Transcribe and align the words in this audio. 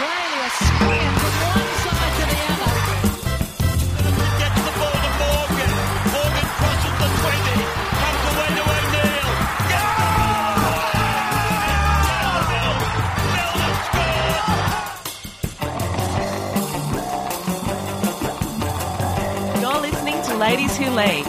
Australia 0.00 0.48
sprint 0.48 1.14
from 1.20 1.34
one 1.44 1.68
side 1.84 2.14
to 2.16 2.24
the 2.32 2.40
other. 2.48 2.72
Gets 4.40 4.60
the 4.64 4.72
ball 4.80 4.96
to 5.04 5.10
Morgan. 5.20 5.72
Morgan 6.16 6.48
crosses 6.56 6.94
the 7.00 7.08
20. 7.20 7.60
Comes 8.00 8.24
away 8.32 8.48
to 8.56 8.62
O'Neill. 8.64 9.28
You're 19.60 19.80
listening 19.82 20.22
to 20.22 20.34
Ladies 20.36 20.76
Who 20.78 20.88
League. 20.90 21.26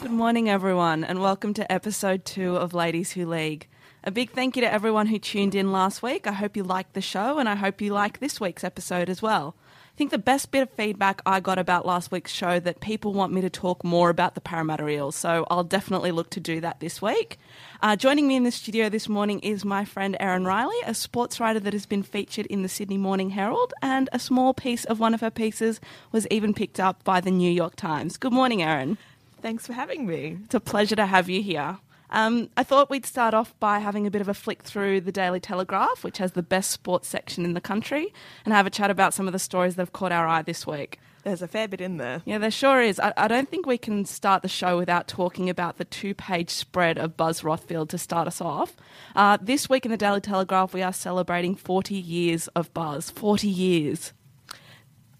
Good 0.00 0.10
morning, 0.10 0.48
everyone, 0.48 1.04
and 1.04 1.20
welcome 1.20 1.52
to 1.52 1.70
episode 1.70 2.24
two 2.24 2.56
of 2.56 2.72
Ladies 2.72 3.12
Who 3.12 3.26
League. 3.26 3.68
A 4.06 4.12
big 4.12 4.30
thank 4.30 4.54
you 4.54 4.62
to 4.62 4.72
everyone 4.72 5.08
who 5.08 5.18
tuned 5.18 5.56
in 5.56 5.72
last 5.72 6.00
week. 6.00 6.28
I 6.28 6.32
hope 6.32 6.56
you 6.56 6.62
liked 6.62 6.92
the 6.92 7.00
show, 7.00 7.38
and 7.38 7.48
I 7.48 7.56
hope 7.56 7.80
you 7.80 7.92
like 7.92 8.20
this 8.20 8.40
week's 8.40 8.62
episode 8.62 9.10
as 9.10 9.20
well. 9.20 9.56
I 9.68 9.96
think 9.96 10.12
the 10.12 10.16
best 10.16 10.52
bit 10.52 10.62
of 10.62 10.70
feedback 10.70 11.20
I 11.26 11.40
got 11.40 11.58
about 11.58 11.84
last 11.84 12.12
week's 12.12 12.30
show 12.30 12.60
that 12.60 12.78
people 12.78 13.12
want 13.12 13.32
me 13.32 13.40
to 13.40 13.50
talk 13.50 13.82
more 13.82 14.08
about 14.08 14.36
the 14.36 14.40
Parramatta 14.40 14.86
Eels, 14.86 15.16
so 15.16 15.44
I'll 15.50 15.64
definitely 15.64 16.12
look 16.12 16.30
to 16.30 16.40
do 16.40 16.60
that 16.60 16.78
this 16.78 17.02
week. 17.02 17.36
Uh, 17.82 17.96
joining 17.96 18.28
me 18.28 18.36
in 18.36 18.44
the 18.44 18.52
studio 18.52 18.88
this 18.88 19.08
morning 19.08 19.40
is 19.40 19.64
my 19.64 19.84
friend 19.84 20.16
Erin 20.20 20.44
Riley, 20.44 20.76
a 20.86 20.94
sports 20.94 21.40
writer 21.40 21.58
that 21.58 21.72
has 21.72 21.86
been 21.86 22.04
featured 22.04 22.46
in 22.46 22.62
the 22.62 22.68
Sydney 22.68 22.98
Morning 22.98 23.30
Herald, 23.30 23.74
and 23.82 24.08
a 24.12 24.20
small 24.20 24.54
piece 24.54 24.84
of 24.84 25.00
one 25.00 25.14
of 25.14 25.20
her 25.20 25.32
pieces 25.32 25.80
was 26.12 26.28
even 26.28 26.54
picked 26.54 26.78
up 26.78 27.02
by 27.02 27.20
the 27.20 27.32
New 27.32 27.50
York 27.50 27.74
Times. 27.74 28.18
Good 28.18 28.32
morning, 28.32 28.62
Erin. 28.62 28.98
Thanks 29.42 29.66
for 29.66 29.72
having 29.72 30.06
me. 30.06 30.38
It's 30.44 30.54
a 30.54 30.60
pleasure 30.60 30.94
to 30.94 31.06
have 31.06 31.28
you 31.28 31.42
here. 31.42 31.78
Um, 32.10 32.50
I 32.56 32.62
thought 32.62 32.90
we'd 32.90 33.06
start 33.06 33.34
off 33.34 33.58
by 33.58 33.78
having 33.78 34.06
a 34.06 34.10
bit 34.10 34.20
of 34.20 34.28
a 34.28 34.34
flick 34.34 34.62
through 34.62 35.00
the 35.00 35.12
Daily 35.12 35.40
Telegraph, 35.40 36.04
which 36.04 36.18
has 36.18 36.32
the 36.32 36.42
best 36.42 36.70
sports 36.70 37.08
section 37.08 37.44
in 37.44 37.54
the 37.54 37.60
country, 37.60 38.12
and 38.44 38.54
have 38.54 38.66
a 38.66 38.70
chat 38.70 38.90
about 38.90 39.14
some 39.14 39.26
of 39.26 39.32
the 39.32 39.38
stories 39.38 39.76
that 39.76 39.82
have 39.82 39.92
caught 39.92 40.12
our 40.12 40.26
eye 40.26 40.42
this 40.42 40.66
week. 40.66 40.98
There's 41.26 41.42
a 41.42 41.48
fair 41.48 41.66
bit 41.66 41.80
in 41.80 41.96
there. 41.96 42.22
Yeah, 42.24 42.38
there 42.38 42.52
sure 42.52 42.80
is. 42.80 43.00
I, 43.00 43.12
I 43.16 43.26
don't 43.26 43.48
think 43.48 43.66
we 43.66 43.78
can 43.78 44.04
start 44.04 44.42
the 44.42 44.48
show 44.48 44.76
without 44.76 45.08
talking 45.08 45.50
about 45.50 45.76
the 45.76 45.84
two 45.84 46.14
page 46.14 46.50
spread 46.50 46.98
of 46.98 47.16
Buzz 47.16 47.40
Rothfield 47.40 47.88
to 47.88 47.98
start 47.98 48.28
us 48.28 48.40
off. 48.40 48.76
Uh, 49.16 49.36
this 49.42 49.68
week 49.68 49.84
in 49.84 49.90
the 49.90 49.96
Daily 49.96 50.20
Telegraph, 50.20 50.72
we 50.72 50.82
are 50.82 50.92
celebrating 50.92 51.56
40 51.56 51.96
years 51.96 52.46
of 52.48 52.72
Buzz. 52.72 53.10
40 53.10 53.48
years. 53.48 54.12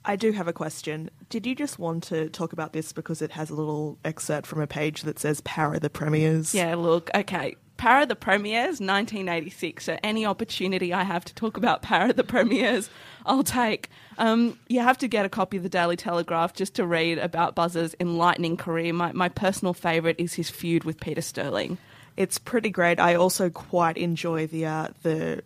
I 0.05 0.15
do 0.15 0.31
have 0.31 0.47
a 0.47 0.53
question. 0.53 1.11
Did 1.29 1.45
you 1.45 1.55
just 1.55 1.79
want 1.79 2.05
to 2.05 2.29
talk 2.29 2.53
about 2.53 2.73
this 2.73 2.93
because 2.93 3.21
it 3.21 3.33
has 3.33 3.51
a 3.51 3.55
little 3.55 3.99
excerpt 4.05 4.47
from 4.47 4.61
a 4.61 4.67
page 4.67 5.03
that 5.03 5.19
says 5.19 5.41
Parra 5.41 5.81
the 5.81 5.91
Premiers? 5.91 6.55
Yeah, 6.55 6.77
look, 6.77 7.11
okay. 7.15 7.57
Parra 7.77 8.07
the 8.07 8.17
Premiers, 8.17 8.81
1986. 8.81 9.85
So 9.85 9.99
any 10.05 10.25
opportunity 10.25 10.95
I 10.95 11.03
have 11.03 11.25
to 11.25 11.35
talk 11.35 11.57
about 11.57 11.83
Parra 11.83 12.13
the 12.13 12.23
Premiers, 12.25 12.89
I'll 13.27 13.43
take. 13.43 13.91
Um, 14.19 14.59
you 14.69 14.81
have 14.81 14.99
to 14.99 15.09
get 15.09 15.27
a 15.27 15.29
copy 15.29 15.57
of 15.57 15.65
the 15.65 15.69
Daily 15.69 15.97
Telegraph 15.97 16.55
just 16.55 16.75
to 16.77 16.87
read 16.87 17.19
about 17.19 17.55
Buzz's 17.57 17.95
enlightening 17.99 18.57
career. 18.57 18.93
My, 18.93 19.13
my 19.13 19.29
personal 19.29 19.75
favourite 19.75 20.19
is 20.19 20.35
his 20.35 20.49
feud 20.49 20.85
with 20.85 21.01
Peter 21.01 21.21
Sterling. 21.21 21.77
It's 22.17 22.39
pretty 22.39 22.71
great. 22.71 22.99
I 23.01 23.17
also 23.17 23.51
quite 23.51 23.99
enjoy 23.99 24.47
the 24.47 24.65
uh, 24.65 24.89
the 25.03 25.43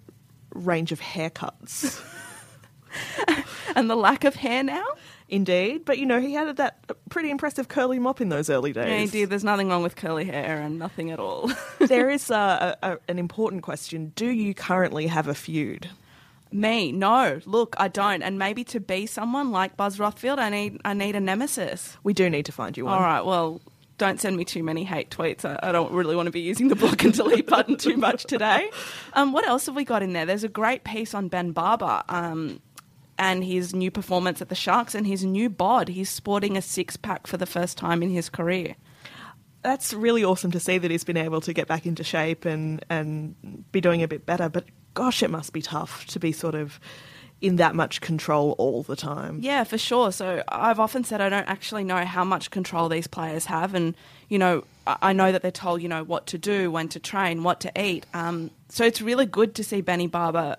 range 0.55 0.93
of 0.93 1.01
haircuts. 1.01 2.01
And 3.77 3.89
the 3.89 3.97
lack 3.97 4.25
of 4.25 4.35
hair 4.35 4.63
now? 4.63 4.85
Indeed, 5.31 5.85
but 5.85 5.99
you 5.99 6.07
know 6.07 6.21
he 6.21 6.35
had 6.35 6.57
that 6.57 6.91
pretty 7.09 7.31
impressive 7.31 7.69
curly 7.69 8.01
mop 8.01 8.21
in 8.21 8.31
those 8.31 8.51
early 8.51 8.73
days. 8.73 8.89
Yeah, 8.89 8.97
indeed. 8.97 9.25
There's 9.27 9.45
nothing 9.45 9.69
wrong 9.69 9.85
with 9.85 9.95
curly 9.95 10.25
hair 10.25 10.61
and 10.61 10.77
nothing 10.77 11.13
at 11.13 11.21
all. 11.21 11.53
there 11.79 12.11
is 12.11 12.33
uh, 12.33 12.75
a, 12.83 12.93
a, 12.95 12.99
an 13.09 13.19
important 13.21 13.63
question: 13.63 14.13
Do 14.17 14.27
you 14.27 14.55
currently 14.55 15.07
have 15.07 15.29
a 15.29 15.35
feud? 15.35 15.89
Me, 16.51 16.91
no. 16.91 17.41
Look, 17.47 17.77
I 17.79 17.87
don't. 17.87 18.23
And 18.23 18.41
maybe 18.41 18.65
to 18.65 18.81
be 18.81 19.07
someone 19.07 19.53
like 19.53 19.77
Buzz 19.77 19.99
Rothfield, 19.99 20.39
I 20.41 20.51
need 20.51 20.81
I 20.85 20.95
need 20.95 21.15
a 21.15 21.21
nemesis. 21.21 21.97
We 22.03 22.13
do 22.13 22.29
need 22.29 22.47
to 22.47 22.53
find 22.53 22.77
you 22.77 22.87
one. 22.87 22.95
All 22.95 23.01
right. 23.01 23.25
Well, 23.25 23.61
don't 23.99 24.19
send 24.19 24.37
me 24.37 24.45
too 24.45 24.65
many 24.65 24.83
hate 24.83 25.11
tweets. 25.11 25.45
I, 25.45 25.61
I 25.63 25.73
don't 25.73 25.93
really 25.93 26.17
want 26.17 26.27
to 26.27 26.33
be 26.33 26.41
using 26.41 26.69
the 26.69 26.75
block 26.75 27.05
and 27.05 27.13
delete 27.13 27.47
button 27.47 27.77
too 27.77 27.97
much 27.97 28.25
today. 28.25 28.71
Um, 29.13 29.33
what 29.33 29.45
else 29.45 29.67
have 29.67 29.75
we 29.75 29.85
got 29.85 30.05
in 30.05 30.13
there? 30.13 30.25
There's 30.25 30.45
a 30.45 30.49
great 30.49 30.85
piece 30.85 31.15
on 31.15 31.27
Ben 31.27 31.51
Barba. 31.51 32.05
Um, 32.09 32.61
and 33.21 33.45
his 33.45 33.75
new 33.75 33.91
performance 33.91 34.41
at 34.41 34.49
the 34.49 34.55
Sharks 34.55 34.95
and 34.95 35.07
his 35.07 35.25
new 35.25 35.51
bod. 35.51 35.89
He's 35.89 36.09
sporting 36.09 36.57
a 36.57 36.63
six 36.63 36.97
pack 36.97 37.27
for 37.27 37.37
the 37.37 37.45
first 37.45 37.77
time 37.77 38.03
in 38.03 38.09
his 38.09 38.31
career. 38.31 38.77
That's 39.63 39.93
really 39.93 40.25
awesome 40.25 40.51
to 40.53 40.59
see 40.59 40.79
that 40.79 40.91
he's 40.91 41.05
been 41.05 41.19
able 41.19 41.43
to 41.43 41.53
get 41.53 41.69
back 41.69 41.85
into 41.85 42.03
shape 42.03 42.47
and, 42.47 42.83
and 42.89 43.65
be 43.71 43.83
doing 43.83 44.03
a 44.03 44.09
bit 44.09 44.25
better. 44.25 44.49
But 44.49 44.65
gosh, 44.95 45.23
it 45.23 45.31
must 45.31 45.53
be 45.53 45.61
tough 45.61 46.07
to 46.07 46.19
be 46.19 46.33
sort 46.33 46.55
of 46.55 46.81
in 47.43 47.57
that 47.57 47.75
much 47.75 48.01
control 48.01 48.55
all 48.57 48.83
the 48.83 48.97
time. 48.97 49.39
Yeah, 49.43 49.65
for 49.65 49.77
sure. 49.77 50.13
So 50.13 50.43
I've 50.49 50.81
often 50.81 51.05
said 51.05 51.21
I 51.21 51.29
don't 51.29 51.49
actually 51.49 51.85
know 51.85 52.05
how 52.07 52.25
much 52.25 52.51
control 52.51 52.89
these 52.89 53.07
players 53.07 53.45
have, 53.47 53.75
and 53.75 53.95
you 54.31 54.39
know 54.39 54.65
I 54.87 55.13
know 55.13 55.31
that 55.31 55.43
they're 55.43 55.51
told 55.51 55.83
you 55.83 55.89
know 55.89 56.05
what 56.05 56.27
to 56.29 56.39
do, 56.39 56.71
when 56.71 56.89
to 56.89 57.01
train, 57.01 57.43
what 57.43 57.61
to 57.61 57.83
eat. 57.83 58.07
Um, 58.15 58.51
so 58.71 58.85
it's 58.85 59.03
really 59.03 59.27
good 59.27 59.55
to 59.57 59.65
see 59.65 59.83
Benny 59.83 60.07
Barba, 60.07 60.59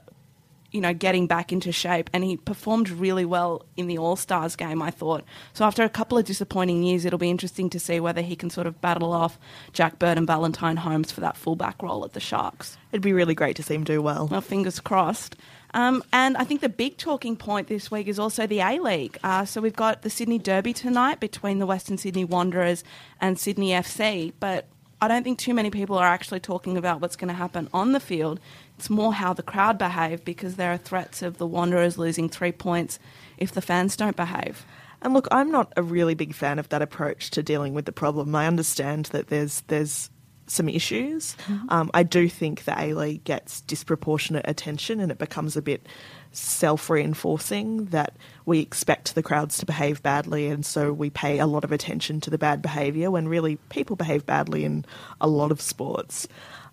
you 0.71 0.81
know, 0.81 0.93
getting 0.93 1.27
back 1.27 1.51
into 1.51 1.71
shape, 1.71 2.09
and 2.13 2.23
he 2.23 2.37
performed 2.37 2.89
really 2.89 3.25
well 3.25 3.65
in 3.75 3.87
the 3.87 3.97
All 3.97 4.15
Stars 4.15 4.55
game. 4.55 4.81
I 4.81 4.91
thought 4.91 5.23
so. 5.53 5.65
After 5.65 5.83
a 5.83 5.89
couple 5.89 6.17
of 6.17 6.25
disappointing 6.25 6.83
years, 6.83 7.05
it'll 7.05 7.19
be 7.19 7.29
interesting 7.29 7.69
to 7.71 7.79
see 7.79 7.99
whether 7.99 8.21
he 8.21 8.35
can 8.35 8.49
sort 8.49 8.67
of 8.67 8.79
battle 8.81 9.13
off 9.13 9.37
Jack 9.73 9.99
Bird 9.99 10.17
and 10.17 10.25
Valentine 10.27 10.77
Holmes 10.77 11.11
for 11.11 11.21
that 11.21 11.37
fullback 11.37 11.81
role 11.83 12.05
at 12.05 12.13
the 12.13 12.19
Sharks. 12.19 12.77
It'd 12.91 13.01
be 13.01 13.13
really 13.13 13.35
great 13.35 13.55
to 13.57 13.63
see 13.63 13.75
him 13.75 13.83
do 13.83 14.01
well. 14.01 14.27
Well, 14.27 14.41
fingers 14.41 14.79
crossed. 14.79 15.35
Um, 15.73 16.03
and 16.11 16.35
I 16.35 16.43
think 16.43 16.61
the 16.61 16.69
big 16.69 16.97
talking 16.97 17.35
point 17.37 17.67
this 17.67 17.89
week 17.89 18.07
is 18.07 18.19
also 18.19 18.45
the 18.45 18.59
A 18.59 18.79
League. 18.79 19.17
Uh, 19.23 19.45
so 19.45 19.61
we've 19.61 19.75
got 19.75 20.01
the 20.01 20.09
Sydney 20.09 20.37
Derby 20.37 20.73
tonight 20.73 21.19
between 21.19 21.59
the 21.59 21.65
Western 21.65 21.97
Sydney 21.97 22.25
Wanderers 22.25 22.83
and 23.21 23.39
Sydney 23.39 23.69
FC, 23.69 24.33
but 24.39 24.67
I 25.03 25.07
don't 25.07 25.23
think 25.23 25.39
too 25.39 25.53
many 25.53 25.71
people 25.71 25.97
are 25.97 26.07
actually 26.07 26.41
talking 26.41 26.77
about 26.77 27.01
what's 27.01 27.15
going 27.15 27.29
to 27.29 27.33
happen 27.33 27.69
on 27.73 27.93
the 27.93 27.99
field. 27.99 28.39
It's 28.81 28.89
more 28.89 29.13
how 29.13 29.33
the 29.33 29.43
crowd 29.43 29.77
behave 29.77 30.25
because 30.25 30.55
there 30.55 30.73
are 30.73 30.77
threats 30.77 31.21
of 31.21 31.37
the 31.37 31.45
Wanderers 31.45 31.99
losing 31.99 32.29
three 32.29 32.51
points 32.51 32.97
if 33.37 33.51
the 33.51 33.61
fans 33.61 33.95
don't 33.95 34.15
behave. 34.15 34.65
And 35.03 35.13
look, 35.13 35.27
I'm 35.29 35.51
not 35.51 35.71
a 35.77 35.83
really 35.83 36.15
big 36.15 36.33
fan 36.33 36.57
of 36.57 36.67
that 36.69 36.81
approach 36.81 37.29
to 37.31 37.43
dealing 37.43 37.75
with 37.75 37.85
the 37.85 37.91
problem. 37.91 38.33
I 38.33 38.47
understand 38.47 39.05
that 39.11 39.27
there's 39.27 39.61
there's 39.67 40.09
some 40.47 40.67
issues. 40.67 41.37
Um, 41.69 41.91
I 41.93 42.01
do 42.01 42.27
think 42.27 42.63
the 42.63 42.77
A 42.77 42.95
League 42.95 43.23
gets 43.23 43.61
disproportionate 43.61 44.45
attention, 44.49 44.99
and 44.99 45.11
it 45.11 45.19
becomes 45.19 45.55
a 45.55 45.61
bit 45.61 45.85
self-reinforcing 46.31 47.85
that 47.85 48.17
we 48.45 48.59
expect 48.59 49.13
the 49.13 49.23
crowds 49.23 49.59
to 49.59 49.65
behave 49.65 50.01
badly, 50.01 50.47
and 50.47 50.65
so 50.65 50.91
we 50.91 51.09
pay 51.11 51.37
a 51.37 51.45
lot 51.45 51.63
of 51.63 51.71
attention 51.71 52.19
to 52.21 52.29
the 52.29 52.37
bad 52.37 52.61
behaviour 52.63 53.11
when 53.11 53.27
really 53.27 53.57
people 53.69 53.95
behave 53.95 54.25
badly 54.25 54.65
in 54.65 54.85
a 55.21 55.27
lot 55.27 55.51
of 55.51 55.61
sports. 55.61 56.27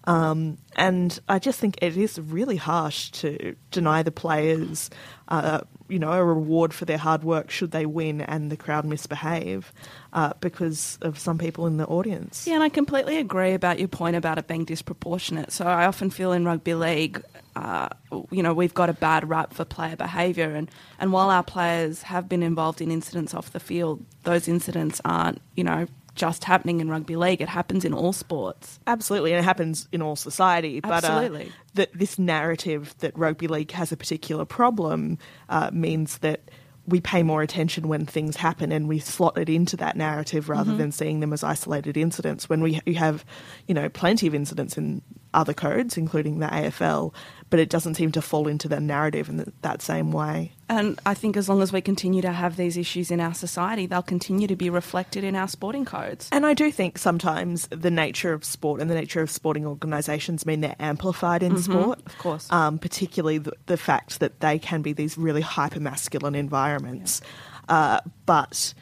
Um, 0.09 0.57
and 0.75 1.21
I 1.29 1.39
just 1.39 1.61
think 1.61 1.77
it 1.83 1.95
is 1.95 2.19
really 2.19 2.57
harsh 2.57 3.11
to 3.11 3.55
deny 3.71 4.03
the 4.03 4.11
players, 4.11 4.89
uh, 5.29 5.61
you 5.91 5.99
know, 5.99 6.13
a 6.13 6.25
reward 6.25 6.73
for 6.73 6.87
their 6.87 6.97
hard 6.97 7.25
work 7.25 7.51
should 7.51 7.73
they 7.73 7.85
win 7.85 8.23
and 8.23 8.51
the 8.51 8.57
crowd 8.57 8.87
misbehave 8.87 9.71
uh, 10.15 10.33
because 10.41 10.99
of 11.03 11.19
some 11.19 11.37
people 11.37 11.67
in 11.67 11.77
the 11.77 11.85
audience. 11.85 12.47
Yeah, 12.47 12.55
and 12.55 12.63
I 12.63 12.71
completely 12.71 13.19
agree 13.19 13.53
about 13.53 13.79
your 13.79 13.89
point 13.89 14.17
about 14.17 14.39
it 14.39 14.47
being 14.47 14.65
disproportionate. 14.65 15.53
So 15.53 15.67
I 15.67 15.85
often 15.85 16.09
feel 16.09 16.33
in 16.33 16.47
rugby 16.47 16.73
league, 16.73 17.23
uh, 17.55 17.91
you 18.31 18.43
know, 18.43 18.55
we've 18.55 18.73
got 18.73 18.89
a 18.89 18.95
bad 18.95 19.29
rap 19.29 19.53
for 19.53 19.67
player 19.67 19.97
behaviour, 19.97 20.55
and, 20.55 20.71
and 20.99 21.13
while 21.13 21.29
our 21.29 21.45
players 21.45 22.01
have 22.01 22.31
been 22.31 22.43
involved 22.43 22.81
in 22.81 22.91
incidents 22.91 23.35
off 23.35 23.53
the 23.53 23.61
field, 23.61 24.03
those 24.23 24.49
incidents 24.49 25.03
aren't, 25.05 25.43
you 25.55 25.65
know, 25.65 25.87
just 26.19 26.45
happening 26.45 26.81
in 26.81 26.91
rugby 26.91 27.17
league. 27.17 27.41
It 27.41 27.49
happens 27.49 27.85
in 27.85 27.95
all 27.95 28.13
sports. 28.13 28.79
Absolutely, 28.87 29.33
and 29.33 29.41
it 29.41 29.45
happens 29.45 29.89
in 29.93 30.03
all 30.03 30.17
society. 30.17 30.81
But 30.81 31.05
uh, 31.05 31.09
Absolutely. 31.09 31.53
that 31.75 31.91
this 31.95 32.19
narrative 32.19 32.95
that 32.99 33.17
rugby 33.17 33.47
league 33.47 33.71
has 33.71 33.93
a 33.93 33.97
particular 33.97 34.45
problem 34.45 35.19
uh, 35.49 35.71
means 35.73 36.19
that 36.19 36.51
we 36.89 37.01
pay 37.01 37.23
more 37.23 37.43
attention 37.43 37.87
when 37.87 38.07
things 38.07 38.37
happen 38.37 38.73
and 38.73 38.89
we 38.89 38.99
slot 38.99 39.37
it 39.37 39.51
into 39.51 39.77
that 39.77 39.95
narrative 39.95 40.49
rather 40.49 40.75
than 40.75 40.91
seeing 40.91 41.21
them 41.21 41.35
as 41.35 41.45
isolated 41.45 41.99
incidents. 41.99 42.49
When 42.49 42.63
we 42.63 42.81
you 42.87 42.95
have, 42.95 43.27
you 43.67 43.75
know, 43.75 43.91
plenty 43.91 44.27
of 44.27 44.35
incidents 44.35 44.79
in 44.79 45.03
other 45.35 45.53
codes, 45.53 45.99
including 45.99 46.39
the 46.39 46.47
AFL, 46.47 47.13
but 47.51 47.59
it 47.61 47.69
doesn't 47.71 47.95
seem 47.95 48.13
to 48.13 48.23
fall 48.23 48.49
into 48.49 48.69
the 48.69 48.81
narrative 48.81 49.29
in 49.29 49.37
th- 49.37 49.49
that 49.63 49.83
same 49.83 50.13
way. 50.13 50.53
And 50.69 51.01
I 51.07 51.15
think 51.15 51.37
as 51.37 51.49
long 51.49 51.63
as 51.63 51.73
we 51.73 51.81
continue 51.81 52.21
to 52.23 52.33
have 52.33 52.57
these 52.57 52.77
issues 52.77 53.11
in 53.11 53.21
our 53.21 53.33
society, 53.33 53.87
they'll 53.87 54.03
continue 54.03 54.47
to 54.47 54.57
be 54.57 54.69
reflected 54.69 55.25
in 55.25 55.35
our 55.35 55.49
sporting 55.49 55.87
codes. 55.87 56.29
And 56.31 56.45
I 56.45 56.53
do 56.53 56.71
think 56.71 56.99
sometimes 56.99 57.69
the 57.69 57.91
nature 57.91 58.35
of 58.35 58.45
sport 58.45 58.81
and 58.81 58.91
the 58.91 58.95
nature 58.95 59.23
of 59.23 59.31
sporting 59.31 59.67
organisations 59.67 60.45
mean 60.45 60.61
they're 60.61 60.77
amplified 60.79 61.43
in 61.43 61.57
sport. 61.59 62.01
of 62.05 62.19
course. 62.19 62.53
Um, 62.53 62.79
particularly 62.79 63.39
the, 63.39 63.53
the 63.67 63.79
fact 63.79 64.21
that 64.21 64.41
they 64.41 64.59
can 64.59 64.83
be 64.83 64.93
these 64.93 65.17
really 65.17 65.41
hyper 65.41 65.81
masculine 65.81 66.35
environments. 66.35 67.23
Uh, 67.69 68.01
but 68.27 68.75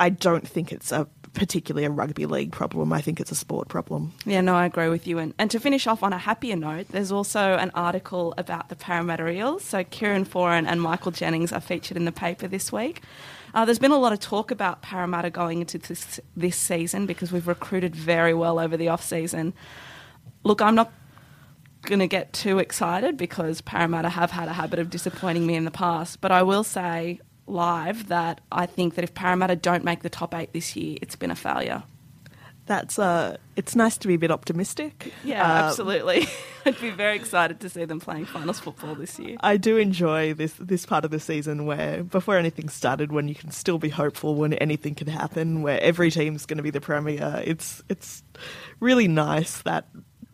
I 0.00 0.08
don't 0.08 0.46
think 0.46 0.72
it's 0.72 0.92
a 0.92 1.06
particularly 1.38 1.86
a 1.86 1.90
rugby 1.90 2.26
league 2.26 2.52
problem. 2.52 2.92
I 2.92 3.00
think 3.00 3.20
it's 3.20 3.30
a 3.30 3.34
sport 3.34 3.68
problem. 3.68 4.12
Yeah, 4.24 4.40
no, 4.40 4.54
I 4.54 4.66
agree 4.66 4.88
with 4.88 5.06
you. 5.06 5.18
And, 5.18 5.34
and 5.38 5.50
to 5.50 5.60
finish 5.60 5.86
off 5.86 6.02
on 6.02 6.12
a 6.12 6.18
happier 6.18 6.56
note, 6.56 6.88
there's 6.90 7.12
also 7.12 7.54
an 7.54 7.70
article 7.74 8.34
about 8.36 8.68
the 8.68 8.76
Parramatta 8.76 9.28
Eels. 9.28 9.64
So 9.64 9.84
Kieran 9.84 10.24
Foran 10.24 10.66
and 10.66 10.82
Michael 10.82 11.12
Jennings 11.12 11.52
are 11.52 11.60
featured 11.60 11.96
in 11.96 12.04
the 12.04 12.12
paper 12.12 12.48
this 12.48 12.72
week. 12.72 13.02
Uh, 13.54 13.64
there's 13.64 13.78
been 13.78 13.92
a 13.92 13.98
lot 13.98 14.12
of 14.12 14.20
talk 14.20 14.50
about 14.50 14.82
Parramatta 14.82 15.30
going 15.30 15.60
into 15.60 15.78
this, 15.78 16.20
this 16.36 16.56
season 16.56 17.06
because 17.06 17.32
we've 17.32 17.48
recruited 17.48 17.96
very 17.96 18.34
well 18.34 18.58
over 18.58 18.76
the 18.76 18.88
off 18.88 19.02
season. 19.02 19.54
Look, 20.44 20.60
I'm 20.60 20.74
not 20.74 20.92
going 21.82 22.00
to 22.00 22.06
get 22.06 22.32
too 22.32 22.58
excited 22.58 23.16
because 23.16 23.60
Parramatta 23.60 24.10
have 24.10 24.30
had 24.30 24.48
a 24.48 24.52
habit 24.52 24.78
of 24.78 24.90
disappointing 24.90 25.46
me 25.46 25.54
in 25.54 25.64
the 25.64 25.70
past, 25.70 26.20
but 26.20 26.30
I 26.30 26.42
will 26.42 26.64
say 26.64 27.20
live 27.48 28.08
that 28.08 28.40
I 28.52 28.66
think 28.66 28.94
that 28.94 29.04
if 29.04 29.14
Parramatta 29.14 29.56
don't 29.56 29.84
make 29.84 30.02
the 30.02 30.10
top 30.10 30.34
eight 30.34 30.52
this 30.52 30.76
year, 30.76 30.98
it's 31.02 31.16
been 31.16 31.30
a 31.30 31.36
failure. 31.36 31.82
That's 32.66 32.98
uh, 32.98 33.38
it's 33.56 33.74
nice 33.74 33.96
to 33.96 34.08
be 34.08 34.14
a 34.14 34.18
bit 34.18 34.30
optimistic. 34.30 35.10
Yeah, 35.24 35.42
Uh, 35.42 35.68
absolutely. 35.68 36.26
I'd 36.66 36.78
be 36.78 36.90
very 36.90 37.16
excited 37.16 37.60
to 37.60 37.70
see 37.70 37.86
them 37.86 37.98
playing 37.98 38.26
finals 38.26 38.60
football 38.60 38.94
this 38.94 39.18
year. 39.18 39.38
I 39.40 39.56
do 39.56 39.78
enjoy 39.78 40.34
this 40.34 40.52
this 40.60 40.84
part 40.84 41.06
of 41.06 41.10
the 41.10 41.18
season 41.18 41.64
where 41.64 42.04
before 42.04 42.36
anything 42.36 42.68
started, 42.68 43.10
when 43.10 43.26
you 43.26 43.34
can 43.34 43.50
still 43.52 43.78
be 43.78 43.88
hopeful 43.88 44.34
when 44.34 44.52
anything 44.52 44.94
can 44.94 45.06
happen, 45.06 45.62
where 45.62 45.80
every 45.80 46.10
team's 46.10 46.44
going 46.44 46.58
to 46.58 46.62
be 46.62 46.68
the 46.70 46.80
premier. 46.82 47.42
It's 47.42 47.82
it's 47.88 48.22
really 48.80 49.08
nice 49.08 49.62
that 49.62 49.88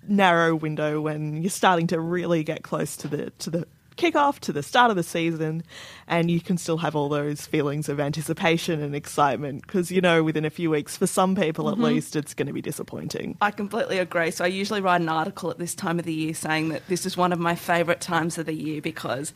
narrow 0.09 0.57
window 0.57 1.01
when 1.01 1.41
you're 1.41 1.51
starting 1.51 1.87
to 1.87 2.01
really 2.01 2.43
get 2.43 2.65
close 2.65 2.97
to 2.97 3.07
the 3.09 3.31
to 3.31 3.51
the 3.51 3.69
kickoff 3.97 4.39
to 4.41 4.53
the 4.53 4.63
start 4.63 4.91
of 4.91 4.97
the 4.97 5.03
season 5.03 5.63
and 6.07 6.31
you 6.31 6.41
can 6.41 6.59
still 6.59 6.79
have 6.79 6.97
all 6.97 7.09
those 7.09 7.47
feelings 7.47 7.89
of 7.89 8.01
anticipation 8.01 8.81
and 8.83 8.95
excitement 8.95 9.63
because 9.63 9.91
you 9.91 10.01
know 10.01 10.23
within 10.23 10.45
a 10.45 10.51
few 10.51 10.71
weeks 10.71 10.97
for 10.97 11.07
some 11.07 11.35
people 11.35 11.69
at 11.71 11.79
least 11.79 12.17
it's 12.17 12.35
going 12.35 12.47
to 12.47 12.53
be 12.53 12.63
disappointing 12.63 13.37
I 13.41 13.51
completely 13.51 13.99
agree. 13.99 14.31
So 14.31 14.45
I 14.45 14.49
usually 14.49 14.81
write 14.81 15.01
an 15.01 15.09
article 15.09 15.51
at 15.51 15.59
this 15.59 15.75
time 15.75 15.99
of 15.99 16.05
the 16.05 16.13
year 16.13 16.35
saying 16.35 16.71
that 16.71 16.87
this 16.89 17.07
is 17.07 17.17
one 17.17 17.33
of 17.33 17.39
my 17.39 17.55
favourite 17.55 18.01
times 18.01 18.39
of 18.39 18.47
the 18.47 18.55
year 18.55 18.81
because 18.81 19.33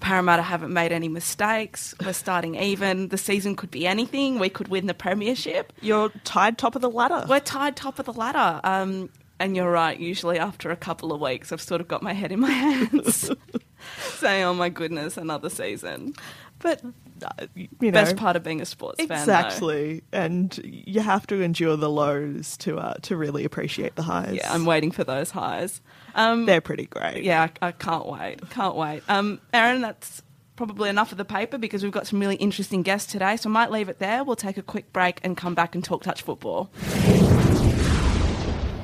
Parramatta 0.00 0.42
haven't 0.42 0.72
made 0.72 0.92
any 0.92 1.08
mistakes. 1.08 1.94
We're 2.04 2.12
starting 2.12 2.56
even. 2.56 3.08
The 3.08 3.18
season 3.18 3.54
could 3.56 3.70
be 3.70 3.86
anything. 3.86 4.38
We 4.38 4.48
could 4.48 4.68
win 4.68 4.86
the 4.86 4.94
premiership. 4.94 5.72
you're 5.80 6.10
tied 6.24 6.58
top 6.58 6.74
of 6.74 6.82
the 6.82 6.90
ladder 6.90 7.24
We're 7.28 7.40
tied 7.40 7.76
top 7.76 7.98
of 7.98 8.06
the 8.06 8.12
ladder. 8.12 8.60
Um, 8.64 9.10
and 9.38 9.56
you're 9.56 9.70
right. 9.70 9.98
Usually 9.98 10.38
after 10.38 10.70
a 10.70 10.76
couple 10.76 11.12
of 11.12 11.20
weeks, 11.20 11.52
I've 11.52 11.60
sort 11.60 11.80
of 11.80 11.88
got 11.88 12.02
my 12.02 12.12
head 12.12 12.30
in 12.32 12.40
my 12.40 12.50
hands, 12.66 13.30
saying, 14.16 14.44
"Oh 14.44 14.54
my 14.54 14.68
goodness, 14.68 15.16
another 15.16 15.50
season." 15.50 16.14
but 16.62 16.80
uh, 17.24 17.46
you 17.54 17.68
know 17.80 17.90
Best 17.90 18.16
part 18.16 18.36
of 18.36 18.42
being 18.42 18.60
a 18.60 18.64
sports 18.64 19.04
fan. 19.04 19.18
Exactly, 19.18 20.02
and 20.12 20.58
you 20.64 21.00
have 21.00 21.26
to 21.26 21.42
endure 21.42 21.76
the 21.76 21.90
lows 21.90 22.56
to 22.58 22.78
uh, 22.78 22.94
to 23.02 23.16
really 23.16 23.44
appreciate 23.44 23.96
the 23.96 24.02
highs. 24.02 24.34
Yeah, 24.34 24.52
I'm 24.52 24.64
waiting 24.64 24.90
for 24.90 25.04
those 25.04 25.30
highs. 25.30 25.80
Um, 26.14 26.46
they're 26.46 26.60
pretty 26.60 26.86
great. 26.86 27.24
yeah, 27.24 27.48
I, 27.60 27.68
I 27.68 27.72
can't 27.72 28.06
wait. 28.06 28.48
Can't 28.50 28.76
wait. 28.76 29.02
Um, 29.08 29.40
Erin, 29.52 29.82
that's 29.82 30.22
probably 30.56 30.88
enough 30.88 31.12
of 31.12 31.18
the 31.18 31.24
paper 31.24 31.58
because 31.58 31.82
we've 31.82 31.92
got 31.92 32.06
some 32.06 32.20
really 32.20 32.36
interesting 32.36 32.82
guests 32.82 33.10
today. 33.10 33.36
So 33.36 33.50
I 33.50 33.52
might 33.52 33.70
leave 33.70 33.88
it 33.88 33.98
there. 33.98 34.22
We'll 34.24 34.36
take 34.36 34.56
a 34.56 34.62
quick 34.62 34.92
break 34.92 35.20
and 35.24 35.36
come 35.36 35.54
back 35.54 35.74
and 35.74 35.82
talk 35.84 36.02
touch 36.02 36.22
football. 36.22 36.70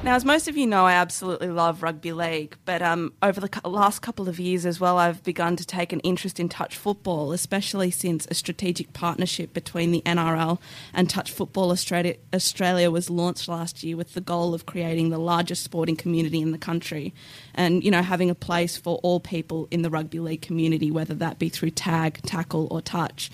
Now, 0.08 0.14
as 0.14 0.24
most 0.24 0.48
of 0.48 0.56
you 0.56 0.66
know, 0.66 0.86
I 0.86 0.94
absolutely 0.94 1.48
love 1.48 1.82
rugby 1.82 2.14
league, 2.14 2.56
but 2.64 2.80
um, 2.80 3.12
over 3.22 3.42
the 3.42 3.68
last 3.68 4.00
couple 4.00 4.26
of 4.26 4.40
years 4.40 4.64
as 4.64 4.80
well, 4.80 4.96
I've 4.96 5.22
begun 5.22 5.54
to 5.56 5.66
take 5.66 5.92
an 5.92 6.00
interest 6.00 6.40
in 6.40 6.48
touch 6.48 6.78
football, 6.78 7.32
especially 7.32 7.90
since 7.90 8.26
a 8.30 8.34
strategic 8.34 8.94
partnership 8.94 9.52
between 9.52 9.90
the 9.90 10.00
NRL 10.06 10.60
and 10.94 11.10
Touch 11.10 11.30
Football 11.30 11.70
Australia, 11.70 12.16
Australia 12.32 12.90
was 12.90 13.10
launched 13.10 13.48
last 13.48 13.84
year 13.84 13.98
with 13.98 14.14
the 14.14 14.22
goal 14.22 14.54
of 14.54 14.64
creating 14.64 15.10
the 15.10 15.18
largest 15.18 15.62
sporting 15.62 15.94
community 15.94 16.40
in 16.40 16.52
the 16.52 16.58
country 16.58 17.12
and, 17.54 17.84
you 17.84 17.90
know, 17.90 18.00
having 18.00 18.30
a 18.30 18.34
place 18.34 18.78
for 18.78 18.96
all 19.02 19.20
people 19.20 19.68
in 19.70 19.82
the 19.82 19.90
rugby 19.90 20.20
league 20.20 20.40
community, 20.40 20.90
whether 20.90 21.12
that 21.12 21.38
be 21.38 21.50
through 21.50 21.72
tag, 21.72 22.18
tackle, 22.22 22.66
or 22.70 22.80
touch. 22.80 23.30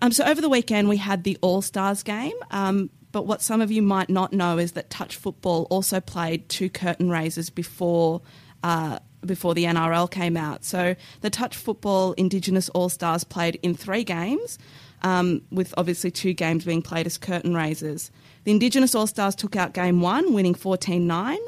Um, 0.00 0.12
so 0.12 0.24
over 0.24 0.40
the 0.40 0.48
weekend, 0.48 0.88
we 0.88 0.98
had 0.98 1.24
the 1.24 1.38
All 1.40 1.62
Stars 1.62 2.02
game. 2.02 2.34
Um, 2.50 2.90
but 3.16 3.26
what 3.26 3.40
some 3.40 3.62
of 3.62 3.70
you 3.72 3.80
might 3.80 4.10
not 4.10 4.34
know 4.34 4.58
is 4.58 4.72
that 4.72 4.90
touch 4.90 5.16
football 5.16 5.66
also 5.70 6.00
played 6.00 6.46
two 6.50 6.68
curtain 6.68 7.08
raisers 7.08 7.48
before. 7.48 8.20
Uh, 8.62 8.98
before 9.24 9.54
the 9.54 9.64
NRL 9.64 10.08
came 10.10 10.36
out. 10.36 10.66
So 10.66 10.94
the 11.22 11.30
touch 11.30 11.56
football 11.56 12.12
Indigenous 12.12 12.68
All 12.68 12.90
Stars 12.90 13.24
played 13.24 13.58
in 13.62 13.74
three 13.74 14.04
games, 14.04 14.58
um, 15.00 15.40
with 15.50 15.72
obviously 15.78 16.10
two 16.10 16.34
games 16.34 16.66
being 16.66 16.82
played 16.82 17.06
as 17.06 17.16
curtain 17.16 17.54
raisers. 17.54 18.10
The 18.44 18.52
Indigenous 18.52 18.94
All 18.94 19.06
Stars 19.06 19.34
took 19.34 19.56
out 19.56 19.72
game 19.72 20.02
one, 20.02 20.34
winning 20.34 20.54
14 20.54 21.06
9. 21.06 21.38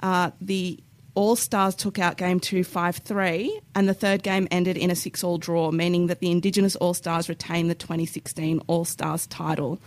Uh, 0.00 0.30
the 0.40 0.78
all 1.16 1.34
Stars 1.34 1.74
took 1.74 1.98
out 1.98 2.16
game 2.16 2.38
two 2.38 2.62
5 2.62 2.98
3, 2.98 3.60
and 3.74 3.88
the 3.88 3.94
third 3.94 4.22
game 4.22 4.46
ended 4.52 4.76
in 4.76 4.88
a 4.92 4.94
6 4.94 5.24
all 5.24 5.36
draw, 5.36 5.72
meaning 5.72 6.06
that 6.06 6.20
the 6.20 6.30
Indigenous 6.30 6.76
All 6.76 6.94
Stars 6.94 7.28
retained 7.28 7.68
the 7.68 7.74
2016 7.74 8.60
All 8.68 8.84
Stars 8.84 9.26
title. 9.26 9.80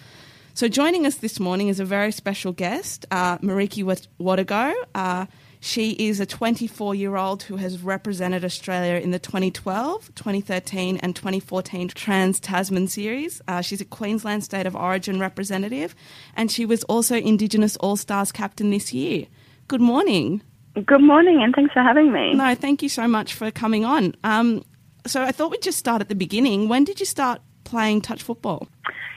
So, 0.62 0.68
joining 0.68 1.08
us 1.08 1.16
this 1.16 1.40
morning 1.40 1.70
is 1.70 1.80
a 1.80 1.86
very 1.86 2.12
special 2.12 2.52
guest, 2.52 3.08
uh, 3.10 3.40
Marikki 3.40 3.84
Watego. 4.20 4.72
Uh, 4.94 5.26
she 5.60 5.94
is 5.94 6.20
a 6.20 6.26
24 6.28 6.94
year 6.94 7.16
old 7.16 7.42
who 7.42 7.56
has 7.56 7.82
represented 7.82 8.46
Australia 8.46 9.00
in 9.00 9.10
the 9.10 9.18
2012, 9.18 10.14
2013, 10.14 10.98
and 10.98 11.16
2014 11.16 11.88
Trans 11.88 12.40
Tasman 12.40 12.86
series. 12.86 13.42
Uh, 13.48 13.62
she's 13.62 13.82
a 13.82 13.86
Queensland 13.86 14.44
State 14.44 14.68
of 14.68 14.76
Origin 14.76 15.20
representative, 15.20 15.96
and 16.36 16.52
she 16.52 16.68
was 16.68 16.84
also 16.84 17.16
Indigenous 17.16 17.76
All 17.78 17.96
Stars 17.96 18.32
captain 18.32 18.70
this 18.70 18.94
year. 18.94 19.26
Good 19.68 19.82
morning. 19.82 20.44
Good 20.86 21.02
morning, 21.02 21.42
and 21.42 21.56
thanks 21.56 21.74
for 21.74 21.82
having 21.82 22.14
me. 22.14 22.36
No, 22.36 22.54
thank 22.54 22.84
you 22.84 22.90
so 22.90 23.08
much 23.08 23.34
for 23.34 23.50
coming 23.50 23.84
on. 23.84 24.14
Um, 24.24 24.64
so 25.08 25.24
I 25.24 25.32
thought 25.32 25.50
we'd 25.50 25.64
just 25.64 25.80
start 25.80 26.02
at 26.04 26.08
the 26.08 26.14
beginning. 26.14 26.70
When 26.70 26.84
did 26.84 27.00
you 27.00 27.08
start 27.08 27.42
playing 27.64 28.02
touch 28.02 28.22
football? 28.22 28.68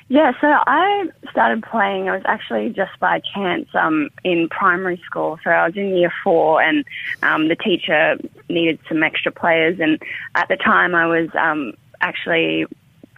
Yeah, 0.08 0.32
so 0.38 0.46
I 0.48 1.08
started 1.30 1.62
playing. 1.62 2.06
It 2.06 2.10
was 2.10 2.22
actually 2.26 2.70
just 2.70 2.92
by 3.00 3.20
chance 3.34 3.68
um, 3.74 4.10
in 4.22 4.48
primary 4.50 5.00
school. 5.04 5.38
So 5.42 5.50
I 5.50 5.66
was 5.66 5.76
in 5.76 5.96
year 5.96 6.12
four, 6.22 6.60
and 6.60 6.84
um, 7.22 7.48
the 7.48 7.56
teacher 7.56 8.18
needed 8.50 8.78
some 8.88 9.02
extra 9.02 9.32
players. 9.32 9.80
And 9.80 10.00
at 10.34 10.48
the 10.48 10.56
time, 10.56 10.94
I 10.94 11.06
was 11.06 11.30
um, 11.34 11.72
actually 12.02 12.66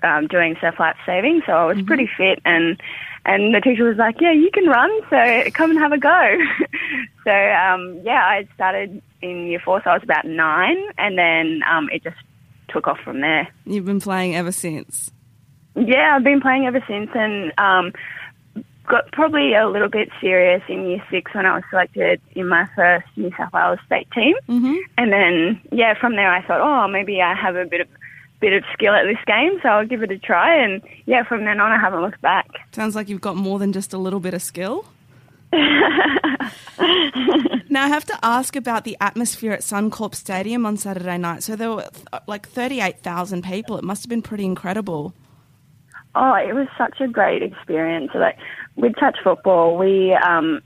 um, 0.05 0.29
doing 0.29 0.56
surf 0.61 0.79
life 0.79 0.97
saving, 1.05 1.43
so 1.44 1.53
I 1.53 1.65
was 1.65 1.83
pretty 1.83 2.09
fit. 2.17 2.41
And 2.44 2.81
and 3.25 3.53
the 3.53 3.61
teacher 3.61 3.83
was 3.83 3.97
like, 3.97 4.21
"Yeah, 4.21 4.33
you 4.33 4.50
can 4.53 4.67
run, 4.67 4.91
so 5.11 5.50
come 5.50 5.71
and 5.71 5.81
have 5.81 5.93
a 5.93 5.99
go." 5.99 6.38
so 7.25 7.33
um, 7.33 8.00
yeah, 8.05 8.25
I 8.25 8.47
started 8.55 9.03
in 9.23 9.49
year 9.49 9.61
four, 9.65 9.83
so 9.83 9.91
I 9.91 9.94
was 9.94 10.05
about 10.05 10.25
nine, 10.25 10.79
and 10.99 11.19
then 11.19 11.62
um, 11.69 11.88
it 11.93 12.05
just 12.05 12.17
took 12.69 12.87
off 12.87 13.00
from 13.00 13.21
there. 13.23 13.49
You've 13.64 13.87
been 13.87 14.00
playing 14.00 14.37
ever 14.37 14.52
since. 14.52 15.11
Yeah, 15.76 16.16
I've 16.16 16.25
been 16.25 16.40
playing 16.40 16.66
ever 16.66 16.83
since 16.88 17.11
and 17.14 17.52
um, 17.59 17.92
got 18.87 19.11
probably 19.12 19.54
a 19.54 19.68
little 19.68 19.88
bit 19.88 20.09
serious 20.21 20.62
in 20.68 20.87
year 20.87 21.02
six 21.11 21.35
when 21.35 21.47
I 21.47 21.54
was 21.54 21.64
selected 21.71 22.21
in 22.35 22.49
my 22.49 22.66
first 22.75 23.06
New 23.16 23.30
South 23.37 23.52
Wales 23.52 23.78
state 23.87 24.11
team. 24.12 24.35
Mm-hmm. 24.49 24.76
And 24.97 25.12
then, 25.12 25.61
yeah, 25.73 25.95
from 25.99 26.16
there 26.16 26.33
I 26.33 26.42
thought, 26.47 26.61
oh, 26.61 26.88
maybe 26.88 27.21
I 27.21 27.35
have 27.35 27.56
a 27.56 27.66
bit 27.66 27.83
of 27.83 27.88
bit 28.40 28.52
of 28.52 28.64
skill 28.75 28.92
at 28.92 29.04
this 29.04 29.18
game, 29.26 29.59
so 29.62 29.68
I'll 29.71 29.87
give 29.87 30.02
it 30.02 30.11
a 30.11 30.18
try. 30.18 30.62
And 30.62 30.83
yeah, 31.06 31.25
from 31.25 31.45
then 31.45 31.59
on, 31.61 31.73
I 31.73 31.78
haven't 31.78 32.02
looked 32.02 32.21
back. 32.21 32.49
Sounds 32.73 32.95
like 32.95 33.09
you've 33.09 33.21
got 33.21 33.37
more 33.37 33.59
than 33.59 33.73
just 33.73 33.95
a 33.95 33.99
little 33.99 34.21
bit 34.21 34.35
of 34.35 34.42
skill. 34.42 34.85
now 35.52 35.62
I 37.85 37.88
have 37.88 38.04
to 38.06 38.18
ask 38.23 38.56
about 38.56 38.85
the 38.85 38.97
atmosphere 39.00 39.52
at 39.52 39.61
Suncorp 39.61 40.14
Stadium 40.14 40.66
on 40.66 40.76
Saturday 40.76 41.16
night. 41.16 41.42
So 41.45 41.56
there 41.56 41.71
were 41.71 41.88
like 42.26 42.47
thirty-eight 42.49 43.00
thousand 43.00 43.42
people. 43.42 43.78
It 43.78 43.85
must 43.85 44.02
have 44.04 44.11
been 44.11 44.23
pretty 44.23 44.45
incredible. 44.45 45.14
Oh, 46.18 46.32
it 46.32 46.54
was 46.54 46.66
such 46.78 46.99
a 47.00 47.06
great 47.06 47.42
experience. 47.42 48.11
Like 48.14 48.38
with 48.75 48.96
touch 48.99 49.18
football, 49.23 49.76
we 49.76 50.14
um, 50.14 50.62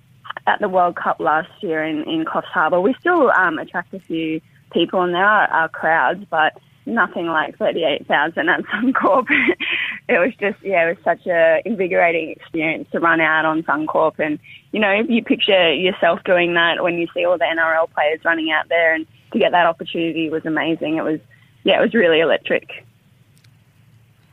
at 0.47 0.61
the 0.61 0.69
World 0.69 0.95
Cup 0.95 1.19
last 1.19 1.51
year 1.61 1.85
in 1.85 2.05
in 2.05 2.25
Coffs 2.25 2.45
Harbour, 2.45 2.81
we 2.81 2.95
still 3.01 3.33
um, 3.33 3.59
attract 3.59 3.93
a 3.93 3.99
few 3.99 4.41
people, 4.73 5.03
and 5.03 5.13
there 5.13 5.25
are, 5.25 5.49
are 5.49 5.69
crowds, 5.69 6.25
but 6.31 6.57
nothing 6.87 7.27
like 7.27 7.59
thirty 7.59 7.83
eight 7.83 8.07
thousand 8.07 8.49
at 8.49 8.61
Suncorp. 8.67 9.27
it 10.09 10.21
was 10.21 10.33
just 10.39 10.63
yeah, 10.63 10.89
it 10.89 10.97
was 10.97 11.05
such 11.05 11.27
a 11.27 11.61
invigorating 11.65 12.31
experience 12.31 12.89
to 12.93 13.01
run 13.01 13.21
out 13.21 13.45
on 13.45 13.65
Suncorp, 13.65 14.21
and 14.21 14.39
you 14.71 14.79
know 14.79 14.91
if 14.93 15.11
you 15.11 15.21
picture 15.25 15.75
yourself 15.75 16.21
doing 16.25 16.55
that 16.55 16.81
when 16.81 16.97
you 16.97 17.09
see 17.13 17.25
all 17.25 17.39
the 17.39 17.45
NRL 17.45 17.91
players 17.93 18.21
running 18.25 18.53
out 18.53 18.69
there, 18.69 18.95
and 18.95 19.05
to 19.33 19.41
get 19.41 19.51
that 19.51 19.67
opportunity 19.67 20.31
was 20.31 20.47
amazing. 20.47 20.97
It 20.97 21.03
was 21.03 21.19
yeah, 21.65 21.79
it 21.79 21.83
was 21.83 21.93
really 21.93 22.21
electric. 22.21 22.87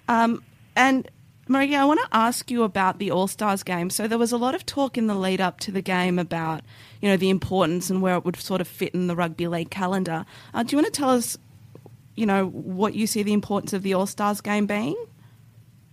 Um, 0.07 0.43
and 0.77 1.09
Maria, 1.49 1.79
I 1.79 1.85
want 1.85 1.99
to 2.01 2.07
ask 2.11 2.51
you 2.51 2.63
about 2.63 2.99
the 2.99 3.11
All 3.11 3.27
Stars 3.27 3.63
game. 3.63 3.89
So 3.89 4.07
there 4.07 4.17
was 4.17 4.31
a 4.31 4.37
lot 4.37 4.53
of 4.53 4.65
talk 4.65 4.97
in 4.97 5.07
the 5.07 5.15
lead 5.15 5.39
up 5.39 5.59
to 5.61 5.71
the 5.71 5.81
game 5.81 6.19
about, 6.19 6.61
you 7.01 7.09
know, 7.09 7.17
the 7.17 7.29
importance 7.29 7.89
and 7.89 8.01
where 8.01 8.15
it 8.15 8.25
would 8.25 8.35
sort 8.35 8.61
of 8.61 8.67
fit 8.67 8.93
in 8.93 9.07
the 9.07 9.15
rugby 9.15 9.47
league 9.47 9.69
calendar. 9.69 10.25
Uh, 10.53 10.63
do 10.63 10.75
you 10.75 10.81
want 10.81 10.93
to 10.93 10.97
tell 10.97 11.09
us, 11.09 11.37
you 12.15 12.25
know, 12.25 12.47
what 12.47 12.95
you 12.95 13.07
see 13.07 13.23
the 13.23 13.33
importance 13.33 13.73
of 13.73 13.83
the 13.83 13.93
All 13.93 14.05
Stars 14.05 14.41
game 14.41 14.65
being? 14.65 14.95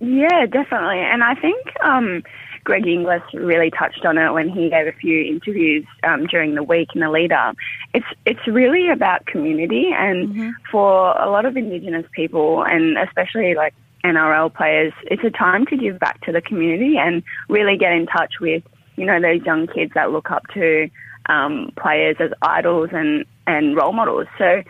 Yeah, 0.00 0.46
definitely. 0.46 0.98
And 0.98 1.22
I 1.22 1.34
think 1.34 1.64
um, 1.82 2.24
Greg 2.64 2.86
Inglis 2.86 3.22
really 3.32 3.70
touched 3.70 4.04
on 4.04 4.18
it 4.18 4.32
when 4.32 4.48
he 4.48 4.70
gave 4.70 4.88
a 4.88 4.92
few 4.92 5.22
interviews 5.22 5.86
um, 6.02 6.26
during 6.26 6.56
the 6.56 6.64
week 6.64 6.88
in 6.94 7.00
the 7.00 7.10
lead 7.10 7.30
up. 7.30 7.56
It's 7.94 8.06
it's 8.26 8.44
really 8.46 8.90
about 8.90 9.26
community, 9.26 9.90
and 9.96 10.54
for 10.70 11.16
a 11.16 11.30
lot 11.30 11.46
of 11.46 11.56
Indigenous 11.56 12.06
people, 12.12 12.64
and 12.64 12.98
especially 12.98 13.54
like 13.54 13.72
NRL 14.04 14.54
players, 14.54 14.92
it's 15.04 15.24
a 15.24 15.30
time 15.30 15.66
to 15.66 15.76
give 15.76 15.98
back 15.98 16.20
to 16.22 16.32
the 16.32 16.40
community 16.40 16.96
and 16.98 17.22
really 17.48 17.76
get 17.76 17.92
in 17.92 18.06
touch 18.06 18.34
with 18.40 18.62
you 18.96 19.06
know 19.06 19.20
those 19.20 19.42
young 19.44 19.66
kids 19.66 19.92
that 19.94 20.12
look 20.12 20.30
up 20.30 20.46
to 20.54 20.88
um, 21.26 21.72
players 21.76 22.16
as 22.20 22.30
idols 22.42 22.90
and 22.92 23.24
and 23.46 23.76
role 23.76 23.92
models. 23.92 24.26
So. 24.38 24.62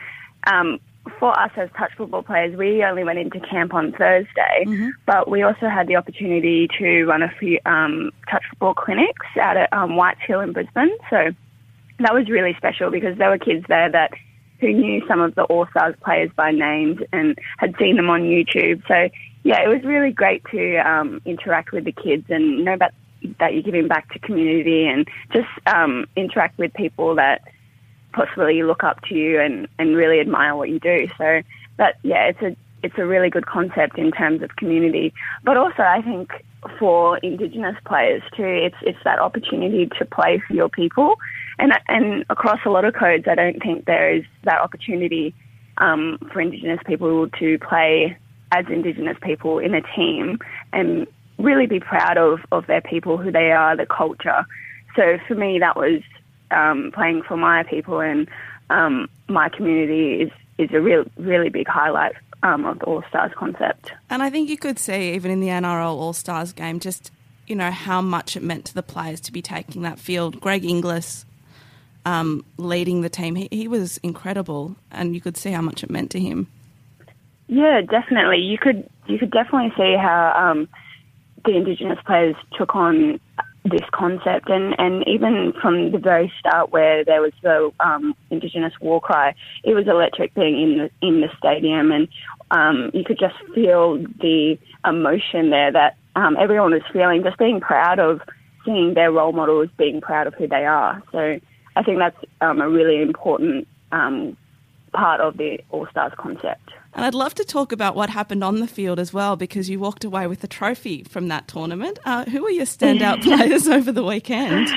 Um, 0.46 0.78
for 1.18 1.38
us 1.38 1.50
as 1.56 1.68
touch 1.76 1.92
football 1.96 2.22
players, 2.22 2.56
we 2.56 2.82
only 2.82 3.04
went 3.04 3.18
into 3.18 3.38
camp 3.40 3.74
on 3.74 3.92
Thursday, 3.92 4.64
but 5.06 5.28
we 5.28 5.42
also 5.42 5.68
had 5.68 5.86
the 5.86 5.96
opportunity 5.96 6.66
to 6.78 7.04
run 7.04 7.22
a 7.22 7.30
few 7.38 7.58
um, 7.66 8.10
touch 8.30 8.42
football 8.50 8.74
clinics 8.74 9.26
out 9.40 9.56
at 9.56 9.70
um, 9.72 9.96
Whites 9.96 10.20
Hill 10.26 10.40
in 10.40 10.52
Brisbane. 10.52 10.96
So 11.10 11.30
that 12.00 12.14
was 12.14 12.28
really 12.28 12.54
special 12.56 12.90
because 12.90 13.18
there 13.18 13.30
were 13.30 13.38
kids 13.38 13.64
there 13.68 13.90
that 13.90 14.12
who 14.64 14.72
knew 14.72 15.06
some 15.06 15.20
of 15.20 15.34
the 15.34 15.44
All 15.44 15.66
Stars 15.66 15.94
players 16.02 16.30
by 16.34 16.50
names 16.50 17.00
and 17.12 17.38
had 17.58 17.74
seen 17.78 17.96
them 17.96 18.10
on 18.10 18.22
YouTube. 18.22 18.86
So 18.88 19.08
yeah, 19.42 19.62
it 19.62 19.68
was 19.68 19.82
really 19.84 20.10
great 20.10 20.42
to 20.52 20.76
um, 20.78 21.20
interact 21.24 21.72
with 21.72 21.84
the 21.84 21.92
kids 21.92 22.24
and 22.28 22.64
know 22.64 22.76
that 22.78 22.94
that 23.38 23.54
you're 23.54 23.62
giving 23.62 23.88
back 23.88 24.12
to 24.12 24.18
community 24.18 24.86
and 24.86 25.08
just 25.32 25.48
um, 25.66 26.06
interact 26.14 26.58
with 26.58 26.72
people 26.74 27.14
that 27.14 27.42
possibly 28.12 28.62
look 28.62 28.84
up 28.84 29.00
to 29.02 29.14
you 29.14 29.40
and, 29.40 29.66
and 29.78 29.96
really 29.96 30.20
admire 30.20 30.54
what 30.54 30.68
you 30.68 30.78
do. 30.78 31.08
So 31.18 31.42
that 31.78 31.96
yeah, 32.02 32.26
it's 32.26 32.42
a 32.42 32.56
it's 32.82 32.98
a 32.98 33.06
really 33.06 33.30
good 33.30 33.46
concept 33.46 33.98
in 33.98 34.12
terms 34.12 34.42
of 34.42 34.56
community. 34.56 35.12
But 35.42 35.56
also 35.56 35.82
I 35.82 36.02
think 36.02 36.32
for 36.78 37.18
Indigenous 37.18 37.76
players 37.84 38.22
too, 38.36 38.44
it's 38.46 38.76
it's 38.82 38.98
that 39.04 39.18
opportunity 39.18 39.88
to 39.98 40.04
play 40.04 40.42
for 40.46 40.54
your 40.54 40.68
people. 40.68 41.16
And 41.58 41.72
and 41.88 42.24
across 42.30 42.60
a 42.64 42.70
lot 42.70 42.84
of 42.84 42.94
codes 42.94 43.26
I 43.28 43.34
don't 43.34 43.60
think 43.62 43.84
there 43.84 44.14
is 44.14 44.24
that 44.44 44.60
opportunity 44.60 45.34
um, 45.78 46.18
for 46.32 46.40
Indigenous 46.40 46.80
people 46.86 47.28
to 47.28 47.58
play 47.58 48.16
as 48.52 48.66
Indigenous 48.68 49.16
people 49.22 49.58
in 49.58 49.74
a 49.74 49.82
team 49.96 50.38
and 50.72 51.06
really 51.38 51.66
be 51.66 51.80
proud 51.80 52.16
of, 52.16 52.40
of 52.52 52.66
their 52.66 52.80
people, 52.80 53.16
who 53.16 53.32
they 53.32 53.50
are, 53.50 53.76
the 53.76 53.86
culture. 53.86 54.46
So 54.94 55.18
for 55.26 55.34
me, 55.34 55.58
that 55.58 55.76
was 55.76 56.02
um, 56.50 56.92
playing 56.94 57.22
for 57.22 57.36
my 57.36 57.64
people 57.64 58.00
and 58.00 58.28
um, 58.70 59.08
my 59.28 59.48
community 59.48 60.22
is, 60.22 60.30
is 60.58 60.70
a 60.72 60.80
real, 60.80 61.04
really 61.16 61.48
big 61.48 61.66
highlight 61.66 62.14
um, 62.42 62.64
of 62.64 62.78
the 62.78 62.84
All 62.84 63.02
Stars 63.08 63.32
concept. 63.36 63.92
And 64.08 64.22
I 64.22 64.30
think 64.30 64.48
you 64.48 64.56
could 64.56 64.78
see, 64.78 65.14
even 65.14 65.30
in 65.30 65.40
the 65.40 65.48
NRL 65.48 65.96
All 65.96 66.12
Stars 66.12 66.52
game, 66.52 66.78
just 66.78 67.10
you 67.46 67.56
know 67.56 67.70
how 67.70 68.00
much 68.00 68.36
it 68.36 68.42
meant 68.42 68.64
to 68.66 68.74
the 68.74 68.82
players 68.82 69.20
to 69.20 69.32
be 69.32 69.42
taking 69.42 69.82
that 69.82 69.98
field. 69.98 70.40
Greg 70.40 70.64
Inglis 70.64 71.26
um, 72.04 72.44
leading 72.58 73.00
the 73.00 73.08
team, 73.08 73.34
he, 73.34 73.48
he 73.50 73.68
was 73.68 73.98
incredible, 73.98 74.76
and 74.90 75.14
you 75.14 75.20
could 75.20 75.36
see 75.36 75.50
how 75.50 75.62
much 75.62 75.82
it 75.82 75.90
meant 75.90 76.10
to 76.12 76.20
him. 76.20 76.48
Yeah, 77.46 77.82
definitely. 77.82 78.38
You 78.38 78.58
could 78.58 78.88
you 79.06 79.18
could 79.18 79.30
definitely 79.30 79.72
see 79.76 79.96
how 80.00 80.32
um, 80.36 80.68
the 81.44 81.56
Indigenous 81.56 81.98
players 82.06 82.36
took 82.56 82.74
on 82.74 83.20
this 83.64 83.82
concept, 83.92 84.48
and, 84.50 84.74
and 84.78 85.06
even 85.06 85.52
from 85.60 85.90
the 85.90 85.98
very 85.98 86.30
start, 86.38 86.70
where 86.70 87.04
there 87.04 87.22
was 87.22 87.32
the 87.42 87.70
um, 87.80 88.14
Indigenous 88.30 88.72
war 88.80 89.00
cry, 89.00 89.34
it 89.62 89.74
was 89.74 89.86
electric 89.86 90.34
being 90.34 90.60
in 90.60 90.78
the 90.78 91.06
in 91.06 91.20
the 91.20 91.28
stadium, 91.38 91.90
and 91.90 92.08
um, 92.50 92.90
you 92.92 93.04
could 93.04 93.18
just 93.18 93.36
feel 93.54 93.98
the 94.20 94.58
emotion 94.86 95.50
there 95.50 95.72
that 95.72 95.96
um, 96.16 96.36
everyone 96.38 96.72
was 96.72 96.82
feeling, 96.92 97.22
just 97.22 97.38
being 97.38 97.60
proud 97.60 97.98
of 97.98 98.20
seeing 98.64 98.94
their 98.94 99.12
role 99.12 99.32
models, 99.32 99.68
being 99.76 100.00
proud 100.00 100.26
of 100.26 100.34
who 100.34 100.46
they 100.46 100.64
are. 100.64 101.02
So 101.12 101.40
I 101.76 101.82
think 101.82 101.98
that's 101.98 102.16
um, 102.40 102.60
a 102.60 102.68
really 102.68 103.02
important 103.02 103.66
um, 103.92 104.36
part 104.92 105.20
of 105.20 105.36
the 105.36 105.58
All 105.70 105.86
Stars 105.90 106.12
concept. 106.16 106.70
And 106.94 107.04
I'd 107.04 107.14
love 107.14 107.34
to 107.34 107.44
talk 107.44 107.72
about 107.72 107.96
what 107.96 108.10
happened 108.10 108.44
on 108.44 108.60
the 108.60 108.68
field 108.68 109.00
as 109.00 109.12
well, 109.12 109.36
because 109.36 109.68
you 109.68 109.80
walked 109.80 110.04
away 110.04 110.26
with 110.26 110.44
a 110.44 110.46
trophy 110.46 111.02
from 111.02 111.28
that 111.28 111.48
tournament. 111.48 111.98
Uh, 112.04 112.24
who 112.26 112.42
were 112.42 112.50
your 112.50 112.66
standout 112.66 113.22
players 113.24 113.66
over 113.66 113.90
the 113.90 114.04
weekend? 114.04 114.68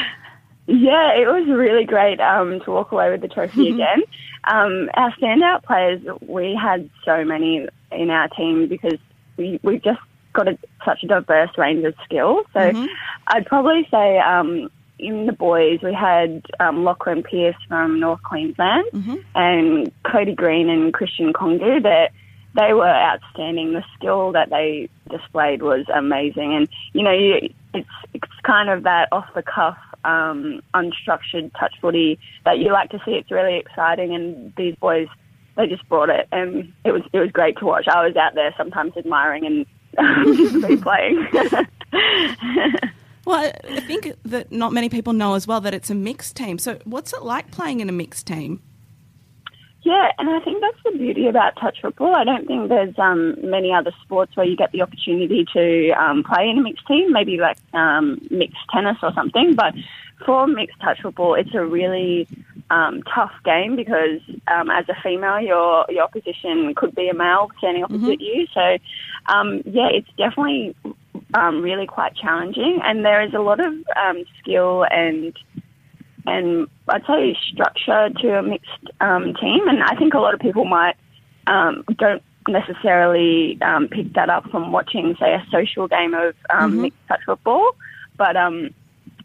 Yeah, 0.65 1.13
it 1.13 1.27
was 1.27 1.47
really 1.47 1.85
great 1.85 2.19
um, 2.19 2.59
to 2.61 2.71
walk 2.71 2.91
away 2.91 3.11
with 3.11 3.21
the 3.21 3.27
trophy 3.27 3.69
again. 3.69 4.01
Um, 4.43 4.89
our 4.95 5.13
standout 5.13 5.63
players, 5.63 6.01
we 6.21 6.59
had 6.59 6.89
so 7.05 7.23
many 7.23 7.67
in 7.91 8.09
our 8.09 8.27
team 8.29 8.67
because 8.67 8.99
we, 9.37 9.59
we've 9.63 9.83
just 9.83 9.99
got 10.33 10.47
a, 10.47 10.57
such 10.85 11.03
a 11.03 11.07
diverse 11.07 11.51
range 11.57 11.85
of 11.85 11.93
skills. 12.03 12.45
So 12.53 12.87
I'd 13.27 13.45
probably 13.45 13.87
say 13.91 14.19
um, 14.19 14.69
in 14.99 15.25
the 15.25 15.33
boys, 15.33 15.79
we 15.83 15.93
had 15.93 16.43
um, 16.59 16.83
Lachlan 16.83 17.23
Pierce 17.23 17.55
from 17.67 17.99
North 17.99 18.21
Queensland 18.23 18.85
and 19.35 19.91
Cody 20.03 20.33
Green 20.33 20.69
and 20.69 20.93
Christian 20.93 21.33
Kongu. 21.33 21.81
That 21.83 22.11
they 22.55 22.73
were 22.73 22.87
outstanding. 22.87 23.73
The 23.73 23.83
skill 23.95 24.31
that 24.31 24.49
they 24.49 24.89
displayed 25.09 25.61
was 25.61 25.85
amazing, 25.93 26.55
and 26.55 26.67
you 26.93 27.03
know, 27.03 27.11
you, 27.11 27.53
it's 27.73 27.89
it's 28.13 28.31
kind 28.43 28.69
of 28.69 28.83
that 28.83 29.09
off 29.11 29.27
the 29.35 29.43
cuff, 29.43 29.77
um, 30.03 30.61
unstructured 30.73 31.51
touch 31.59 31.75
footy 31.79 32.19
that 32.45 32.57
you 32.57 32.71
like 32.71 32.89
to 32.91 33.01
see. 33.05 33.11
It's 33.11 33.31
really 33.31 33.57
exciting, 33.57 34.15
and 34.15 34.53
these 34.55 34.75
boys 34.75 35.07
they 35.55 35.67
just 35.67 35.87
brought 35.89 36.09
it, 36.09 36.27
and 36.31 36.73
it 36.83 36.91
was 36.91 37.03
it 37.13 37.19
was 37.19 37.31
great 37.31 37.57
to 37.59 37.65
watch. 37.65 37.87
I 37.87 38.05
was 38.05 38.15
out 38.15 38.33
there 38.33 38.53
sometimes 38.57 38.97
admiring 38.97 39.45
and 39.45 39.65
be 40.67 40.77
playing. 40.77 41.27
Well, 43.27 43.51
I 43.69 43.81
think 43.81 44.13
that 44.23 44.53
not 44.53 44.71
many 44.71 44.87
people 44.87 45.11
know 45.11 45.33
as 45.33 45.45
well 45.45 45.59
that 45.59 45.73
it's 45.73 45.89
a 45.89 45.95
mixed 45.95 46.37
team. 46.37 46.57
So, 46.57 46.79
what's 46.85 47.11
it 47.11 47.23
like 47.23 47.51
playing 47.51 47.81
in 47.81 47.89
a 47.89 47.91
mixed 47.91 48.25
team? 48.25 48.61
Yeah, 49.81 50.13
and 50.17 50.29
I 50.29 50.39
think 50.39 50.61
that's 50.61 50.81
the 50.85 50.97
beauty 50.97 51.27
about 51.27 51.57
touch 51.59 51.79
football. 51.81 52.15
I 52.15 52.23
don't 52.23 52.47
think 52.47 52.69
there's 52.69 52.97
um, 52.97 53.35
many 53.41 53.73
other 53.73 53.91
sports 54.01 54.33
where 54.37 54.45
you 54.45 54.55
get 54.55 54.71
the 54.71 54.81
opportunity 54.81 55.45
to 55.51 55.89
um, 55.91 56.23
play 56.23 56.47
in 56.47 56.57
a 56.57 56.61
mixed 56.61 56.87
team, 56.87 57.11
maybe 57.11 57.35
like 57.37 57.57
um, 57.73 58.25
mixed 58.31 58.63
tennis 58.73 58.95
or 59.03 59.11
something. 59.11 59.55
But 59.55 59.73
for 60.25 60.47
mixed 60.47 60.79
touch 60.79 61.01
football, 61.01 61.33
it's 61.33 61.53
a 61.53 61.65
really 61.65 62.29
um, 62.69 63.03
tough 63.13 63.33
game 63.43 63.75
because 63.75 64.21
um, 64.47 64.69
as 64.69 64.87
a 64.87 64.95
female, 65.03 65.41
your 65.41 65.85
your 65.89 66.05
opposition 66.05 66.73
could 66.75 66.95
be 66.95 67.09
a 67.09 67.13
male 67.13 67.51
standing 67.57 67.83
opposite 67.83 68.21
you. 68.21 68.47
So, 68.53 68.77
um, 69.25 69.63
yeah, 69.65 69.89
it's 69.91 70.09
definitely 70.17 70.73
um, 71.33 71.61
really 71.61 71.87
quite 71.87 72.15
challenging, 72.15 72.79
and 72.83 73.03
there 73.03 73.21
is 73.21 73.33
a 73.33 73.39
lot 73.39 73.59
of 73.59 73.73
um, 73.95 74.23
skill 74.39 74.85
and 74.89 75.37
and 76.27 76.67
I'd 76.89 77.05
say 77.05 77.37
structure 77.51 78.09
to 78.09 78.37
a 78.37 78.43
mixed 78.43 78.69
um, 78.99 79.33
team. 79.35 79.67
And 79.67 79.81
I 79.81 79.95
think 79.95 80.13
a 80.13 80.19
lot 80.19 80.33
of 80.33 80.39
people 80.39 80.65
might 80.65 80.95
um, 81.47 81.85
don't 81.97 82.21
necessarily 82.47 83.57
um, 83.61 83.87
pick 83.87 84.13
that 84.13 84.29
up 84.29 84.49
from 84.51 84.71
watching, 84.71 85.15
say, 85.19 85.33
a 85.33 85.45
social 85.49 85.87
game 85.87 86.13
of 86.13 86.35
um, 86.49 86.81
mixed 86.81 86.99
touch 87.07 87.21
football. 87.25 87.71
But 88.17 88.35
um, 88.35 88.73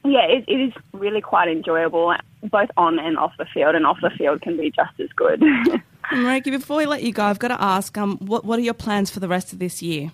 yeah, 0.04 0.26
it, 0.26 0.44
it 0.46 0.60
is 0.60 0.72
really 0.92 1.20
quite 1.20 1.48
enjoyable, 1.48 2.14
both 2.44 2.70
on 2.76 3.00
and 3.00 3.18
off 3.18 3.32
the 3.36 3.46
field. 3.46 3.74
And 3.74 3.84
off 3.84 3.98
the 4.00 4.10
field 4.10 4.42
can 4.42 4.56
be 4.56 4.70
just 4.70 4.98
as 5.00 5.08
good. 5.16 5.40
Marikki, 6.12 6.52
before 6.52 6.76
we 6.76 6.86
let 6.86 7.02
you 7.02 7.12
go, 7.12 7.24
I've 7.24 7.38
got 7.38 7.48
to 7.48 7.60
ask, 7.60 7.96
um, 7.98 8.18
what 8.18 8.44
what 8.44 8.58
are 8.58 8.62
your 8.62 8.74
plans 8.74 9.10
for 9.10 9.18
the 9.18 9.28
rest 9.28 9.52
of 9.52 9.58
this 9.58 9.82
year? 9.82 10.12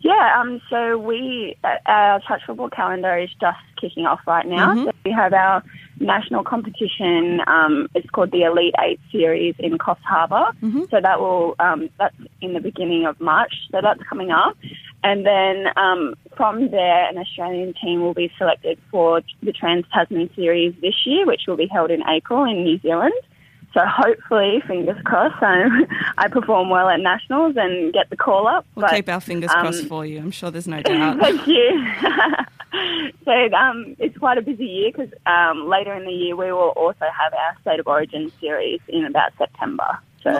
Yeah, 0.00 0.40
um, 0.40 0.60
so 0.68 0.98
we 0.98 1.56
uh, 1.64 1.76
our 1.86 2.20
touch 2.20 2.42
football 2.46 2.70
calendar 2.70 3.16
is 3.18 3.30
just 3.40 3.58
kicking 3.80 4.06
off 4.06 4.20
right 4.26 4.46
now. 4.46 4.74
So 4.86 4.92
we 5.04 5.12
have 5.12 5.32
our 5.32 5.62
national 6.00 6.44
competition. 6.44 7.40
Um, 7.46 7.88
it's 7.94 8.08
called 8.10 8.32
the 8.32 8.42
Elite 8.42 8.74
Eight 8.80 9.00
Series 9.10 9.54
in 9.58 9.78
Coffs 9.78 10.02
Harbour. 10.02 10.56
So 10.90 11.00
that 11.00 11.20
will 11.20 11.54
um, 11.58 11.88
that's 11.98 12.16
in 12.40 12.54
the 12.54 12.60
beginning 12.60 13.06
of 13.06 13.20
March. 13.20 13.54
So 13.70 13.80
that's 13.82 14.02
coming 14.08 14.30
up, 14.30 14.56
and 15.04 15.24
then 15.26 15.66
um, 15.76 16.14
from 16.36 16.70
there, 16.70 17.08
an 17.08 17.18
Australian 17.18 17.74
team 17.82 18.00
will 18.02 18.14
be 18.14 18.30
selected 18.38 18.78
for 18.90 19.22
the 19.42 19.52
Trans 19.52 19.84
Tasman 19.92 20.30
Series 20.34 20.74
this 20.80 20.94
year, 21.06 21.26
which 21.26 21.42
will 21.46 21.56
be 21.56 21.66
held 21.66 21.90
in 21.90 22.02
April 22.08 22.44
in 22.44 22.64
New 22.64 22.78
Zealand. 22.80 23.14
So 23.74 23.80
hopefully, 23.86 24.62
fingers 24.66 25.00
crossed, 25.04 25.42
um, 25.42 25.86
I 26.18 26.28
perform 26.28 26.68
well 26.68 26.88
at 26.90 27.00
nationals 27.00 27.54
and 27.56 27.92
get 27.92 28.10
the 28.10 28.16
call 28.16 28.46
up. 28.46 28.66
We'll 28.74 28.82
But- 28.86 28.94
keep 28.94 29.08
our 29.08 29.20
fingers 29.20 29.50
um, 29.50 29.60
crossed 29.62 29.86
for 29.86 30.04
you. 30.04 30.18
I'm 30.18 30.30
sure 30.30 30.50
there's 30.50 30.68
no 30.68 30.82
doubt. 30.82 31.18
Thank 31.20 31.46
you. 31.46 31.86
so 33.24 33.32
um, 33.54 33.96
it's 33.98 34.16
quite 34.18 34.36
a 34.38 34.42
busy 34.42 34.66
year 34.66 34.92
because 34.94 35.10
um, 35.26 35.68
later 35.68 35.94
in 35.94 36.04
the 36.04 36.10
year 36.12 36.36
we 36.36 36.52
will 36.52 36.72
also 36.76 37.06
have 37.18 37.32
our 37.32 37.56
State 37.62 37.80
of 37.80 37.86
Origin 37.86 38.30
series 38.40 38.80
in 38.88 39.04
about 39.06 39.32
September. 39.38 39.98
So 40.22 40.30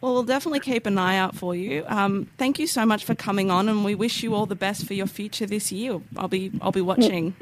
Well, 0.00 0.14
we'll 0.14 0.24
definitely 0.24 0.60
keep 0.60 0.84
an 0.86 0.98
eye 0.98 1.16
out 1.18 1.36
for 1.36 1.54
you. 1.54 1.84
Um, 1.86 2.28
thank 2.36 2.58
you 2.58 2.66
so 2.66 2.84
much 2.84 3.04
for 3.04 3.14
coming 3.14 3.48
on, 3.50 3.68
and 3.68 3.84
we 3.84 3.94
wish 3.94 4.24
you 4.24 4.34
all 4.34 4.46
the 4.46 4.56
best 4.56 4.86
for 4.86 4.94
your 4.94 5.06
future 5.06 5.46
this 5.46 5.70
year. 5.70 6.00
I'll 6.16 6.26
be 6.28 6.50
I'll 6.60 6.72
be 6.72 6.80
watching. 6.80 7.34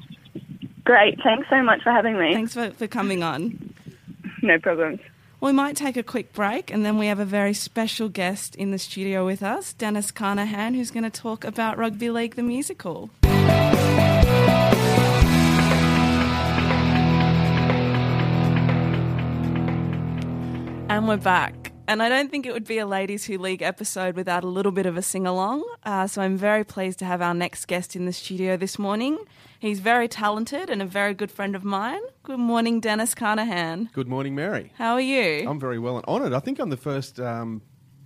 great. 0.85 1.19
Thanks 1.23 1.49
so 1.49 1.63
much 1.63 1.83
for 1.83 1.93
having 1.93 2.19
me. 2.19 2.35
Thanks 2.35 2.53
for, 2.53 2.71
for 2.73 2.87
coming 2.87 3.23
on. 3.23 3.73
No 4.43 4.59
problems. 4.59 5.01
We 5.43 5.53
might 5.53 5.75
take 5.75 5.97
a 5.97 6.03
quick 6.03 6.35
break, 6.35 6.71
and 6.71 6.85
then 6.85 6.99
we 6.99 7.07
have 7.07 7.19
a 7.19 7.25
very 7.25 7.55
special 7.55 8.11
guest 8.11 8.55
in 8.57 8.73
the 8.73 8.79
studio 8.79 9.25
with 9.25 9.43
us, 9.43 9.73
Denis 9.73 10.11
Carnahan, 10.11 10.75
who's 10.75 10.91
going 10.91 11.05
to 11.05 11.11
talk 11.11 11.45
about 11.45 11.79
Rugby 11.79 12.11
League 12.11 12.35
the 12.35 12.43
musical. 12.43 13.09
And 20.91 21.09
we're 21.09 21.17
back. 21.17 21.60
And 21.91 22.05
I 22.05 22.09
don't 22.09 22.31
think 22.31 22.47
it 22.47 22.53
would 22.53 22.69
be 22.69 22.79
a 22.79 22.87
Ladies 22.87 23.25
Who 23.25 23.37
League 23.37 23.63
episode 23.63 24.15
without 24.15 24.45
a 24.45 24.47
little 24.47 24.71
bit 24.71 24.87
of 24.87 24.97
a 24.97 25.03
sing 25.03 25.27
along. 25.27 25.65
Uh, 25.83 26.07
so 26.07 26.23
I'm 26.23 26.37
very 26.37 26.63
pleased 26.63 27.01
to 27.01 27.05
have 27.05 27.21
our 27.21 27.35
next 27.35 27.65
guest 27.67 27.97
in 27.97 28.07
the 28.07 28.13
studio 28.13 28.57
this 28.57 28.79
morning. 28.79 29.19
He's 29.59 29.81
very 29.81 30.07
talented 30.07 30.71
and 30.71 30.81
a 30.81 30.85
very 30.87 31.15
good 31.15 31.33
friend 31.33 31.57
of 31.57 31.65
mine. 31.65 31.99
Good 32.23 32.39
morning, 32.39 32.79
Denis 32.79 33.13
Carnahan. 33.17 33.91
Good 33.93 34.07
morning, 34.07 34.37
Mary. 34.37 34.71
How 34.79 34.93
are 34.93 35.01
you? 35.01 35.51
I'm 35.51 35.59
very 35.59 35.81
well 35.81 35.97
and 35.97 36.07
honoured. 36.07 36.33
I 36.33 36.39
think 36.39 36.61
I'm 36.61 36.71
the 36.71 36.77
first 36.77 37.19
um, 37.19 37.61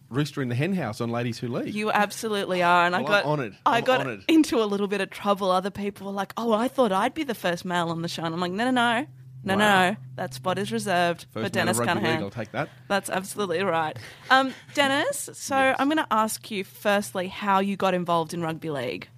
rooster 0.09 0.41
in 0.41 0.49
the 0.49 0.55
hen 0.55 0.73
house 0.73 1.03
on 1.03 1.11
Ladies 1.11 1.39
Who 1.41 1.49
League. 1.49 1.75
You 1.75 1.93
absolutely 1.93 2.63
are, 2.63 2.87
and 2.87 2.97
I 2.97 3.01
Well, 3.01 3.09
got 3.09 3.25
I'm 3.27 3.31
honoured. 3.33 3.57
I 3.67 3.77
I'm 3.79 3.85
got 3.85 4.01
honoured. 4.01 4.25
into 4.29 4.63
a 4.63 4.65
little 4.65 4.89
bit 4.89 5.03
of 5.03 5.11
trouble. 5.11 5.51
Other 5.51 5.71
people 5.71 6.07
were 6.07 6.13
like, 6.15 6.33
"Oh, 6.39 6.55
I 6.55 6.69
thought 6.69 6.91
I'd 6.91 7.13
be 7.13 7.25
the 7.25 7.35
first 7.35 7.67
male 7.67 7.91
on 7.91 8.01
the 8.01 8.09
show," 8.09 8.25
and 8.25 8.33
I'm 8.35 8.41
like, 8.41 8.53
"No, 8.53 8.65
no, 8.65 8.71
no, 8.71 9.07
no, 9.45 9.57
Wow. 9.57 9.91
no. 9.91 9.97
That 10.17 10.35
spot 10.35 10.59
is 10.59 10.73
reserved 10.73 11.27
First 11.33 11.47
for 11.47 11.51
Denis 11.51 11.79
Cunningham." 11.79 12.23
I'll 12.23 12.31
take 12.31 12.53
that. 12.53 12.69
That's 12.89 13.11
absolutely 13.11 13.63
right. 13.63 13.97
Um, 14.31 14.53
Denis, 14.75 15.31
so 15.33 15.75
I'm 15.79 15.89
going 15.89 15.99
to 15.99 16.07
ask 16.11 16.51
you 16.51 16.65
firstly 16.65 17.29
how 17.29 17.61
you 17.61 17.77
got 17.77 17.95
involved 17.95 18.35
in 18.35 18.43
rugby 18.43 18.71
league. 18.71 19.09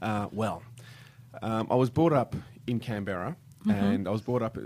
Uh, 0.00 0.28
well, 0.32 0.62
um, 1.42 1.66
I 1.70 1.74
was 1.74 1.90
brought 1.90 2.12
up 2.12 2.36
in 2.66 2.78
Canberra, 2.80 3.36
and 3.68 4.08
I 4.08 4.10
was 4.10 4.22
brought 4.22 4.42
up 4.42 4.56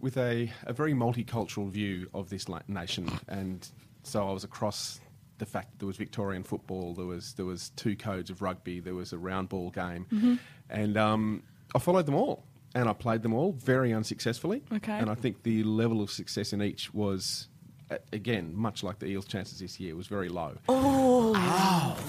with 0.00 0.16
a, 0.16 0.52
a 0.64 0.72
very 0.72 0.92
multicultural 0.94 1.68
view 1.68 2.08
of 2.14 2.28
this 2.30 2.46
nation, 2.68 3.10
and 3.28 3.66
so 4.04 4.28
I 4.28 4.32
was 4.32 4.44
across 4.44 5.00
the 5.38 5.46
fact 5.46 5.72
that 5.72 5.78
there 5.80 5.86
was 5.88 5.96
Victorian 5.96 6.42
football, 6.44 6.94
there 6.94 7.06
was 7.06 7.32
there 7.34 7.44
was 7.44 7.70
two 7.70 7.96
codes 7.96 8.30
of 8.30 8.42
rugby, 8.42 8.78
there 8.80 8.94
was 8.94 9.12
a 9.12 9.18
round 9.18 9.48
ball 9.48 9.70
game, 9.70 10.38
and 10.70 10.96
um, 10.96 11.42
I 11.74 11.78
followed 11.80 12.06
them 12.06 12.14
all, 12.14 12.44
and 12.76 12.90
I 12.90 12.92
played 12.92 13.22
them 13.22 13.32
all 13.32 13.52
very 13.52 13.92
unsuccessfully. 13.92 14.62
Okay. 14.70 14.92
and 14.92 15.08
I 15.10 15.14
think 15.14 15.42
the 15.42 15.64
level 15.64 16.02
of 16.02 16.10
success 16.10 16.52
in 16.52 16.62
each 16.62 16.92
was. 16.94 17.48
Again, 18.12 18.50
much 18.52 18.82
like 18.82 18.98
the 18.98 19.06
Eels' 19.06 19.26
chances 19.26 19.60
this 19.60 19.78
year, 19.78 19.94
was 19.94 20.08
very 20.08 20.28
low. 20.28 20.56
Oh, 20.68 21.32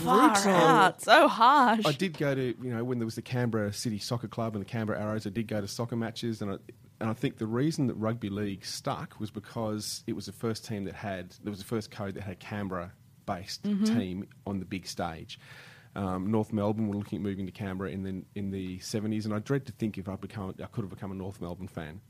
far 0.03 0.35
out, 0.47 0.99
so 1.03 1.27
harsh. 1.27 1.85
I 1.85 1.91
did 1.91 2.17
go 2.17 2.33
to 2.33 2.55
you 2.59 2.73
know 2.73 2.83
when 2.83 2.97
there 2.97 3.05
was 3.05 3.13
the 3.13 3.21
Canberra 3.21 3.71
City 3.71 3.99
Soccer 3.99 4.27
Club 4.27 4.55
and 4.55 4.65
the 4.65 4.67
Canberra 4.67 4.99
Arrows. 4.99 5.27
I 5.27 5.29
did 5.29 5.47
go 5.47 5.61
to 5.61 5.67
soccer 5.67 5.95
matches, 5.95 6.41
and 6.41 6.53
I, 6.53 6.57
and 6.99 7.11
I 7.11 7.13
think 7.13 7.37
the 7.37 7.45
reason 7.45 7.85
that 7.87 7.93
rugby 7.93 8.31
league 8.31 8.65
stuck 8.65 9.19
was 9.19 9.29
because 9.29 10.03
it 10.07 10.13
was 10.13 10.25
the 10.25 10.31
first 10.31 10.65
team 10.65 10.85
that 10.85 10.95
had 10.95 11.35
there 11.43 11.51
was 11.51 11.59
the 11.59 11.65
first 11.65 11.91
code 11.91 12.15
that 12.15 12.23
had 12.23 12.33
a 12.33 12.37
Canberra 12.37 12.91
based 13.27 13.61
mm-hmm. 13.61 13.83
team 13.83 14.27
on 14.47 14.57
the 14.57 14.65
big 14.65 14.87
stage. 14.87 15.39
Um, 15.97 16.29
North 16.29 16.53
Melbourne 16.53 16.87
were 16.87 16.95
looking 16.95 17.17
at 17.17 17.23
moving 17.23 17.47
to 17.47 17.51
Canberra 17.51 17.89
in 17.89 18.03
the 18.03 18.23
in 18.35 18.51
the 18.51 18.79
seventies, 18.79 19.25
and 19.25 19.33
I 19.33 19.39
dread 19.39 19.65
to 19.65 19.71
think 19.71 19.97
if 19.97 20.07
I 20.07 20.15
become 20.15 20.53
I 20.61 20.67
could 20.67 20.83
have 20.83 20.91
become 20.91 21.11
a 21.11 21.15
North 21.15 21.41
Melbourne 21.41 21.67
fan. 21.67 22.01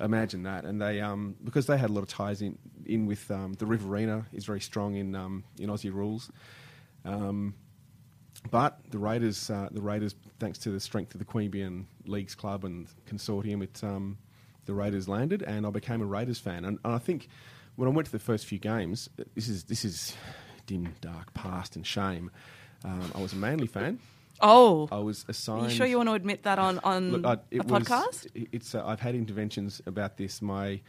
Imagine 0.00 0.42
that, 0.42 0.64
and 0.64 0.80
they 0.82 1.00
um, 1.00 1.34
because 1.42 1.66
they 1.66 1.78
had 1.78 1.88
a 1.88 1.92
lot 1.94 2.02
of 2.02 2.08
ties 2.08 2.42
in 2.42 2.58
in 2.84 3.06
with 3.06 3.30
um, 3.30 3.54
the 3.54 3.64
Riverina 3.64 4.26
is 4.34 4.44
very 4.44 4.60
strong 4.60 4.96
in 4.96 5.14
um, 5.14 5.44
in 5.58 5.70
Aussie 5.70 5.92
rules. 5.92 6.30
Um, 7.06 7.54
but 8.50 8.78
the 8.90 8.98
Raiders, 8.98 9.48
uh, 9.50 9.68
the 9.70 9.80
Raiders, 9.80 10.14
thanks 10.38 10.58
to 10.58 10.70
the 10.70 10.80
strength 10.80 11.14
of 11.14 11.18
the 11.18 11.24
Queanbeyan 11.24 11.86
Leagues 12.04 12.34
Club 12.34 12.64
and 12.64 12.86
consortium, 13.08 13.62
it, 13.62 13.82
um, 13.82 14.18
the 14.66 14.74
Raiders 14.74 15.08
landed, 15.08 15.42
and 15.42 15.66
I 15.66 15.70
became 15.70 16.02
a 16.02 16.06
Raiders 16.06 16.38
fan. 16.38 16.64
And, 16.64 16.78
and 16.84 16.94
I 16.94 16.98
think 16.98 17.28
when 17.76 17.88
I 17.88 17.92
went 17.92 18.06
to 18.06 18.12
the 18.12 18.18
first 18.18 18.46
few 18.46 18.58
games, 18.58 19.08
this 19.34 19.48
is 19.48 19.64
this 19.64 19.84
is 19.84 20.14
dim, 20.66 20.94
dark 21.00 21.32
past 21.34 21.76
and 21.76 21.86
shame. 21.86 22.30
Um, 22.84 23.12
I 23.14 23.20
was 23.20 23.32
a 23.32 23.36
Manly 23.36 23.66
fan. 23.66 23.98
oh, 24.40 24.88
I 24.92 24.98
was 24.98 25.24
assigned. 25.28 25.66
are 25.66 25.68
you 25.70 25.74
sure 25.74 25.86
you 25.86 25.96
want 25.96 26.08
to 26.08 26.14
admit 26.14 26.42
that 26.44 26.58
on 26.58 26.78
on 26.84 27.12
Look, 27.12 27.24
I, 27.26 27.32
a 27.34 27.38
it 27.50 27.64
was- 27.66 27.82
podcast? 27.82 28.48
It's. 28.52 28.74
Uh, 28.74 28.86
I've 28.86 29.00
had 29.00 29.14
interventions 29.14 29.80
about 29.86 30.16
this. 30.16 30.40
My 30.42 30.80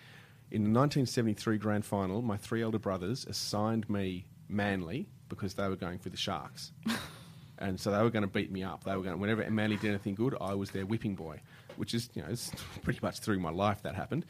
in 0.51 0.63
the 0.63 0.69
1973 0.79 1.57
grand 1.57 1.85
final, 1.85 2.21
my 2.21 2.37
three 2.37 2.61
elder 2.61 2.79
brothers 2.79 3.25
assigned 3.25 3.89
me 3.89 4.25
Manly 4.49 5.07
because 5.29 5.53
they 5.55 5.67
were 5.67 5.75
going 5.75 5.99
for 5.99 6.09
the 6.09 6.15
Sharks, 6.17 6.71
and 7.57 7.79
so 7.79 7.91
they 7.91 8.01
were 8.01 8.09
going 8.09 8.21
to 8.23 8.27
beat 8.29 8.51
me 8.51 8.63
up. 8.63 8.83
They 8.83 8.95
were 8.95 9.03
going. 9.03 9.19
Whenever 9.19 9.49
Manly 9.49 9.77
did 9.77 9.89
anything 9.89 10.15
good, 10.15 10.35
I 10.39 10.53
was 10.53 10.71
their 10.71 10.85
whipping 10.85 11.15
boy, 11.15 11.41
which 11.77 11.93
is 11.93 12.09
you 12.13 12.21
know 12.21 12.27
it's 12.29 12.51
pretty 12.83 12.99
much 13.01 13.19
through 13.19 13.39
my 13.39 13.51
life 13.51 13.81
that 13.83 13.95
happened. 13.95 14.25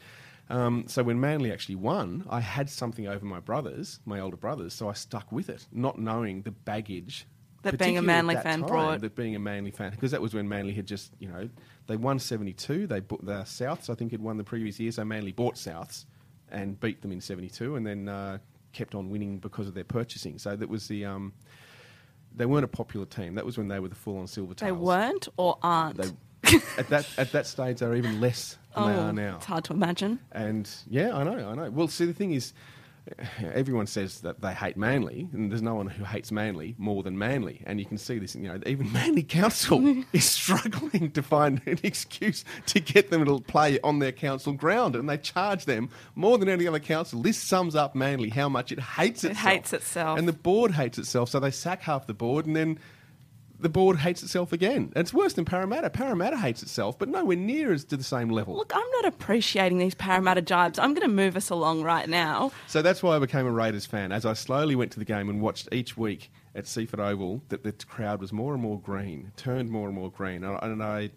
Um, 0.50 0.84
so 0.88 1.02
when 1.02 1.20
Manly 1.20 1.52
actually 1.52 1.74
won, 1.74 2.24
I 2.30 2.40
had 2.40 2.70
something 2.70 3.06
over 3.06 3.26
my 3.26 3.38
brothers, 3.38 4.00
my 4.06 4.18
older 4.18 4.36
brothers, 4.38 4.72
so 4.72 4.88
I 4.88 4.94
stuck 4.94 5.30
with 5.30 5.50
it, 5.50 5.66
not 5.70 5.98
knowing 5.98 6.40
the 6.40 6.52
baggage 6.52 7.26
That 7.62 7.76
being 7.78 7.98
a 7.98 8.02
particularly 8.02 8.18
at 8.18 8.24
Manly 8.24 8.34
that 8.34 8.44
fan 8.44 8.60
time, 8.60 8.68
brought. 8.68 9.00
That 9.00 9.16
being 9.16 9.34
a 9.34 9.38
Manly 9.38 9.70
fan, 9.70 9.90
because 9.90 10.12
that 10.12 10.22
was 10.22 10.32
when 10.34 10.48
Manly 10.48 10.72
had 10.72 10.86
just, 10.86 11.12
you 11.18 11.28
know, 11.28 11.48
they 11.88 11.96
won 11.96 12.18
72. 12.18 12.86
They 12.86 13.00
bought 13.00 13.24
the 13.24 13.40
Souths, 13.42 13.90
I 13.90 13.94
think, 13.94 14.12
had 14.12 14.22
won 14.22 14.36
the 14.36 14.44
previous 14.44 14.78
year. 14.78 14.92
So 14.92 15.04
Manly 15.04 15.32
bought 15.32 15.56
Souths 15.56 16.04
and 16.50 16.78
beat 16.78 17.02
them 17.02 17.12
in 17.12 17.20
72 17.20 17.76
and 17.76 17.86
then 17.86 18.08
uh, 18.08 18.38
kept 18.72 18.94
on 18.94 19.10
winning 19.10 19.38
because 19.38 19.66
of 19.66 19.74
their 19.74 19.84
purchasing. 19.84 20.38
So 20.38 20.56
that 20.56 20.68
was 20.68 20.88
the. 20.88 21.04
Um, 21.04 21.32
they 22.34 22.46
weren't 22.46 22.64
a 22.64 22.68
popular 22.68 23.06
team. 23.06 23.34
That 23.34 23.44
was 23.44 23.58
when 23.58 23.68
they 23.68 23.80
were 23.80 23.88
the 23.88 23.94
full 23.94 24.18
on 24.18 24.26
silver 24.26 24.54
tails. 24.54 24.68
They 24.68 24.72
weren't 24.72 25.28
or 25.36 25.58
aren't. 25.62 25.96
They, 25.96 26.10
at 26.78 26.88
that 26.88 27.08
at 27.18 27.32
that 27.32 27.46
stage, 27.46 27.78
they're 27.78 27.96
even 27.96 28.20
less 28.20 28.58
than 28.74 28.86
they 28.86 28.94
oh, 28.94 29.02
are 29.06 29.12
now. 29.12 29.36
it's 29.36 29.46
hard 29.46 29.64
to 29.64 29.72
imagine. 29.72 30.20
And 30.32 30.70
yeah, 30.88 31.16
I 31.16 31.24
know, 31.24 31.48
I 31.50 31.54
know. 31.54 31.70
Well, 31.70 31.88
see, 31.88 32.06
the 32.06 32.12
thing 32.12 32.32
is, 32.32 32.52
everyone 33.54 33.86
says 33.86 34.20
that 34.20 34.40
they 34.40 34.52
hate 34.54 34.76
Manly, 34.76 35.28
and 35.32 35.50
there's 35.50 35.62
no 35.62 35.74
one 35.74 35.86
who 35.88 36.04
hates 36.04 36.30
Manly 36.32 36.74
more 36.78 37.02
than 37.02 37.18
Manly. 37.18 37.62
And 37.66 37.78
you 37.78 37.86
can 37.86 37.98
see 37.98 38.18
this, 38.18 38.34
you 38.34 38.42
know, 38.48 38.58
even 38.66 38.92
Manly 38.92 39.22
Council 39.22 40.04
is 40.12 40.24
struggling 40.24 41.10
to 41.12 41.22
find 41.22 41.60
an 41.66 41.78
excuse 41.82 42.44
to 42.66 42.80
get 42.80 43.10
them 43.10 43.24
to 43.24 43.40
play 43.40 43.78
on 43.80 43.98
their 43.98 44.12
council 44.12 44.52
ground, 44.52 44.96
and 44.96 45.08
they 45.08 45.18
charge 45.18 45.64
them 45.64 45.88
more 46.14 46.38
than 46.38 46.48
any 46.48 46.66
other 46.66 46.80
council. 46.80 47.22
This 47.22 47.38
sums 47.38 47.74
up 47.74 47.94
Manly 47.94 48.30
how 48.30 48.48
much 48.48 48.72
it 48.72 48.80
hates 48.80 49.24
It 49.24 49.32
itself. 49.32 49.46
hates 49.52 49.72
itself. 49.72 50.18
and 50.18 50.28
the 50.28 50.32
board 50.32 50.72
hates 50.72 50.98
itself. 50.98 51.28
So 51.30 51.40
they 51.40 51.50
sack 51.50 51.82
half 51.82 52.06
the 52.06 52.14
board, 52.14 52.46
and 52.46 52.54
then 52.56 52.78
the 53.60 53.68
board 53.68 53.98
hates 53.98 54.22
itself 54.22 54.52
again. 54.52 54.92
And 54.94 54.98
it's 54.98 55.12
worse 55.12 55.32
than 55.32 55.44
Parramatta. 55.44 55.90
Parramatta 55.90 56.36
hates 56.36 56.62
itself, 56.62 56.98
but 56.98 57.08
nowhere 57.08 57.36
near 57.36 57.72
as 57.72 57.84
to 57.84 57.96
the 57.96 58.04
same 58.04 58.28
level. 58.28 58.56
Look, 58.56 58.72
I'm 58.74 58.90
not 58.92 59.06
appreciating 59.06 59.78
these 59.78 59.94
Parramatta 59.94 60.42
jibes. 60.42 60.78
I'm 60.78 60.94
going 60.94 61.08
to 61.08 61.14
move 61.14 61.36
us 61.36 61.50
along 61.50 61.82
right 61.82 62.08
now. 62.08 62.52
So 62.66 62.82
that's 62.82 63.02
why 63.02 63.16
I 63.16 63.18
became 63.18 63.46
a 63.46 63.50
Raiders 63.50 63.86
fan. 63.86 64.12
As 64.12 64.24
I 64.24 64.34
slowly 64.34 64.76
went 64.76 64.92
to 64.92 64.98
the 64.98 65.04
game 65.04 65.28
and 65.28 65.40
watched 65.40 65.68
each 65.72 65.96
week 65.96 66.30
at 66.54 66.64
Seiffert 66.64 67.00
Oval, 67.00 67.42
that 67.48 67.64
the 67.64 67.72
crowd 67.72 68.20
was 68.20 68.32
more 68.32 68.54
and 68.54 68.62
more 68.62 68.80
green, 68.80 69.32
turned 69.36 69.70
more 69.70 69.88
and 69.88 69.96
more 69.96 70.10
green. 70.10 70.44
And 70.44 70.56
I, 70.56 70.66
and 70.66 70.82
I 70.82 71.10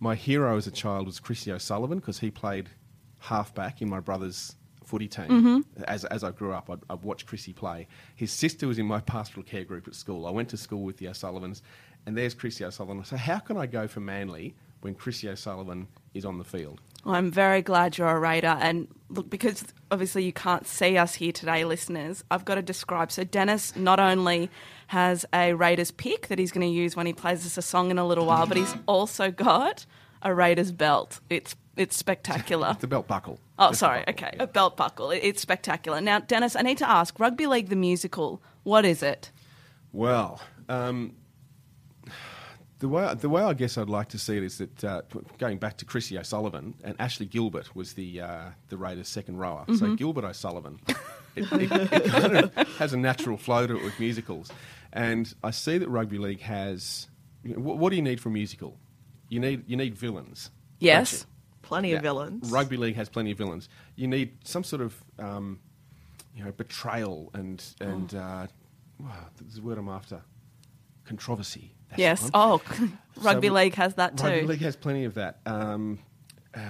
my 0.00 0.14
hero 0.14 0.56
as 0.56 0.66
a 0.66 0.70
child 0.70 1.06
was 1.06 1.18
Chrissy 1.18 1.52
O'Sullivan 1.52 1.98
because 1.98 2.20
he 2.20 2.30
played 2.30 2.68
halfback 3.18 3.82
in 3.82 3.88
my 3.88 4.00
brother's 4.00 4.54
footy 4.88 5.06
team. 5.06 5.28
Mm-hmm. 5.28 5.82
As, 5.84 6.04
as 6.06 6.24
I 6.24 6.30
grew 6.30 6.52
up, 6.52 6.70
I'd, 6.70 6.80
I'd 6.88 7.02
watch 7.02 7.26
Chrissy 7.26 7.52
play. 7.52 7.86
His 8.16 8.32
sister 8.32 8.66
was 8.66 8.78
in 8.78 8.86
my 8.86 9.00
pastoral 9.00 9.44
care 9.44 9.64
group 9.64 9.86
at 9.86 9.94
school. 9.94 10.26
I 10.26 10.30
went 10.30 10.48
to 10.50 10.56
school 10.56 10.82
with 10.82 10.96
the 10.96 11.08
O'Sullivans, 11.08 11.62
and 12.06 12.16
there's 12.16 12.34
Chrissy 12.34 12.64
O'Sullivan. 12.64 13.04
So 13.04 13.16
how 13.16 13.38
can 13.38 13.56
I 13.56 13.66
go 13.66 13.86
for 13.86 14.00
Manly 14.00 14.54
when 14.80 14.94
Chrissy 14.94 15.28
O'Sullivan 15.28 15.88
is 16.14 16.24
on 16.24 16.38
the 16.38 16.44
field? 16.44 16.80
Well, 17.04 17.14
I'm 17.14 17.30
very 17.30 17.60
glad 17.60 17.98
you're 17.98 18.08
a 18.08 18.18
Raider. 18.18 18.56
And 18.60 18.88
look, 19.10 19.28
because 19.28 19.64
obviously 19.90 20.24
you 20.24 20.32
can't 20.32 20.66
see 20.66 20.96
us 20.96 21.14
here 21.14 21.32
today, 21.32 21.64
listeners, 21.64 22.24
I've 22.30 22.46
got 22.46 22.54
to 22.54 22.62
describe. 22.62 23.12
So, 23.12 23.24
Denis 23.24 23.76
not 23.76 24.00
only 24.00 24.50
has 24.88 25.26
a 25.34 25.52
Raiders 25.52 25.90
pick 25.90 26.28
that 26.28 26.38
he's 26.38 26.50
going 26.50 26.66
to 26.66 26.72
use 26.72 26.96
when 26.96 27.06
he 27.06 27.12
plays 27.12 27.44
us 27.44 27.58
a 27.58 27.62
song 27.62 27.90
in 27.90 27.98
a 27.98 28.06
little 28.06 28.24
while, 28.24 28.46
but 28.46 28.56
he's 28.56 28.74
also 28.86 29.30
got 29.30 29.84
a 30.22 30.34
Raiders 30.34 30.72
belt. 30.72 31.20
It's 31.28 31.54
it's 31.78 31.96
spectacular. 31.96 32.76
The 32.80 32.86
belt 32.86 33.06
buckle. 33.08 33.38
Oh, 33.58 33.68
Just 33.70 33.80
sorry. 33.80 34.00
buckle, 34.00 34.12
Okay, 34.26 34.36
yeah. 34.36 34.42
a 34.42 34.46
belt 34.46 34.76
buckle. 34.76 35.10
It- 35.10 35.22
It's 35.24 35.40
spectacular. 35.40 36.00
Now, 36.00 36.18
Denis, 36.20 36.54
I 36.56 36.62
need 36.62 36.78
to 36.78 36.88
ask: 36.88 37.18
Rugby 37.18 37.46
League 37.46 37.68
the 37.70 37.76
musical. 37.76 38.42
What 38.64 38.84
is 38.84 39.02
it? 39.02 39.30
Well, 39.92 40.40
um, 40.68 41.14
the 42.80 42.88
way 42.88 43.12
the 43.18 43.28
way 43.28 43.42
I 43.42 43.54
guess 43.54 43.76
I'd 43.76 43.88
like 43.88 44.08
to 44.10 44.18
see 44.18 44.36
it 44.36 44.42
is 44.42 44.58
that 44.58 44.84
uh, 44.84 45.02
going 45.38 45.58
back 45.58 45.78
to 45.78 45.84
Chrissy 45.84 46.16
O'Sullivan 46.18 46.74
and 46.84 46.94
Ashley 47.00 47.26
Gilbert 47.26 47.74
was 47.74 47.94
the 47.94 48.20
uh, 48.20 48.44
the 48.68 48.76
Raiders' 48.76 49.08
second 49.08 49.38
rower. 49.38 49.64
So 49.76 49.96
Gilbert 49.96 50.24
O'Sullivan, 50.24 50.78
it, 51.36 51.50
it, 51.52 51.72
it 51.92 52.04
kind 52.10 52.36
of 52.36 52.54
has 52.78 52.92
a 52.92 52.96
natural 52.96 53.36
flow 53.36 53.66
to 53.66 53.76
it 53.76 53.82
with 53.82 53.98
musicals, 53.98 54.52
and 54.92 55.32
I 55.42 55.50
see 55.50 55.78
that 55.78 55.88
rugby 55.88 56.18
league 56.18 56.40
has. 56.40 57.08
You 57.42 57.54
know, 57.54 57.60
what, 57.60 57.78
what 57.78 57.90
do 57.90 57.96
you 57.96 58.02
need 58.02 58.20
for 58.20 58.28
a 58.28 58.32
musical? 58.32 58.76
You 59.28 59.40
need 59.40 59.64
you 59.68 59.76
need 59.76 59.94
villains. 59.96 60.50
Yes. 60.80 61.26
Plenty 61.68 61.90
Yeah. 61.90 61.96
of 61.96 62.02
villains. 62.02 62.50
Rugby 62.50 62.76
league 62.76 62.96
has 62.96 63.08
plenty 63.08 63.30
of 63.30 63.38
villains. 63.38 63.68
You 63.94 64.08
need 64.08 64.38
some 64.44 64.64
sort 64.64 64.80
of, 64.82 64.94
um, 65.18 65.60
you 66.34 66.42
know, 66.44 66.52
betrayal 66.52 67.30
and 67.34 67.62
and 67.80 68.14
uh, 68.14 68.46
wow, 68.98 69.26
there's 69.40 69.58
a 69.58 69.62
word 69.62 69.78
I'm 69.78 69.88
after. 69.88 70.22
Controversy. 71.04 71.74
That's 71.90 71.98
Yes. 72.00 72.30
Oh, 72.34 72.60
Rugby 73.22 73.48
we- 73.50 73.56
League 73.56 73.74
has 73.74 73.94
that 73.94 74.16
too. 74.16 74.24
Rugby 74.24 74.46
league 74.46 74.60
has 74.60 74.76
plenty 74.76 75.04
of 75.04 75.14
that. 75.14 75.40
Um, 75.46 75.98
uh, 76.54 76.60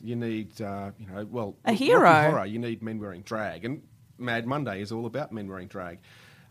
you 0.00 0.16
need, 0.16 0.60
uh, 0.60 0.90
you 0.98 1.06
know, 1.06 1.24
well, 1.30 1.56
A 1.64 1.72
hero. 1.72 2.12
Horror. 2.12 2.46
You 2.46 2.58
need 2.58 2.82
men 2.82 2.98
wearing 2.98 3.22
drag, 3.22 3.64
and 3.64 3.82
Mad 4.18 4.46
Monday 4.46 4.80
is 4.80 4.90
all 4.92 5.06
about 5.06 5.32
men 5.32 5.48
wearing 5.48 5.68
drag. 5.68 5.98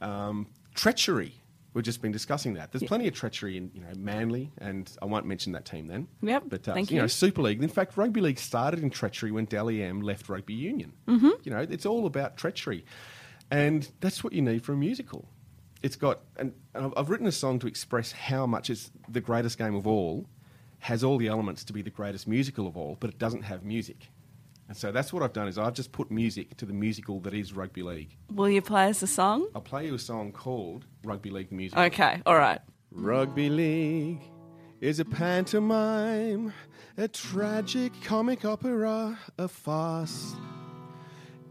Um, 0.01 0.47
treachery. 0.73 1.35
We've 1.73 1.83
just 1.83 2.01
been 2.01 2.11
discussing 2.11 2.53
that. 2.53 2.71
There's 2.71 2.83
plenty 2.83 3.07
of 3.07 3.13
treachery 3.15 3.57
in 3.57 3.71
you 3.73 3.81
know 3.81 3.87
Manly, 3.97 4.51
and 4.59 4.91
I 5.01 5.05
won't 5.05 5.25
mention 5.25 5.53
that 5.53 5.65
team 5.65 5.87
then. 5.87 6.07
Yep, 6.21 6.43
But 6.47 6.67
uh, 6.67 6.73
thank 6.73 6.91
you 6.91 6.99
know. 7.01 7.07
Super 7.07 7.41
League. 7.41 7.61
In 7.63 7.69
fact, 7.69 7.97
rugby 7.97 8.21
league 8.21 8.37
started 8.39 8.81
in 8.81 8.89
treachery 8.91 9.31
when 9.31 9.45
Dally 9.45 9.81
M 9.81 10.01
left 10.01 10.29
rugby 10.29 10.53
union. 10.53 10.93
Mm-hmm. 11.07 11.29
You 11.43 11.51
know, 11.51 11.59
it's 11.59 11.85
all 11.85 12.05
about 12.05 12.37
treachery, 12.37 12.85
and 13.51 13.89
that's 14.01 14.23
what 14.23 14.33
you 14.33 14.41
need 14.41 14.63
for 14.63 14.73
a 14.73 14.77
musical. 14.77 15.27
It's 15.81 15.95
got, 15.95 16.19
and 16.37 16.53
and 16.73 16.85
I've- 16.85 16.93
I've 16.95 17.09
written 17.09 17.27
a 17.27 17.31
song 17.31 17.59
to 17.59 17.67
express 17.67 18.11
how 18.13 18.45
much 18.45 18.69
it's 18.69 18.91
the 19.09 19.19
greatest 19.21 19.57
game 19.57 19.75
of 19.75 19.85
all, 19.87 20.27
has 20.79 21.03
all 21.03 21.17
the 21.17 21.27
elements 21.27 21.63
to 21.65 21.73
be 21.73 21.81
the 21.81 21.89
greatest 21.89 22.27
musical 22.27 22.67
of 22.67 22.77
all, 22.77 22.97
but 22.99 23.09
it 23.09 23.17
doesn't 23.19 23.41
have 23.43 23.63
music. 23.63 24.09
And 24.67 24.77
so 24.77 24.91
that's 24.91 25.11
what 25.11 25.21
I've 25.23 25.33
done 25.33 25.47
is 25.47 25.57
I've 25.57 25.73
just 25.73 25.91
put 25.91 26.09
music 26.09 26.55
to 26.57 26.65
the 26.65 26.73
musical 26.73 27.19
that 27.21 27.33
is 27.33 27.53
rugby 27.53 27.83
league. 27.83 28.15
Will 28.31 28.49
you 28.49 28.61
play 28.61 28.87
us 28.89 29.01
a 29.01 29.07
song? 29.07 29.47
I'll 29.53 29.61
play 29.61 29.85
you 29.87 29.95
a 29.95 29.99
song 29.99 30.31
called 30.31 30.85
Rugby 31.03 31.29
League 31.29 31.49
the 31.49 31.55
Musical. 31.55 31.83
Okay, 31.83 32.21
all 32.25 32.37
right. 32.37 32.59
Rugby 32.91 33.49
League 33.49 34.21
is 34.79 34.99
a 34.99 35.05
pantomime, 35.05 36.53
a 36.97 37.07
tragic 37.07 37.91
comic 38.03 38.45
opera, 38.45 39.17
a 39.37 39.47
farce. 39.47 40.35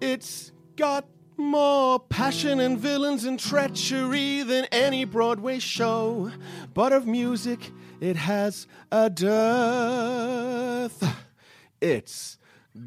It's 0.00 0.52
got 0.76 1.06
more 1.36 1.98
passion 1.98 2.60
and 2.60 2.78
villains 2.78 3.24
and 3.24 3.38
treachery 3.38 4.42
than 4.42 4.66
any 4.66 5.04
Broadway 5.04 5.58
show, 5.58 6.30
but 6.74 6.92
of 6.92 7.06
music 7.06 7.72
it 8.00 8.16
has 8.16 8.66
a 8.90 9.08
dearth. 9.10 11.02
It's 11.80 12.38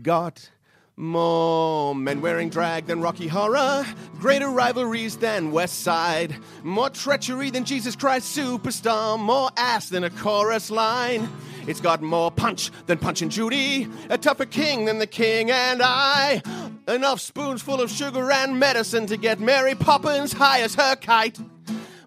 got 0.02 0.50
more 0.98 1.94
men 1.94 2.22
wearing 2.22 2.50
drag 2.50 2.86
than 2.86 3.02
Rocky 3.02 3.28
Horror, 3.28 3.86
greater 4.20 4.50
rivalries 4.50 5.18
than 5.18 5.52
West 5.52 5.82
Side, 5.82 6.36
more 6.64 6.90
treachery 6.90 7.50
than 7.50 7.66
Jesus 7.66 7.96
Christ 7.96 8.38
Superstar, 8.38 9.20
more 9.20 9.50
ass 9.58 9.90
than 9.90 10.04
a 10.04 10.10
chorus 10.10 10.72
line. 10.72 11.30
It's 11.68 11.82
got 11.82 12.02
more 12.02 12.32
punch 12.32 12.72
than 12.86 12.98
Punch 12.98 13.22
and 13.22 13.32
Judy, 13.32 13.88
a 14.10 14.18
tougher 14.18 14.46
king 14.46 14.86
than 14.86 15.00
the 15.00 15.08
king 15.08 15.52
and 15.52 15.82
I. 15.84 16.42
Enough 16.88 17.20
spoons 17.20 17.62
full 17.62 17.82
of 17.82 17.92
sugar 17.92 18.32
and 18.32 18.60
medicine 18.60 19.08
to 19.08 19.18
get 19.18 19.40
Mary 19.40 19.76
Poppins 19.76 20.32
high 20.32 20.62
as 20.62 20.76
her 20.76 20.96
kite. 20.96 21.40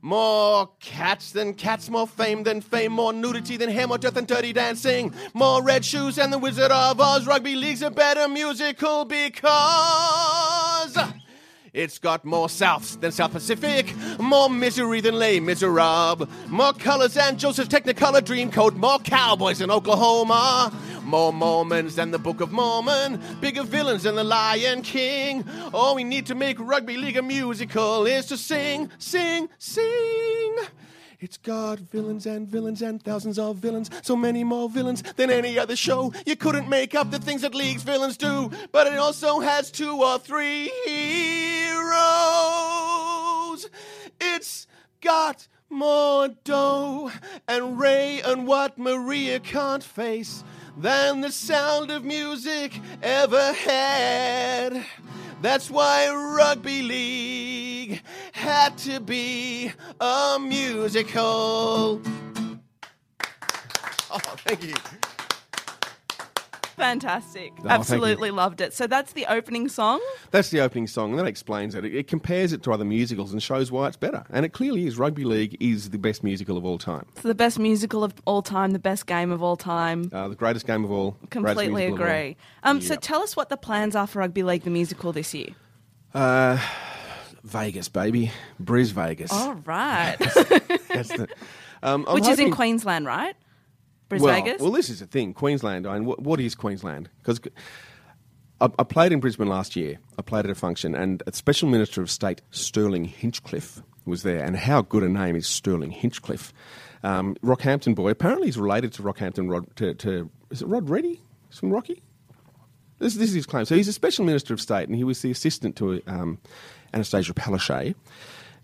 More 0.09 0.71
cats 0.81 1.33
than 1.33 1.53
cats, 1.53 1.91
more 1.91 2.07
fame 2.07 2.43
than 2.43 2.63
fame, 2.63 2.93
more 2.93 3.13
nudity 3.13 3.59
than 3.59 3.69
hair, 3.69 3.87
more 3.87 3.99
death 3.99 4.15
than 4.15 4.25
dirty 4.25 4.55
dancing, 4.55 5.13
more 5.35 5.63
red 5.63 5.85
shoes 5.85 6.17
than 6.17 6.31
the 6.31 6.39
Wizard 6.39 6.71
of 6.71 6.99
Oz. 6.99 7.27
Rugby 7.27 7.55
League's 7.55 7.83
a 7.83 7.91
better 7.91 8.27
musical 8.27 9.05
because 9.05 9.39
it's 11.75 11.99
got 11.99 12.25
more 12.25 12.47
Souths 12.47 12.99
than 12.99 13.13
South 13.13 13.33
Pacific, 13.33 13.95
more 14.19 14.49
misery 14.49 15.03
than 15.03 15.19
Les 15.19 15.41
Miserables, 15.41 16.27
more 16.49 16.73
colors 16.73 17.13
than 17.13 17.37
Joseph's 17.37 17.69
Technicolor 17.69 18.23
Dreamcoat, 18.23 18.77
more 18.77 19.01
cowboys 19.01 19.59
than 19.59 19.71
Oklahoma. 19.71 20.73
More 21.09 21.33
Mormons 21.33 21.97
than 21.97 22.11
the 22.11 22.19
Book 22.19 22.43
of 22.43 22.53
Mormon, 22.53 23.19
bigger 23.41 23.63
villains 23.63 24.03
than 24.03 24.15
the 24.15 24.25
Lion 24.25 24.83
King. 24.83 25.43
All 25.73 25.95
we 25.95 26.05
need 26.05 26.27
to 26.27 26.35
make 26.35 26.61
Rugby 26.61 26.99
League 26.99 27.17
a 27.17 27.23
musical 27.23 28.05
is 28.05 28.27
to 28.27 28.37
sing, 28.37 28.91
sing, 28.99 29.49
sing. 29.57 30.57
It's 31.19 31.39
got 31.39 31.79
villains 31.79 32.27
and 32.27 32.47
villains 32.47 32.83
and 32.83 33.03
thousands 33.03 33.39
of 33.39 33.57
villains, 33.57 33.89
so 34.03 34.17
many 34.17 34.45
more 34.45 34.69
villains 34.69 35.03
than 35.17 35.31
any 35.31 35.59
other 35.59 35.77
show. 35.77 36.13
You 36.27 36.37
couldn't 36.37 36.69
make 36.69 36.95
up 36.95 37.11
the 37.11 37.19
things 37.19 37.41
that 37.41 37.55
League's 37.55 37.85
villains 37.85 38.19
do, 38.19 38.51
but 38.71 38.87
it 38.87 38.99
also 38.99 39.41
has 39.41 39.71
two 39.71 40.05
or 40.05 40.19
three 40.19 40.71
heroes. 40.85 41.89
It's 44.21 44.67
got 45.01 45.49
more 45.71 46.29
dough 46.45 47.11
and 47.49 47.81
Ray 47.81 48.21
and 48.21 48.47
what 48.47 48.77
Maria 48.77 49.41
can't 49.41 49.83
face 49.83 50.45
than 50.79 51.21
the 51.21 51.33
sound 51.33 51.91
of 51.91 52.05
music 52.05 52.81
ever 53.03 53.53
had. 53.53 54.85
That's 55.43 55.71
why 55.71 56.09
Rugby 56.11 56.83
League 56.83 58.03
had 58.33 58.79
to 58.79 59.01
be 59.01 59.73
a 60.01 60.39
musical. 60.41 62.01
Oh, 64.11 64.19
thank 64.47 64.63
you. 64.63 64.75
Fantastic. 66.79 67.53
you. 67.63 67.69
Absolutely 67.69 68.31
loved 68.31 68.61
it. 68.61 68.73
So 68.73 68.87
that's 68.87 69.13
the 69.13 69.27
opening 69.27 69.69
song. 69.69 70.01
That's 70.31 70.51
the 70.51 70.61
opening 70.61 70.87
song, 70.87 71.11
and 71.11 71.19
that 71.19 71.27
explains 71.27 71.75
it. 71.75 71.85
it. 71.85 71.95
It 71.95 72.07
compares 72.09 72.53
it 72.53 72.63
to 72.65 72.73
other 72.73 72.85
musicals 72.85 73.33
and 73.33 73.43
shows 73.43 73.71
why 73.71 73.89
it's 73.89 73.97
better. 73.97 74.25
And 74.31 74.45
it 74.45 74.51
clearly 74.53 74.87
is. 74.87 74.99
Rugby 74.99 75.25
League 75.25 75.57
is 75.61 75.91
the 75.91 75.99
best 75.99 76.25
musical 76.25 76.57
of 76.57 76.65
all 76.65 76.79
time. 76.79 77.07
It's 77.13 77.23
the 77.23 77.35
best 77.35 77.59
musical 77.59 78.05
of 78.05 78.15
all 78.25 78.43
time, 78.43 78.71
the 78.71 78.79
best 78.79 79.07
game 79.07 79.31
of 79.31 79.43
all 79.43 79.57
time. 79.57 80.11
Uh, 80.13 80.29
the 80.29 80.35
greatest 80.35 80.67
game 80.67 80.85
of 80.85 80.91
all. 80.91 81.17
Completely 81.31 81.87
of 81.87 81.93
all. 81.93 82.01
agree. 82.01 82.37
Um, 82.63 82.81
So 82.81 82.97
tell 82.97 83.23
us 83.23 83.37
what 83.37 83.49
the 83.49 83.57
plans 83.57 83.95
are 83.97 84.07
for 84.07 84.21
Rugby 84.21 84.43
League 84.43 84.63
the 84.63 84.71
musical 84.71 85.13
this 85.13 85.35
year. 85.35 85.49
Uh, 86.15 86.59
Vegas, 87.45 87.89
baby. 87.89 88.31
Bris 88.59 88.91
Vegas. 88.91 89.33
All 89.33 89.55
right. 89.65 90.17
That's 90.19 91.09
the, 91.09 91.29
um, 91.83 92.05
Which 92.11 92.27
is 92.27 92.39
in 92.39 92.51
Queensland, 92.53 93.07
right? 93.07 93.35
Bris 94.09 94.23
well, 94.23 94.35
Vegas? 94.35 94.61
Well, 94.63 94.73
this 94.73 94.89
is 94.89 95.01
the 95.01 95.07
thing. 95.07 95.35
Queensland. 95.35 95.87
I 95.87 95.95
mean, 95.95 96.07
what, 96.07 96.21
what 96.21 96.41
is 96.41 96.55
Queensland? 96.55 97.11
Because 97.19 97.41
I, 98.61 98.69
I 98.79 98.85
played 98.85 99.13
in 99.13 99.21
Brisbane 99.21 99.49
last 99.49 99.77
year. 99.77 99.99
I 100.19 100.23
played 100.23 100.45
at 100.45 100.51
a 100.51 100.55
function, 100.55 100.95
and 100.95 101.23
a 101.27 101.33
Special 101.33 101.69
Minister 101.69 102.01
of 102.03 102.11
State 102.11 102.43
Stirling 102.51 103.07
Hinchliffe 103.07 103.83
was 104.05 104.23
there. 104.23 104.43
And 104.43 104.57
how 104.57 104.83
good 104.83 105.03
a 105.03 105.09
name 105.09 105.37
is 105.37 105.47
Stirling 105.47 105.93
Hinchliffe? 105.93 106.53
Um, 107.03 107.37
Rockhampton 107.43 107.95
boy. 107.95 108.11
Apparently, 108.11 108.49
he's 108.49 108.59
related 108.59 108.93
to 108.95 109.03
Rockhampton 109.03 109.51
Rod. 109.51 109.77
To, 109.77 109.95
to 109.95 110.31
is 110.51 110.63
it 110.63 110.67
Rod 110.67 110.89
Reddy? 110.89 111.21
He's 111.49 111.59
from 111.59 111.71
Rocky. 111.71 112.03
This, 112.99 113.15
this 113.15 113.29
is 113.29 113.35
his 113.35 113.47
claim. 113.47 113.65
So 113.65 113.77
he's 113.77 113.89
a 113.89 113.93
special 113.93 114.25
minister 114.25 114.55
of 114.55 114.61
state, 114.61 114.89
and 114.89 114.97
he 114.97 115.05
was 115.05 115.23
the 115.23 115.31
assistant 115.31 115.77
to 115.77 116.03
um, 116.07 116.39
Annastacia 116.93 117.33
Palaszczuk. 117.33 117.95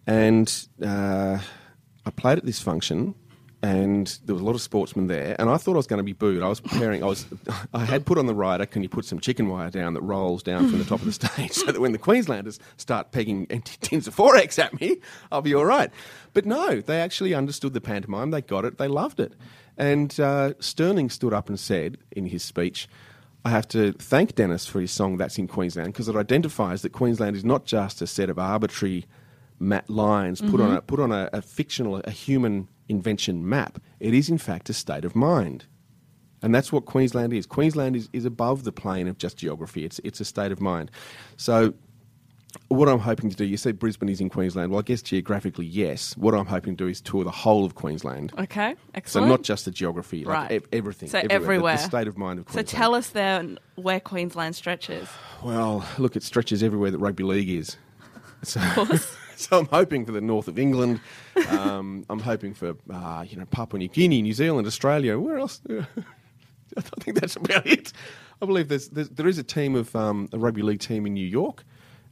And 0.07 0.67
uh, 0.85 1.39
I 2.05 2.11
played 2.11 2.39
at 2.39 2.45
this 2.45 2.61
function, 2.61 3.15
and 3.64 4.18
there 4.27 4.35
was 4.35 4.42
a 4.42 4.44
lot 4.44 4.55
of 4.55 4.61
sportsmen 4.61 5.07
there. 5.07 5.35
And 5.38 5.48
I 5.48 5.57
thought 5.57 5.72
I 5.72 5.79
was 5.79 5.87
going 5.87 5.96
to 5.96 6.05
be 6.05 6.12
booed. 6.12 6.42
I 6.42 6.48
was 6.48 6.61
preparing. 6.61 7.03
I 7.03 7.07
was. 7.07 7.24
I 7.74 7.87
had 7.87 8.05
put 8.05 8.18
on 8.18 8.27
the 8.27 8.35
rider. 8.35 8.66
Can 8.66 8.83
you 8.83 8.90
put 8.90 9.07
some 9.07 9.20
chicken 9.20 9.48
wire 9.48 9.70
down 9.70 9.94
that 9.94 10.03
rolls 10.03 10.42
down 10.42 10.68
from 10.68 10.79
the 10.79 10.85
top 10.85 11.00
of 11.00 11.07
the 11.07 11.12
stage, 11.12 11.53
so 11.53 11.72
that 11.72 11.81
when 11.81 11.92
the 11.92 11.98
Queenslanders 11.98 12.61
start 12.77 13.11
pegging 13.11 13.46
empty 13.50 13.79
tins 13.81 14.07
of 14.07 14.14
XXXX 14.14 14.59
at 14.62 14.79
me, 14.79 14.98
I'll 15.33 15.40
be 15.40 15.55
all 15.55 15.64
right. 15.64 15.90
But 16.35 16.44
no, 16.44 16.83
they 16.83 17.00
actually 17.00 17.33
understood 17.33 17.72
the 17.72 17.81
pantomime. 17.81 18.33
They 18.33 18.42
got 18.42 18.66
it. 18.66 18.77
They 18.77 18.87
loved 18.87 19.18
it. 19.18 19.33
And 19.79 20.20
uh, 20.20 20.53
Stirling 20.61 21.09
stood 21.09 21.33
up 21.33 21.48
and 21.48 21.59
said 21.59 21.96
in 22.12 22.27
his 22.27 22.42
speech. 22.42 22.87
I 23.46 23.50
have 23.50 23.66
to 23.68 23.92
thank 23.92 24.35
Denis 24.35 24.66
for 24.66 24.81
his 24.81 24.90
song 24.90 25.16
That's 25.16 25.38
in 25.38 25.48
Queensland 25.48 25.92
because 25.92 26.09
it 26.09 26.16
identifies 26.16 26.83
that 26.83 26.92
Queensland 26.92 27.35
is 27.35 27.44
not 27.44 27.64
just 27.64 28.03
a 28.03 28.07
set 28.07 28.29
of 28.29 28.38
arbitrary 28.38 29.07
mat 29.59 29.88
lines 29.88 30.40
put 30.40 30.61
on 30.61 30.77
a 30.77 30.83
put 30.83 30.98
on 30.98 31.12
a, 31.12 31.31
a 31.33 31.40
fictional, 31.40 32.00
a 32.05 32.11
human 32.11 32.68
invention 32.88 33.49
map. 33.49 33.79
It 34.01 34.14
is 34.14 34.29
in 34.29 34.38
fact 34.38 34.68
a 34.70 34.73
state 34.75 35.05
of 35.05 35.14
mind. 35.16 35.66
And 36.42 36.55
that's 36.55 36.70
what 36.70 36.85
Queensland 36.85 37.33
is. 37.33 37.47
Queensland 37.47 37.97
is, 37.97 38.11
is 38.12 38.27
above 38.27 38.64
the 38.64 38.73
plane 38.73 39.09
of 39.09 39.16
just 39.16 39.38
geography. 39.38 39.85
It's 39.85 39.99
it's 40.05 40.20
a 40.20 40.25
state 40.27 40.53
of 40.53 40.61
mind. 40.61 40.90
So 41.37 41.73
what 42.68 42.88
I'm 42.88 42.99
hoping 43.01 43.31
to 43.31 43.37
do, 43.37 43.44
you 43.44 43.57
said 43.57 43.79
Brisbane 43.79 44.09
is 44.09 44.20
in 44.20 44.29
Queensland. 44.29 44.70
Well, 44.70 44.79
I 44.79 44.83
guess 44.83 45.03
geographically, 45.03 45.66
yes. 45.66 46.16
What 46.16 46.35
I'm 46.35 46.47
hoping 46.47 46.77
to 46.77 46.85
do 46.85 46.88
is 46.88 47.01
tour 47.01 47.25
the 47.25 47.31
whole 47.31 47.64
of 47.64 47.75
Queensland. 47.75 48.33
okay, 48.38 48.77
excellent. 48.94 49.25
So 49.27 49.29
not 49.29 49.42
just 49.42 49.64
the 49.64 49.70
geography, 49.70 50.25
like 50.25 50.35
Right. 50.35 50.51
ev- 50.53 50.66
everything. 50.73 51.09
So 51.09 51.18
everywhere. 51.18 51.38
The- 51.38 51.44
everywhere. 51.44 51.77
The, 51.79 51.83
state 51.83 52.09
of 52.09 52.18
mind 52.18 52.38
of 52.40 52.44
Queensland. 52.47 52.68
so 52.68 52.77
tell 52.77 52.94
us 52.94 53.09
there 53.11 53.44
where 53.77 53.99
Queensland 54.01 54.55
stretches. 54.55 55.09
Well, 55.42 55.85
look, 55.99 56.14
it 56.14 56.23
stretches 56.23 56.62
everywhere 56.62 56.90
that 56.90 56.99
rugby 56.99 57.25
league 57.25 57.49
is. 57.51 57.77
So, 58.42 58.61
so 59.37 59.59
I'm 59.59 59.66
hoping 59.66 60.05
for 60.07 60.12
the 60.12 60.20
north 60.20 60.49
of 60.49 60.59
England. 60.59 61.01
Um, 61.49 62.05
I'm 62.09 62.20
hoping 62.20 62.55
for 62.55 62.75
uh, 62.92 63.25
you 63.29 63.37
know 63.37 63.44
Papua 63.47 63.79
New 63.79 63.88
Guinea, 63.88 64.23
New 64.23 64.33
Zealand, 64.35 64.66
Australia. 64.66 65.18
Where 65.18 65.38
else? 65.38 65.61
I 66.77 66.81
think 67.01 67.20
that's 67.20 67.37
about 67.37 67.66
it. 67.66 67.92
I 68.42 68.47
believe 68.47 68.68
there's, 68.68 68.88
there's 68.88 69.09
there 69.11 69.29
is 69.29 69.38
a 69.38 69.42
team 69.44 69.75
of 69.77 69.94
um, 69.94 70.29
a 70.33 70.38
rugby 70.38 70.62
league 70.62 70.81
team 70.81 71.07
in 71.07 71.14
New 71.14 71.27
York. 71.27 71.64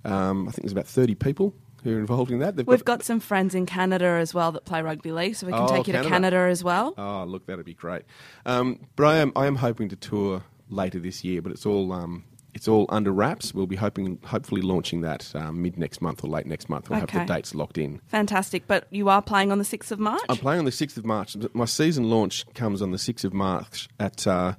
Um, 0.04 0.48
I 0.48 0.52
think 0.52 0.62
there's 0.64 0.72
about 0.72 0.86
30 0.86 1.14
people 1.16 1.54
who 1.84 1.96
are 1.96 1.98
involved 1.98 2.30
in 2.30 2.38
that. 2.40 2.56
They've 2.56 2.66
We've 2.66 2.84
got 2.84 3.02
some 3.02 3.18
friends 3.20 3.54
in 3.54 3.66
Canada 3.66 4.04
as 4.06 4.32
well 4.34 4.52
that 4.52 4.64
play 4.64 4.82
rugby 4.82 5.10
league, 5.12 5.34
so 5.34 5.46
we 5.46 5.52
can 5.52 5.62
Oh, 5.62 5.66
take 5.68 5.86
you 5.88 5.92
to 5.94 5.98
Canada. 6.02 6.08
Canada 6.08 6.36
as 6.50 6.62
well. 6.62 6.94
Oh, 6.96 7.24
look, 7.24 7.46
that'd 7.46 7.64
be 7.64 7.74
great. 7.74 8.02
Um, 8.46 8.80
but 8.96 9.04
I 9.06 9.16
am 9.18 9.32
I 9.34 9.46
am 9.46 9.56
hoping 9.56 9.88
to 9.88 9.96
tour 9.96 10.42
later 10.68 10.98
this 11.00 11.24
year, 11.24 11.42
but 11.42 11.50
it's 11.52 11.66
all 11.66 11.92
um, 11.92 12.24
it's 12.54 12.68
all 12.68 12.86
under 12.90 13.10
wraps. 13.12 13.54
We'll 13.54 13.66
be 13.66 13.76
hoping 13.76 14.18
hopefully 14.24 14.60
launching 14.62 15.00
that 15.02 15.34
um, 15.34 15.62
mid 15.62 15.78
next 15.78 16.02
month 16.02 16.22
or 16.22 16.28
late 16.28 16.46
next 16.46 16.68
month. 16.68 16.90
We'll 16.90 17.00
have 17.00 17.10
the 17.10 17.24
dates 17.24 17.54
locked 17.54 17.78
in. 17.78 18.00
Fantastic. 18.08 18.66
But 18.66 18.86
you 18.90 19.08
are 19.08 19.22
playing 19.22 19.50
on 19.50 19.58
the 19.58 19.64
6th 19.64 19.90
of 19.90 19.98
March? 19.98 20.22
I'm 20.28 20.36
playing 20.36 20.58
on 20.58 20.64
the 20.64 20.70
6th 20.70 20.96
of 20.96 21.04
March. 21.06 21.36
My 21.54 21.64
season 21.64 22.10
launch 22.10 22.44
comes 22.54 22.82
on 22.82 22.90
the 22.90 22.98
6th 22.98 23.24
of 23.24 23.32
March 23.32 23.88
at 23.98 24.26
uh, 24.26 24.54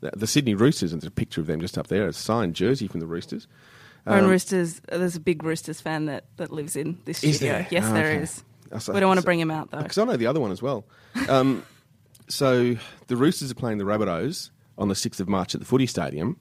the, 0.00 0.26
Sydney 0.26 0.54
Roosters, 0.54 0.92
and 0.92 1.00
there's 1.00 1.08
a 1.08 1.12
picture 1.12 1.40
of 1.40 1.46
them 1.46 1.60
just 1.60 1.78
up 1.78 1.86
there. 1.86 2.06
A 2.06 2.12
signed 2.12 2.54
jersey 2.54 2.86
from 2.86 3.00
the 3.00 3.06
Roosters. 3.06 3.46
Um, 4.06 4.26
Roosters, 4.26 4.80
there's 4.88 5.16
a 5.16 5.20
big 5.20 5.42
Roosters 5.42 5.80
fan 5.80 6.06
that, 6.06 6.24
that 6.36 6.50
lives 6.52 6.76
in 6.76 6.98
this 7.04 7.22
Is 7.24 7.36
studio. 7.36 7.54
there? 7.54 7.68
Yes, 7.70 7.84
Oh, 7.86 7.92
there 7.94 8.06
okay. 8.12 8.22
is. 8.22 8.42
We 8.88 9.00
don't 9.00 9.08
want 9.08 9.20
to 9.20 9.24
bring 9.24 9.40
him 9.40 9.50
out 9.50 9.70
though. 9.70 9.78
because 9.82 9.96
I 9.96 10.04
know 10.04 10.16
the 10.16 10.26
other 10.26 10.40
one 10.40 10.50
as 10.52 10.60
well. 10.60 10.84
Um, 11.28 11.64
so 12.28 12.76
the 13.06 13.16
Roosters 13.16 13.50
are 13.50 13.54
playing 13.54 13.78
the 13.78 13.84
Rabbitohs 13.84 14.50
on 14.76 14.88
the 14.88 14.94
sixth 14.94 15.20
of 15.20 15.28
March 15.28 15.54
at 15.54 15.60
the 15.60 15.66
Footy 15.66 15.86
Stadium, 15.86 16.38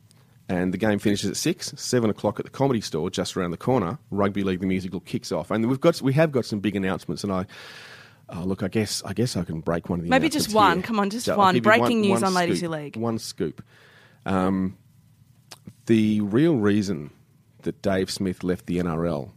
and 0.50 0.74
the 0.74 0.78
game 0.78 1.00
finishes 1.00 1.30
at 1.30 1.38
six. 1.38 1.74
Seven 1.76 2.10
o'clock 2.10 2.40
at 2.40 2.46
the 2.46 2.52
Comedy 2.52 2.82
Store, 2.82 3.10
just 3.10 3.36
around 3.36 3.52
the 3.52 3.58
corner. 3.58 4.00
Rugby 4.12 4.44
League 4.44 4.60
the 4.60 4.66
musical 4.66 5.00
kicks 5.00 5.32
off, 5.32 5.52
and 5.52 5.68
we've 5.68 5.82
got 5.82 6.02
we 6.02 6.14
have 6.14 6.32
got 6.32 6.46
some 6.46 6.60
big 6.60 6.76
announcements. 6.76 7.24
And 7.24 7.34
I, 7.34 7.46
oh, 8.30 8.44
look, 8.44 8.64
I 8.64 8.68
guess 8.68 9.04
I 9.06 9.14
guess 9.14 9.36
I 9.36 9.44
can 9.44 9.60
break 9.62 9.90
one 9.90 10.00
of 10.00 10.06
the 10.06 10.10
Maybe 10.10 10.30
just 10.30 10.54
one. 10.54 10.78
here. 10.78 10.84
Come 10.84 11.00
on, 11.00 11.10
just 11.10 11.26
So 11.26 11.38
one. 11.38 11.60
Breaking 11.60 12.02
news 12.02 12.22
one 12.22 12.24
on 12.26 12.34
Ladies. 12.34 12.62
Who 12.62 12.70
League. 12.70 12.96
One 12.96 13.20
scoop. 13.20 13.64
Um, 14.26 14.78
the 15.86 16.22
real 16.22 16.56
reason 16.56 17.12
that 17.64 17.82
Dave 17.82 18.10
Smith 18.10 18.44
left 18.44 18.66
the 18.66 18.78
NRL, 18.78 19.32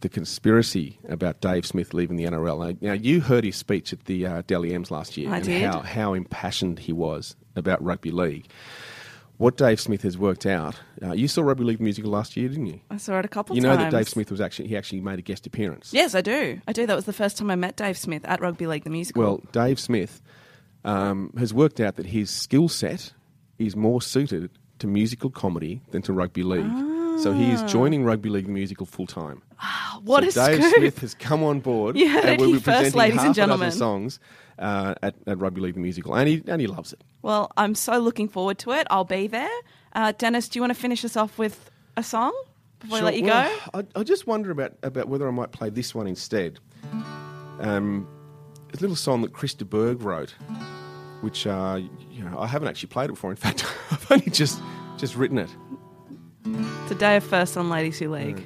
the 0.00 0.08
conspiracy 0.08 0.98
about 1.08 1.40
Dave 1.40 1.66
Smith 1.66 1.94
leaving 1.94 2.16
the 2.16 2.24
NRL. 2.24 2.80
Now, 2.80 2.88
now, 2.88 2.92
you 2.94 3.20
heard 3.20 3.44
his 3.44 3.56
speech 3.56 3.92
at 3.92 4.04
the 4.06 4.26
uh, 4.26 4.42
Dally 4.46 4.72
M's 4.74 4.90
last 4.90 5.16
year 5.16 5.30
I 5.30 5.36
and 5.36 5.44
did. 5.44 5.62
how 5.62 5.80
how 5.80 6.14
impassioned 6.14 6.80
he 6.80 6.92
was 6.92 7.36
about 7.54 7.82
rugby 7.82 8.10
league. 8.10 8.46
What 9.40 9.56
Dave 9.56 9.80
Smith 9.80 10.02
has 10.02 10.18
worked 10.18 10.44
out. 10.44 10.76
Uh, 11.02 11.12
you 11.12 11.26
saw 11.26 11.40
rugby 11.40 11.64
league 11.64 11.80
musical 11.80 12.10
last 12.10 12.36
year, 12.36 12.50
didn't 12.50 12.66
you? 12.66 12.80
I 12.90 12.98
saw 12.98 13.18
it 13.20 13.24
a 13.24 13.28
couple 13.28 13.56
times. 13.56 13.64
You 13.64 13.70
know 13.70 13.74
times. 13.74 13.90
that 13.90 13.96
Dave 13.96 14.06
Smith 14.06 14.30
was 14.30 14.38
actually 14.38 14.68
he 14.68 14.76
actually 14.76 15.00
made 15.00 15.18
a 15.18 15.22
guest 15.22 15.46
appearance. 15.46 15.94
Yes, 15.94 16.14
I 16.14 16.20
do. 16.20 16.60
I 16.68 16.74
do. 16.74 16.86
That 16.86 16.94
was 16.94 17.06
the 17.06 17.14
first 17.14 17.38
time 17.38 17.50
I 17.50 17.54
met 17.54 17.74
Dave 17.74 17.96
Smith 17.96 18.22
at 18.26 18.42
Rugby 18.42 18.66
League 18.66 18.84
the 18.84 18.90
musical. 18.90 19.22
Well, 19.22 19.42
Dave 19.50 19.80
Smith 19.80 20.20
um, 20.84 21.32
has 21.38 21.54
worked 21.54 21.80
out 21.80 21.96
that 21.96 22.04
his 22.04 22.28
skill 22.28 22.68
set 22.68 23.14
is 23.58 23.74
more 23.74 24.02
suited 24.02 24.50
to 24.80 24.86
musical 24.86 25.30
comedy 25.30 25.80
than 25.90 26.02
to 26.02 26.12
rugby 26.12 26.42
league. 26.42 26.99
So 27.22 27.32
he 27.32 27.50
is 27.50 27.62
joining 27.64 28.04
rugby 28.04 28.28
league 28.30 28.48
musical 28.48 28.86
full 28.86 29.06
time. 29.06 29.42
Ah. 29.60 30.00
what 30.04 30.30
so 30.32 30.42
a 30.42 30.46
Dave 30.46 30.62
scoop! 30.64 30.76
Smith 30.78 30.98
has 31.00 31.14
come 31.14 31.42
on 31.44 31.60
board. 31.60 31.96
You 32.00 32.08
heard 32.08 32.24
and 32.24 32.40
we'll 32.40 32.52
be 32.52 32.58
first, 32.58 32.64
presenting 32.64 32.98
ladies 32.98 33.18
and 33.22 33.26
half 33.26 33.36
a 33.36 33.40
dozen 33.40 33.48
gentlemen. 33.48 33.70
songs 33.72 34.20
uh, 34.58 34.94
at, 35.02 35.14
at 35.26 35.38
rugby 35.38 35.60
league 35.60 35.76
musical, 35.76 36.14
and 36.14 36.28
he 36.28 36.42
and 36.46 36.60
he 36.60 36.66
loves 36.66 36.92
it. 36.92 37.02
Well, 37.22 37.50
I'm 37.56 37.74
so 37.74 37.98
looking 37.98 38.28
forward 38.28 38.58
to 38.60 38.72
it. 38.72 38.86
I'll 38.90 39.04
be 39.04 39.26
there. 39.26 39.50
Uh, 39.92 40.12
Denis, 40.16 40.48
do 40.48 40.58
you 40.58 40.62
want 40.62 40.72
to 40.74 40.78
finish 40.80 41.04
us 41.04 41.16
off 41.16 41.36
with 41.38 41.70
a 41.96 42.02
song 42.02 42.32
before 42.78 42.98
Sure. 42.98 43.06
I 43.06 43.10
let 43.10 43.18
you 43.18 43.24
Well, 43.24 43.58
go? 43.72 43.80
I, 43.96 44.00
I 44.00 44.02
just 44.04 44.26
wonder 44.26 44.50
about, 44.50 44.72
about 44.82 45.08
whether 45.08 45.26
I 45.28 45.30
might 45.32 45.50
play 45.52 45.68
this 45.68 45.94
one 45.94 46.06
instead. 46.06 46.58
Um, 47.58 48.08
a 48.72 48.76
little 48.80 48.96
song 48.96 49.20
that 49.22 49.32
Chris 49.32 49.52
de 49.54 49.64
Burgh 49.66 50.00
wrote, 50.02 50.34
which 51.20 51.46
uh, 51.46 51.80
you 52.10 52.24
know 52.24 52.38
I 52.38 52.46
haven't 52.46 52.68
actually 52.68 52.88
played 52.88 53.06
it 53.10 53.14
before. 53.14 53.30
In 53.30 53.36
fact, 53.36 53.66
I've 53.90 54.10
only 54.10 54.30
just 54.30 54.60
just 54.96 55.16
written 55.16 55.36
it. 55.38 55.50
It's 56.44 56.90
a 56.90 56.94
day 56.94 57.16
of 57.16 57.24
first 57.24 57.56
on 57.56 57.70
Ladies 57.70 57.98
Who 57.98 58.10
League. 58.14 58.44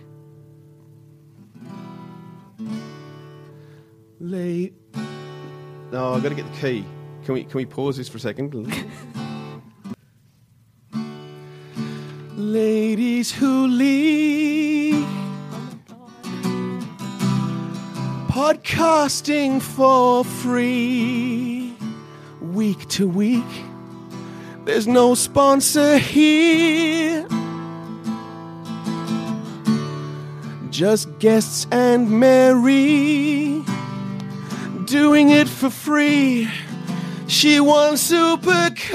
Late. 4.21 4.75
No, 5.93 6.15
I've 6.15 6.23
got 6.23 6.31
to 6.31 6.35
get 6.35 6.51
the 6.53 6.59
key. 6.61 6.85
Can 7.25 7.35
we 7.35 7.45
can 7.45 7.57
we 7.57 7.67
pause 7.67 7.97
this 7.97 8.09
for 8.09 8.17
a 8.19 8.21
second? 8.21 8.55
Ladies 12.37 13.33
who 13.33 13.67
lead, 13.67 15.07
podcasting 18.29 19.63
for 19.63 20.25
free, 20.25 21.75
week 22.41 22.87
to 22.89 23.09
week. 23.09 23.45
There's 24.65 24.87
no 24.87 25.15
sponsor 25.15 25.99
here. 25.99 27.27
Just 30.75 31.07
guests 31.21 31.69
and 31.71 32.11
Mary 32.11 33.63
doing 34.87 35.31
it 35.31 35.49
for 35.49 35.71
free. 35.71 36.51
She 37.29 37.61
won 37.61 37.97
super 37.97 38.71
coach. 38.91 38.93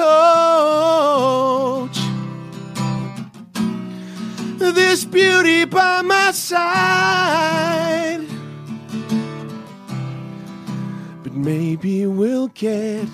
This 4.57 5.05
beauty 5.05 5.63
by 5.63 6.01
my 6.01 6.31
side. 6.31 8.27
But 11.23 11.33
maybe 11.33 12.05
we'll 12.07 12.49
get 12.49 13.07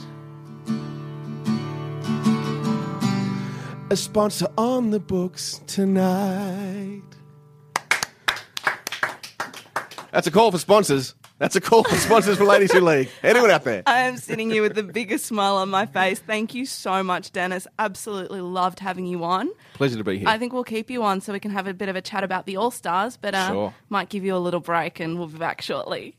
a 3.91 3.95
sponsor 3.95 4.47
on 4.57 4.89
the 4.89 4.99
books 4.99 5.61
tonight. 5.67 7.14
That's 10.15 10.27
a 10.27 10.31
call 10.31 10.49
for 10.49 10.57
sponsors. 10.57 11.13
That's 11.39 11.57
a 11.57 11.59
call 11.61 11.83
for 11.83 11.97
sponsors 11.97 12.37
for 12.37 12.45
Ladies 12.45 12.71
Who 12.71 12.79
League. 12.87 13.09
Anyone 13.21 13.51
out 13.51 13.65
there? 13.65 13.83
I 13.85 14.03
am 14.03 14.15
sitting 14.15 14.49
here 14.49 14.61
with 14.61 14.73
the 14.73 14.81
biggest 14.81 15.25
smile 15.25 15.57
on 15.57 15.67
my 15.69 15.85
face. 15.85 16.19
Thank 16.19 16.55
you 16.55 16.65
so 16.65 17.03
much, 17.03 17.33
Denis. 17.33 17.67
Absolutely 17.77 18.39
loved 18.39 18.79
having 18.79 19.05
you 19.05 19.25
on. 19.25 19.49
Pleasure 19.73 19.97
to 19.97 20.05
be 20.05 20.19
here. 20.19 20.29
I 20.29 20.37
think 20.37 20.53
we'll 20.53 20.63
keep 20.63 20.89
you 20.89 21.03
on 21.03 21.19
so 21.19 21.33
we 21.33 21.41
can 21.41 21.51
have 21.51 21.67
a 21.67 21.73
bit 21.73 21.89
of 21.89 21.97
a 21.97 22.01
chat 22.01 22.23
about 22.23 22.45
the 22.45 22.55
All 22.55 22.71
Stars, 22.71 23.17
but 23.17 23.35
uh, 23.35 23.49
Sure. 23.49 23.73
might 23.89 24.07
give 24.07 24.23
you 24.23 24.33
a 24.33 24.39
little 24.39 24.61
break 24.61 25.01
and 25.01 25.17
we'll 25.19 25.27
be 25.27 25.37
back 25.37 25.61
shortly. 25.61 26.15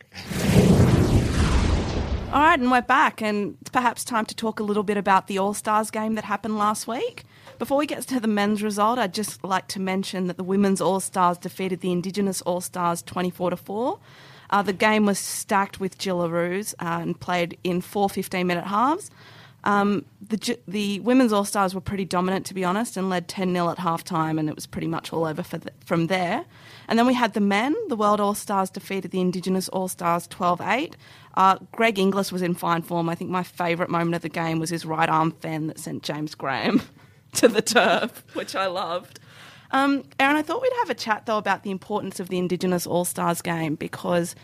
All 2.33 2.43
right, 2.43 2.61
and 2.61 2.71
we're 2.71 2.83
back, 2.83 3.23
and 3.23 3.57
it's 3.63 3.71
perhaps 3.71 4.05
time 4.05 4.27
to 4.27 4.35
talk 4.35 4.61
a 4.61 4.63
little 4.63 4.83
bit 4.83 4.99
about 4.99 5.27
the 5.27 5.39
All 5.39 5.55
Stars 5.55 5.91
game 5.91 6.17
that 6.17 6.25
happened 6.25 6.59
last 6.59 6.87
week. 6.87 7.25
Before 7.59 7.79
we 7.79 7.87
get 7.87 8.03
to 8.03 8.21
the 8.21 8.29
men's 8.29 8.62
result, 8.62 8.99
I'd 8.99 9.14
just 9.14 9.42
like 9.42 9.66
to 9.69 9.81
mention 9.81 10.27
that 10.27 10.37
the 10.37 10.45
women's 10.45 10.81
All 10.81 11.01
Stars 11.01 11.38
defeated 11.38 11.81
the 11.81 11.90
Indigenous 11.90 12.42
All 12.42 12.61
Stars 12.61 13.03
24 13.03 13.51
to 13.51 13.57
4. 13.57 13.99
Uh, 14.51 14.62
the 14.62 14.73
game 14.73 15.07
was 15.07 15.19
stacked 15.19 15.81
with 15.81 15.99
Jillaroos 15.99 16.75
uh, 16.75 17.01
and 17.01 17.19
played 17.19 17.59
in 17.64 17.81
four 17.81 18.09
15 18.09 18.47
minute 18.47 18.64
halves. 18.64 19.11
Um, 19.64 20.05
the, 20.21 20.59
the 20.69 21.01
women's 21.01 21.33
All 21.33 21.45
Stars 21.45 21.75
were 21.75 21.81
pretty 21.81 22.05
dominant, 22.05 22.47
to 22.47 22.55
be 22.55 22.62
honest, 22.62 22.97
and 22.97 23.11
led 23.11 23.27
10 23.27 23.53
0 23.53 23.71
at 23.71 23.79
half 23.79 24.05
time, 24.05 24.38
and 24.38 24.49
it 24.49 24.55
was 24.55 24.66
pretty 24.66 24.87
much 24.87 25.12
all 25.12 25.25
over 25.25 25.42
the, 25.42 25.73
from 25.85 26.07
there. 26.07 26.45
And 26.88 26.99
then 26.99 27.07
we 27.07 27.14
had 27.14 27.35
the 27.35 27.40
men. 27.40 27.75
The 27.88 27.97
World 27.97 28.21
All 28.21 28.35
Stars 28.35 28.71
defeated 28.71 29.11
the 29.11 29.21
Indigenous 29.21 29.69
All 29.71 29.88
Stars 29.88 30.29
12 30.29 30.61
8. 30.61 30.97
Uh, 31.35 31.59
Greg 31.73 31.99
Inglis 31.99 32.31
was 32.31 32.42
in 32.42 32.55
fine 32.55 32.83
form. 32.83 33.09
I 33.09 33.14
think 33.16 33.31
my 33.31 33.42
favourite 33.42 33.90
moment 33.90 34.14
of 34.14 34.23
the 34.23 34.29
game 34.29 34.61
was 34.61 34.71
his 34.71 34.87
right 34.87 35.09
arm 35.09 35.33
fan 35.33 35.66
that 35.66 35.81
sent 35.81 36.03
James 36.05 36.35
Graham 36.35 36.83
to 37.40 37.49
the 37.49 37.62
turf, 37.62 38.25
which 38.35 38.55
I 38.55 38.66
loved. 38.66 39.20
Um, 39.70 40.05
Erin, 40.18 40.37
I 40.37 40.42
thought 40.42 40.62
we'd 40.62 40.72
have 40.79 40.90
a 40.90 40.94
chat 40.94 41.27
though 41.27 41.38
about 41.38 41.62
the 41.62 41.70
importance 41.70 42.20
of 42.20 42.29
the 42.29 42.38
Indigenous 42.38 42.87
All 42.87 43.05
Stars 43.05 43.42
game 43.42 43.75
because, 43.75 44.35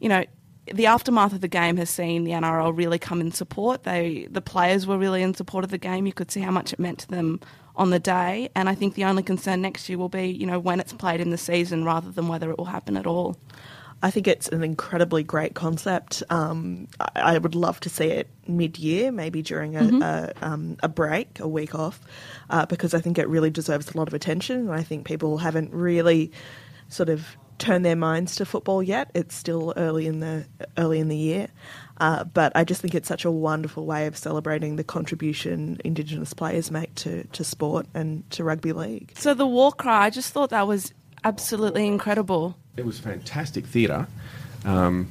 you 0.00 0.08
know, 0.08 0.24
the 0.72 0.86
aftermath 0.86 1.32
of 1.32 1.40
the 1.40 1.48
game 1.48 1.76
has 1.78 1.90
seen 1.90 2.24
the 2.24 2.32
NRL 2.32 2.76
really 2.76 2.98
come 2.98 3.20
in 3.20 3.32
support. 3.32 3.84
They, 3.84 4.28
the 4.30 4.40
players 4.40 4.86
were 4.86 4.98
really 4.98 5.22
in 5.22 5.34
support 5.34 5.64
of 5.64 5.70
the 5.70 5.78
game. 5.78 6.06
You 6.06 6.12
could 6.12 6.30
see 6.30 6.40
how 6.40 6.50
much 6.50 6.72
it 6.72 6.78
meant 6.78 6.98
to 7.00 7.08
them 7.08 7.40
on 7.74 7.90
the 7.90 8.00
day, 8.00 8.48
and 8.56 8.68
I 8.68 8.74
think 8.74 8.94
the 8.94 9.04
only 9.04 9.22
concern 9.22 9.62
next 9.62 9.88
year 9.88 9.98
will 9.98 10.08
be, 10.08 10.26
you 10.26 10.46
know, 10.46 10.58
when 10.58 10.80
it's 10.80 10.92
played 10.92 11.20
in 11.20 11.30
the 11.30 11.38
season 11.38 11.84
rather 11.84 12.10
than 12.10 12.26
whether 12.26 12.50
it 12.50 12.58
will 12.58 12.64
happen 12.66 12.96
at 12.96 13.06
all. 13.06 13.36
I 14.02 14.10
think 14.10 14.28
it's 14.28 14.48
an 14.48 14.62
incredibly 14.62 15.22
great 15.24 15.54
concept. 15.54 16.22
Um, 16.30 16.86
I, 17.00 17.34
I 17.34 17.38
would 17.38 17.54
love 17.54 17.80
to 17.80 17.88
see 17.88 18.06
it 18.06 18.28
mid-year, 18.46 19.10
maybe 19.10 19.42
during 19.42 19.76
a, 19.76 20.04
a, 20.04 20.32
um, 20.46 20.76
a 20.82 20.88
break, 20.88 21.40
a 21.40 21.48
week 21.48 21.74
off, 21.74 22.00
uh, 22.48 22.64
because 22.66 22.94
I 22.94 23.00
think 23.00 23.18
it 23.18 23.28
really 23.28 23.50
deserves 23.50 23.92
a 23.92 23.96
lot 23.96 24.08
of 24.08 24.14
attention. 24.14 24.60
And 24.60 24.72
I 24.72 24.82
think 24.82 25.04
people 25.04 25.38
haven't 25.38 25.72
really 25.72 26.30
sort 26.88 27.08
of 27.08 27.36
turned 27.58 27.84
their 27.84 27.96
minds 27.96 28.36
to 28.36 28.46
football 28.46 28.82
yet. 28.82 29.10
It's 29.14 29.34
still 29.34 29.72
early 29.76 30.06
in 30.06 30.20
the 30.20 30.46
early 30.76 31.00
in 31.00 31.08
the 31.08 31.16
year, 31.16 31.48
uh, 32.00 32.22
but 32.22 32.52
I 32.54 32.62
just 32.62 32.80
think 32.80 32.94
it's 32.94 33.08
such 33.08 33.24
a 33.24 33.32
wonderful 33.32 33.84
way 33.84 34.06
of 34.06 34.16
celebrating 34.16 34.76
the 34.76 34.84
contribution 34.84 35.78
Indigenous 35.84 36.32
players 36.32 36.70
make 36.70 36.94
to, 36.96 37.24
to 37.24 37.42
sport 37.42 37.86
and 37.94 38.28
to 38.30 38.44
rugby 38.44 38.72
league. 38.72 39.12
So 39.16 39.34
the 39.34 39.44
war 39.44 39.72
cry, 39.72 40.04
I 40.04 40.10
just 40.10 40.32
thought 40.32 40.50
that 40.50 40.68
was 40.68 40.94
absolutely 41.24 41.88
incredible. 41.88 42.56
It 42.78 42.86
was 42.86 42.98
fantastic 42.98 43.66
theatre. 43.66 44.06
Um, 44.64 45.08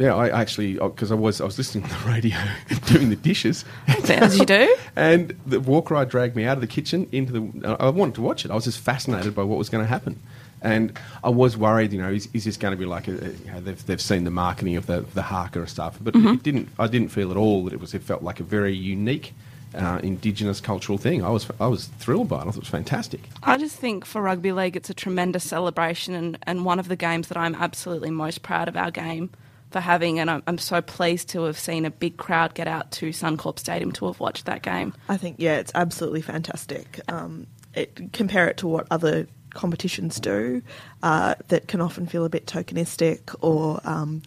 yeah, 0.00 0.14
I 0.14 0.40
actually 0.40 0.74
because 0.74 1.12
I 1.12 1.14
was 1.14 1.42
I 1.42 1.44
was 1.44 1.58
listening 1.58 1.84
to 1.84 1.90
the 1.90 2.10
radio 2.10 2.36
doing 2.86 3.10
the 3.10 3.16
dishes, 3.16 3.66
As 4.08 4.38
you 4.38 4.46
do. 4.46 4.74
and 4.96 5.38
the 5.44 5.60
walk 5.60 5.90
ride 5.90 6.08
dragged 6.08 6.34
me 6.36 6.44
out 6.44 6.56
of 6.56 6.62
the 6.62 6.66
kitchen 6.66 7.06
into 7.12 7.32
the. 7.32 7.76
I 7.78 7.90
wanted 7.90 8.14
to 8.14 8.22
watch 8.22 8.46
it. 8.46 8.50
I 8.50 8.54
was 8.54 8.64
just 8.64 8.80
fascinated 8.80 9.34
by 9.34 9.42
what 9.42 9.58
was 9.58 9.68
going 9.68 9.84
to 9.84 9.88
happen, 9.88 10.18
and 10.62 10.98
I 11.22 11.28
was 11.28 11.58
worried. 11.58 11.92
You 11.92 12.00
know, 12.00 12.10
is, 12.10 12.30
is 12.32 12.44
this 12.44 12.56
going 12.56 12.72
to 12.72 12.78
be 12.78 12.86
like 12.86 13.08
a, 13.08 13.12
you 13.12 13.52
know 13.52 13.60
they've 13.60 13.86
they've 13.86 14.00
seen 14.00 14.24
the 14.24 14.30
marketing 14.30 14.76
of 14.76 14.86
the 14.86 15.02
the 15.02 15.22
haka 15.22 15.66
stuff, 15.66 15.98
but 16.00 16.16
it 16.16 16.42
didn't. 16.42 16.70
I 16.78 16.86
didn't 16.86 17.08
feel 17.10 17.30
at 17.30 17.36
all 17.36 17.64
that 17.64 17.74
it 17.74 17.80
was. 17.80 17.92
It 17.92 18.02
felt 18.02 18.22
like 18.22 18.40
a 18.40 18.44
very 18.44 18.74
unique. 18.74 19.34
Uh, 19.72 20.00
indigenous 20.02 20.60
cultural 20.60 20.98
thing. 20.98 21.22
I 21.22 21.30
was 21.30 21.46
I 21.60 21.68
was 21.68 21.86
thrilled 21.86 22.28
by 22.28 22.38
it. 22.38 22.40
I 22.40 22.44
thought 22.46 22.56
it 22.56 22.60
was 22.60 22.68
fantastic. 22.68 23.20
I 23.44 23.56
just 23.56 23.76
think 23.76 24.04
for 24.04 24.20
rugby 24.20 24.50
league, 24.50 24.76
it's 24.76 24.90
a 24.90 24.94
tremendous 24.94 25.44
celebration 25.44 26.12
and, 26.14 26.38
and 26.42 26.64
one 26.64 26.80
of 26.80 26.88
the 26.88 26.96
games 26.96 27.28
that 27.28 27.36
I'm 27.36 27.54
absolutely 27.54 28.10
most 28.10 28.42
proud 28.42 28.66
of 28.66 28.76
our 28.76 28.90
game 28.90 29.30
for 29.70 29.78
having. 29.78 30.18
And 30.18 30.28
I'm, 30.28 30.42
I'm 30.48 30.58
so 30.58 30.82
pleased 30.82 31.28
to 31.30 31.44
have 31.44 31.56
seen 31.56 31.84
a 31.84 31.90
big 31.90 32.16
crowd 32.16 32.54
get 32.54 32.66
out 32.66 32.90
to 32.92 33.10
Suncorp 33.10 33.60
Stadium 33.60 33.92
to 33.92 34.06
have 34.06 34.18
watched 34.18 34.46
that 34.46 34.62
game. 34.62 34.92
I 35.08 35.16
think 35.16 35.36
yeah, 35.38 35.58
it's 35.58 35.70
absolutely 35.76 36.22
fantastic. 36.22 37.00
Um, 37.06 37.46
it, 37.74 38.12
compare 38.12 38.48
it 38.48 38.56
to 38.56 38.66
what 38.66 38.88
other 38.90 39.28
competitions 39.54 40.18
do, 40.18 40.62
uh, 41.04 41.36
that 41.46 41.68
can 41.68 41.80
often 41.80 42.06
feel 42.06 42.24
a 42.24 42.28
bit 42.28 42.46
tokenistic 42.46 43.34
or. 43.40 43.80
Um, 43.84 44.22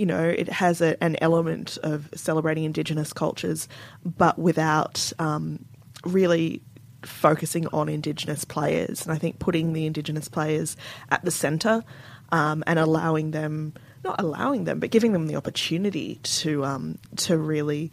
you 0.00 0.06
know, 0.06 0.24
it 0.24 0.48
has 0.48 0.80
a, 0.80 1.00
an 1.04 1.14
element 1.20 1.76
of 1.82 2.08
celebrating 2.14 2.64
Indigenous 2.64 3.12
cultures, 3.12 3.68
but 4.02 4.38
without 4.38 5.12
um, 5.18 5.62
really 6.06 6.62
focusing 7.02 7.66
on 7.66 7.90
Indigenous 7.90 8.46
players. 8.46 9.02
And 9.02 9.12
I 9.12 9.18
think 9.18 9.38
putting 9.38 9.74
the 9.74 9.84
Indigenous 9.84 10.26
players 10.26 10.74
at 11.10 11.22
the 11.22 11.30
centre 11.30 11.84
um, 12.32 12.64
and 12.66 12.78
allowing 12.78 13.32
them, 13.32 13.74
not 14.02 14.18
allowing 14.18 14.64
them, 14.64 14.80
but 14.80 14.90
giving 14.90 15.12
them 15.12 15.26
the 15.26 15.36
opportunity 15.36 16.14
to 16.22 16.64
um, 16.64 16.98
to 17.16 17.36
really 17.36 17.92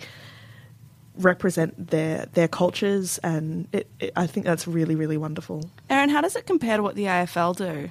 represent 1.17 1.89
their 1.89 2.27
their 2.27 2.47
cultures, 2.47 3.17
and 3.17 3.67
it, 3.73 3.89
it, 3.99 4.13
I 4.15 4.27
think 4.27 4.45
that's 4.45 4.65
really 4.65 4.95
really 4.95 5.17
wonderful. 5.17 5.69
Erin, 5.89 6.07
how 6.07 6.21
does 6.21 6.37
it 6.37 6.45
compare 6.45 6.77
to 6.77 6.83
what 6.83 6.95
the 6.95 7.03
AFL 7.03 7.57
do? 7.57 7.89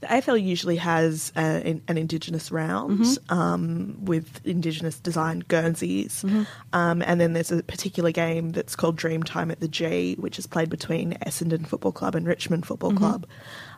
The 0.00 0.06
AFL 0.06 0.42
usually 0.42 0.76
has 0.76 1.30
a, 1.36 1.40
an, 1.40 1.82
an 1.86 1.98
Indigenous 1.98 2.50
round 2.50 3.18
um, 3.28 3.96
with 4.02 4.40
Indigenous 4.46 4.98
designed 4.98 5.46
Guernseys. 5.48 6.24
Um, 6.72 7.02
and 7.02 7.20
then 7.20 7.34
there's 7.34 7.52
a 7.52 7.62
particular 7.62 8.10
game 8.10 8.50
that's 8.52 8.74
called 8.76 8.96
Dreamtime 8.96 9.50
at 9.52 9.60
the 9.60 9.68
G, 9.68 10.14
which 10.18 10.38
is 10.38 10.46
played 10.46 10.70
between 10.70 11.18
Essendon 11.26 11.66
Football 11.66 11.92
Club 11.92 12.14
and 12.14 12.26
Richmond 12.26 12.64
Football 12.64 12.92
Club. 12.94 13.26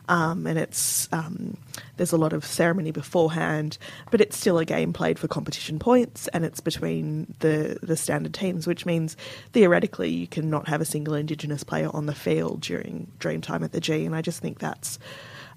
Um, 0.09 0.47
and 0.47 0.59
it's 0.59 1.07
um, 1.13 1.55
there's 1.95 2.11
a 2.11 2.17
lot 2.17 2.33
of 2.33 2.43
ceremony 2.45 2.91
beforehand, 2.91 3.77
but 4.11 4.19
it's 4.19 4.37
still 4.37 4.57
a 4.59 4.65
game 4.65 4.91
played 4.91 5.17
for 5.17 5.29
competition 5.29 5.79
points, 5.79 6.27
and 6.29 6.43
it's 6.43 6.59
between 6.59 7.33
the 7.39 7.79
the 7.81 7.95
standard 7.95 8.33
teams, 8.33 8.67
which 8.67 8.85
means 8.85 9.15
theoretically 9.53 10.09
you 10.09 10.27
cannot 10.27 10.67
have 10.67 10.81
a 10.81 10.85
single 10.85 11.13
Indigenous 11.13 11.63
player 11.63 11.89
on 11.93 12.05
the 12.05 12.13
field 12.15 12.59
during 12.61 13.11
Dreamtime 13.19 13.63
at 13.63 13.71
the 13.71 13.79
G, 13.79 14.05
and 14.05 14.13
I 14.13 14.21
just 14.21 14.41
think 14.41 14.59
that's 14.59 14.99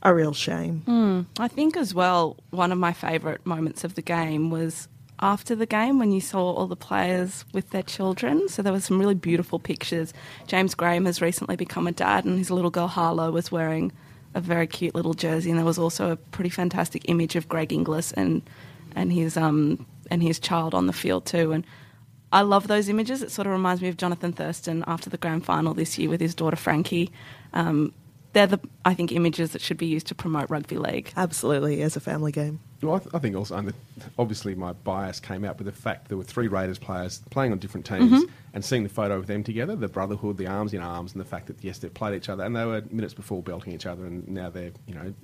a 0.02 0.14
real 0.14 0.32
shame. 0.32 0.82
I 1.38 1.48
think 1.48 1.76
as 1.76 1.94
well, 1.94 2.36
one 2.50 2.72
of 2.72 2.78
my 2.78 2.92
favourite 2.92 3.44
moments 3.44 3.84
of 3.84 3.94
the 3.94 4.02
game 4.02 4.50
was 4.50 4.88
after 5.20 5.54
the 5.54 5.66
game 5.66 5.98
when 5.98 6.12
you 6.12 6.20
saw 6.20 6.52
all 6.52 6.66
the 6.66 6.76
players 6.76 7.44
with 7.52 7.70
their 7.70 7.82
children. 7.82 8.48
So 8.48 8.62
there 8.62 8.72
were 8.72 8.80
some 8.80 8.98
really 8.98 9.14
beautiful 9.14 9.58
pictures. 9.58 10.12
James 10.46 10.74
Graham 10.74 11.06
has 11.06 11.22
recently 11.22 11.56
become 11.56 11.86
a 11.86 11.92
dad, 11.92 12.24
and 12.24 12.38
his 12.38 12.50
little 12.50 12.70
girl 12.70 12.88
Harlow 12.88 13.30
was 13.30 13.50
wearing 13.50 13.92
a 14.34 14.40
very 14.40 14.66
cute 14.66 14.94
little 14.94 15.14
jersey. 15.14 15.50
And 15.50 15.58
there 15.58 15.64
was 15.64 15.78
also 15.78 16.12
a 16.12 16.16
pretty 16.16 16.50
fantastic 16.50 17.08
image 17.08 17.36
of 17.36 17.48
Greg 17.48 17.72
Inglis 17.72 18.12
and 18.12 18.42
and 18.94 19.12
his 19.12 19.36
um 19.36 19.86
and 20.10 20.22
his 20.22 20.38
child 20.38 20.74
on 20.74 20.86
the 20.86 20.92
field 20.92 21.24
too. 21.26 21.52
And 21.52 21.64
I 22.32 22.42
love 22.42 22.68
those 22.68 22.88
images. 22.88 23.22
It 23.22 23.30
sort 23.30 23.46
of 23.46 23.52
reminds 23.52 23.80
me 23.80 23.88
of 23.88 23.96
Jonathan 23.96 24.32
Thurston 24.32 24.84
after 24.86 25.08
the 25.08 25.16
grand 25.16 25.44
final 25.46 25.72
this 25.74 25.98
year 25.98 26.10
with 26.10 26.20
his 26.20 26.34
daughter 26.34 26.56
Frankie. 26.56 27.10
Um, 27.54 27.94
they're 28.36 28.46
the 28.46 28.60
I 28.84 28.92
think 28.92 29.12
images 29.12 29.52
that 29.52 29.62
should 29.62 29.78
be 29.78 29.86
used 29.86 30.06
to 30.08 30.14
promote 30.14 30.50
rugby 30.50 30.76
league. 30.76 31.10
Absolutely, 31.16 31.80
as 31.80 31.96
a 31.96 32.00
family 32.00 32.32
game. 32.32 32.60
Well, 32.82 32.96
I, 32.96 32.98
th- 32.98 33.14
I 33.14 33.18
think 33.18 33.34
also, 33.34 33.56
and 33.56 33.68
the, 33.68 33.74
obviously, 34.18 34.54
my 34.54 34.74
bias 34.74 35.20
came 35.20 35.42
out 35.42 35.56
with 35.56 35.64
the 35.64 35.72
fact 35.72 36.08
there 36.08 36.18
were 36.18 36.22
three 36.24 36.46
Raiders 36.46 36.78
players 36.78 37.22
playing 37.30 37.52
on 37.52 37.58
different 37.58 37.86
teams, 37.86 38.12
mm-hmm. 38.12 38.32
and 38.52 38.62
seeing 38.62 38.82
the 38.82 38.90
photo 38.90 39.16
of 39.16 39.26
them 39.26 39.42
together, 39.42 39.74
the 39.74 39.88
brotherhood, 39.88 40.36
the 40.36 40.46
arms 40.46 40.74
in 40.74 40.82
arms, 40.82 41.12
and 41.12 41.20
the 41.20 41.24
fact 41.24 41.46
that 41.46 41.56
yes, 41.64 41.78
they've 41.78 41.94
played 41.94 42.14
each 42.14 42.28
other, 42.28 42.44
and 42.44 42.54
they 42.54 42.66
were 42.66 42.82
minutes 42.90 43.14
before 43.14 43.42
belting 43.42 43.72
each 43.72 43.86
other, 43.86 44.04
and 44.04 44.28
now 44.28 44.50
they're, 44.50 44.72
you 44.86 44.94
know, 44.94 45.14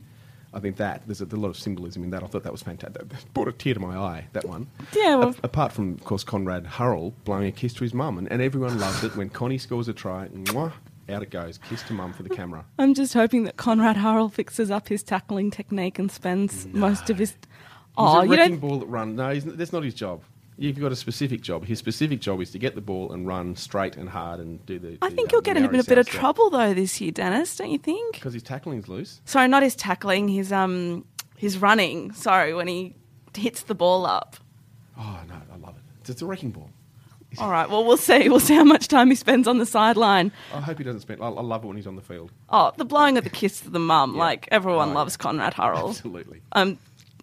I 0.55 0.61
think 0.61 0.77
that 0.77 1.03
there's 1.05 1.20
a, 1.20 1.27
there's 1.27 1.38
a 1.38 1.42
lot 1.42 1.51
of 1.51 1.59
symbolism 1.59 2.03
in 2.05 2.11
that. 2.11 2.22
I 2.22 2.27
thought 2.29 2.44
that 2.44 2.53
was 2.53 2.62
fantastic. 2.62 3.11
That 3.11 3.35
brought 3.35 3.48
a 3.48 3.53
tear 3.53 3.75
to 3.75 3.81
my 3.81 3.94
eye. 3.94 4.27
That 4.33 4.46
one. 4.46 4.68
Yeah, 4.96 5.16
well- 5.16 5.29
A- 5.42 5.46
apart 5.46 5.72
from, 5.72 5.92
of 5.92 6.05
course, 6.05 6.25
Konrad 6.25 6.64
Hurrell 6.66 7.12
blowing 7.27 7.46
a 7.46 7.53
kiss 7.53 7.75
to 7.75 7.85
his 7.85 7.92
mum, 7.92 8.16
and, 8.16 8.33
and 8.33 8.40
everyone 8.40 8.79
loved 8.81 9.05
it 9.05 9.16
when 9.16 9.29
Connie 9.29 9.59
scores 9.59 9.88
a 9.88 9.92
try. 9.92 10.29
Mwah, 10.29 10.72
out 11.12 11.22
it 11.22 11.31
goes, 11.31 11.59
kiss 11.68 11.83
to 11.85 11.92
mum 11.92 12.12
for 12.12 12.22
the 12.22 12.31
camera. 12.31 12.64
I'm 12.79 12.94
just 12.94 13.14
hoping 13.14 13.44
that 13.44 13.57
Konrad 13.57 13.96
Hurrell 13.96 14.29
fixes 14.29 14.70
up 14.70 14.88
his 14.88 15.03
tackling 15.03 15.51
technique 15.51 15.98
and 15.98 16.11
spends 16.11 16.66
most 16.68 17.11
of 17.11 17.18
his. 17.18 17.31
He's 17.31 17.38
Oh, 17.98 18.20
a 18.20 18.25
you 18.25 18.31
wrecking 18.33 18.59
don't. 18.59 18.68
ball 18.68 18.79
that 18.81 18.87
run. 18.87 19.16
No, 19.16 19.31
he's, 19.31 19.44
that's 19.44 19.72
not 19.72 19.85
his 19.85 19.94
job. 19.94 20.22
You've 20.59 20.79
got 20.79 20.92
a 20.92 20.96
specific 20.96 21.40
job. 21.40 21.64
His 21.64 21.79
specific 21.79 22.20
job 22.20 22.40
is 22.40 22.51
to 22.53 22.59
get 22.59 22.75
the 22.75 22.81
ball 22.81 23.12
and 23.12 23.27
run 23.27 23.57
straight 23.57 23.96
and 23.96 24.09
hard 24.09 24.38
and 24.40 24.64
do 24.66 24.79
the. 24.79 24.98
I 25.03 25.11
think 25.11 25.33
you'll 25.33 25.40
get 25.40 25.57
in 25.57 25.64
a 25.64 25.68
bit, 25.68 25.98
of 25.98 26.07
trouble 26.07 26.51
though 26.51 26.72
this 26.75 27.01
year, 27.01 27.11
Denis. 27.11 27.57
Don't 27.57 27.70
you 27.70 27.79
think? 27.79 28.14
because 28.14 28.33
his 28.35 28.42
tackling's 28.42 28.88
loose. 28.88 29.20
Sorry, 29.25 29.48
not 29.48 29.62
his 29.62 29.75
tackling. 29.75 30.29
His 30.29 30.53
um, 30.53 31.05
his 31.37 31.59
running. 31.59 32.12
Sorry, 32.12 32.55
when 32.55 32.68
he 32.68 32.94
hits 33.37 33.62
the 33.62 33.75
ball 33.75 34.07
up. 34.07 34.37
Oh 34.98 35.20
no, 35.29 35.35
I 35.53 35.57
love 35.57 35.75
it. 35.77 36.11
It's 36.11 36.22
a 36.22 36.27
wrecking 36.27 36.51
ball. 36.51 36.70
All 37.38 37.51
right. 37.51 37.68
Well, 37.68 37.85
we'll 37.85 37.97
see. 37.97 38.29
We'll 38.29 38.40
see 38.40 38.55
how 38.55 38.64
much 38.64 38.88
time 38.88 39.09
he 39.11 39.14
spends 39.16 39.47
on 39.49 39.59
the 39.59 39.66
sideline. 39.66 40.33
I 40.55 40.61
hope 40.61 40.79
he 40.79 40.85
doesn't 40.85 41.01
spend. 41.01 41.23
I, 41.23 41.27
I 41.27 41.40
love 41.42 41.64
it 41.64 41.66
when 41.66 41.77
he's 41.77 41.87
on 41.87 41.97
the 41.97 42.03
field. 42.03 42.31
Oh, 42.51 42.73
the 42.77 42.85
blowing 42.85 43.16
of 43.18 43.25
the 43.25 43.31
kiss 43.31 43.61
to 43.61 43.71
the 43.71 43.79
mum. 43.79 44.14
Yeah. 44.14 44.21
Like 44.21 44.49
everyone 44.51 44.90
Oh, 44.90 44.95
loves 44.95 45.16
yeah. 45.18 45.23
Konrad 45.25 45.55
Hurrell. 45.55 45.90
Absolutely. 45.90 46.40
I'm 46.53 46.79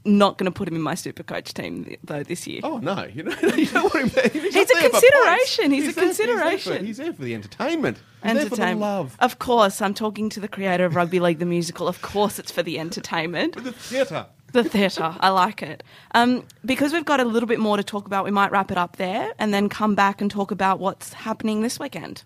not 0.06 0.38
going 0.38 0.46
to 0.46 0.56
put 0.58 0.68
him 0.68 0.76
in 0.76 0.82
my 0.82 0.96
super 0.96 1.24
coach 1.24 1.54
team 1.54 1.96
though 2.06 2.24
this 2.24 2.48
year. 2.48 2.62
Oh 2.64 2.78
no, 2.78 3.04
you 3.06 3.24
know 3.24 3.36
you 3.56 3.66
don't 3.66 3.94
want 3.94 4.12
him. 4.14 4.32
He's, 4.32 4.54
He's 4.54 4.72
a 4.72 4.90
consideration. 4.90 5.72
He's 5.72 5.90
a 5.90 5.92
there- 5.94 6.06
He's 6.06 6.18
there, 6.18 6.28
consideration. 6.28 6.78
for, 6.78 6.84
he's 6.86 6.98
there 6.98 7.14
for 7.14 7.22
the 7.24 7.36
entertainment. 7.36 7.98
He's 7.98 8.32
for 8.32 8.34
the 8.36 8.42
Entertainment. 8.42 8.80
love. 8.80 9.18
Of 9.20 9.40
course, 9.40 9.82
I'm 9.82 9.94
talking 9.94 10.30
to 10.30 10.40
the 10.40 10.48
creator 10.48 10.86
of 10.86 10.96
Rugby 10.96 11.20
League 11.20 11.40
the 11.40 11.46
musical. 11.46 11.88
Of 11.88 12.02
course, 12.02 12.40
it's 12.40 12.52
for 12.52 12.64
the 12.64 12.80
entertainment. 12.80 13.56
For 13.56 13.62
the 13.62 13.72
theatre. 13.74 14.26
The 14.52 14.64
theatre. 14.64 15.16
I 15.20 15.30
like 15.30 15.62
it. 15.62 15.84
Um, 16.14 16.46
because 16.66 16.92
we've 16.94 17.06
got 17.06 17.20
a 17.20 17.26
little 17.26 17.48
bit 17.48 17.60
more 17.60 17.78
to 17.78 17.84
talk 17.84 18.06
about, 18.06 18.26
we 18.26 18.32
might 18.32 18.52
wrap 18.52 18.72
it 18.72 18.78
up 18.78 18.96
there 18.98 19.34
and 19.38 19.54
then 19.54 19.70
come 19.70 19.96
back 19.96 20.22
and 20.22 20.32
talk 20.32 20.52
about 20.52 20.80
what's 20.80 21.14
happening 21.14 21.62
this 21.62 21.80
weekend. 21.80 22.24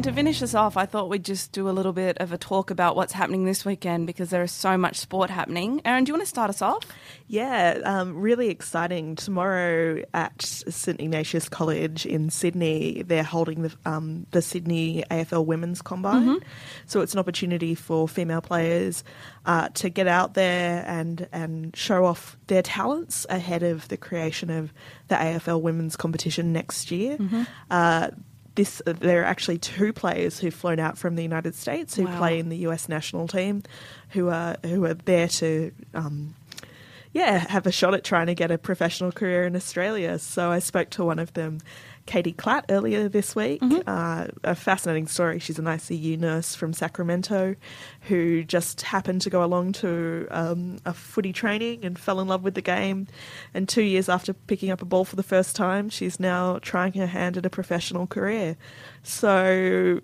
And 0.00 0.04
to 0.06 0.12
finish 0.14 0.42
us 0.42 0.54
off, 0.54 0.78
I 0.78 0.86
thought 0.86 1.10
we'd 1.10 1.26
just 1.26 1.52
do 1.52 1.68
a 1.68 1.72
little 1.72 1.92
bit 1.92 2.16
of 2.20 2.32
a 2.32 2.38
talk 2.38 2.70
about 2.70 2.96
what's 2.96 3.12
happening 3.12 3.44
this 3.44 3.66
weekend 3.66 4.06
because 4.06 4.30
there 4.30 4.42
is 4.42 4.50
so 4.50 4.78
much 4.78 4.96
sport 4.96 5.28
happening. 5.28 5.82
Erin, 5.84 6.04
do 6.04 6.08
you 6.08 6.14
want 6.14 6.22
to 6.22 6.26
start 6.26 6.48
us 6.48 6.62
off? 6.62 6.84
Yeah, 7.26 7.80
um, 7.84 8.18
really 8.18 8.48
exciting. 8.48 9.14
Tomorrow 9.14 10.02
at 10.14 10.40
St 10.40 10.98
Ignatius 10.98 11.50
College 11.50 12.06
in 12.06 12.30
Sydney, 12.30 13.02
they're 13.02 13.22
holding 13.22 13.60
the 13.60 13.76
um, 13.84 14.26
the 14.30 14.40
Sydney 14.40 15.04
AFL 15.10 15.44
Women's 15.44 15.82
Combine. 15.82 16.40
So 16.86 17.02
it's 17.02 17.12
an 17.12 17.18
opportunity 17.18 17.74
for 17.74 18.08
female 18.08 18.40
players 18.40 19.04
uh, 19.44 19.68
to 19.74 19.90
get 19.90 20.06
out 20.06 20.32
there 20.32 20.82
and 20.86 21.28
and 21.30 21.76
show 21.76 22.06
off 22.06 22.38
their 22.46 22.62
talents 22.62 23.26
ahead 23.28 23.62
of 23.62 23.88
the 23.88 23.98
creation 23.98 24.48
of 24.48 24.72
the 25.08 25.16
AFL 25.16 25.60
Women's 25.60 25.94
competition 25.94 26.54
next 26.54 26.90
year. 26.90 27.18
Uh, 27.70 28.12
this 28.54 28.82
there 28.84 29.22
are 29.22 29.24
actually 29.24 29.58
two 29.58 29.92
players 29.92 30.38
who've 30.40 30.54
flown 30.54 30.78
out 30.78 30.98
from 30.98 31.16
the 31.16 31.22
United 31.22 31.54
States 31.54 31.94
who 31.96 32.04
Wow. 32.04 32.18
play 32.18 32.38
in 32.38 32.48
the 32.48 32.58
US 32.68 32.88
national 32.88 33.28
team, 33.28 33.62
who 34.10 34.28
are 34.28 34.56
who 34.64 34.84
are 34.84 34.94
there 34.94 35.28
to. 35.28 35.72
Um, 35.94 36.34
yeah, 37.12 37.38
have 37.38 37.66
a 37.66 37.72
shot 37.72 37.92
at 37.94 38.04
trying 38.04 38.28
to 38.28 38.36
get 38.36 38.52
a 38.52 38.58
professional 38.58 39.10
career 39.10 39.44
in 39.44 39.56
Australia. 39.56 40.16
So 40.20 40.52
I 40.52 40.60
spoke 40.60 40.90
to 40.90 41.04
one 41.04 41.18
of 41.18 41.32
them, 41.32 41.58
Katie 42.06 42.32
Klatt, 42.32 42.64
earlier 42.68 43.08
this 43.08 43.36
week. 43.36 43.60
Uh, 43.86 44.26
a 44.42 44.54
fascinating 44.54 45.06
story. 45.06 45.38
She's 45.38 45.58
an 45.58 45.66
ICU 45.66 46.18
nurse 46.18 46.54
from 46.54 46.72
Sacramento 46.72 47.54
who 48.02 48.42
just 48.42 48.82
happened 48.82 49.22
to 49.22 49.30
go 49.30 49.44
along 49.44 49.72
to 49.74 50.26
um, 50.30 50.78
a 50.84 50.92
footy 50.92 51.32
training 51.32 51.84
and 51.84 51.98
fell 51.98 52.20
in 52.20 52.28
love 52.28 52.42
with 52.42 52.54
the 52.54 52.62
game. 52.62 53.06
And 53.54 53.68
two 53.68 53.82
years 53.82 54.08
after 54.08 54.32
picking 54.32 54.70
up 54.70 54.82
a 54.82 54.84
ball 54.84 55.04
for 55.04 55.16
the 55.16 55.22
first 55.22 55.54
time, 55.54 55.88
she's 55.88 56.18
now 56.18 56.58
trying 56.60 56.94
her 56.94 57.06
hand 57.06 57.36
at 57.36 57.46
a 57.46 57.50
professional 57.50 58.06
career. 58.06 58.56
So 59.02 60.00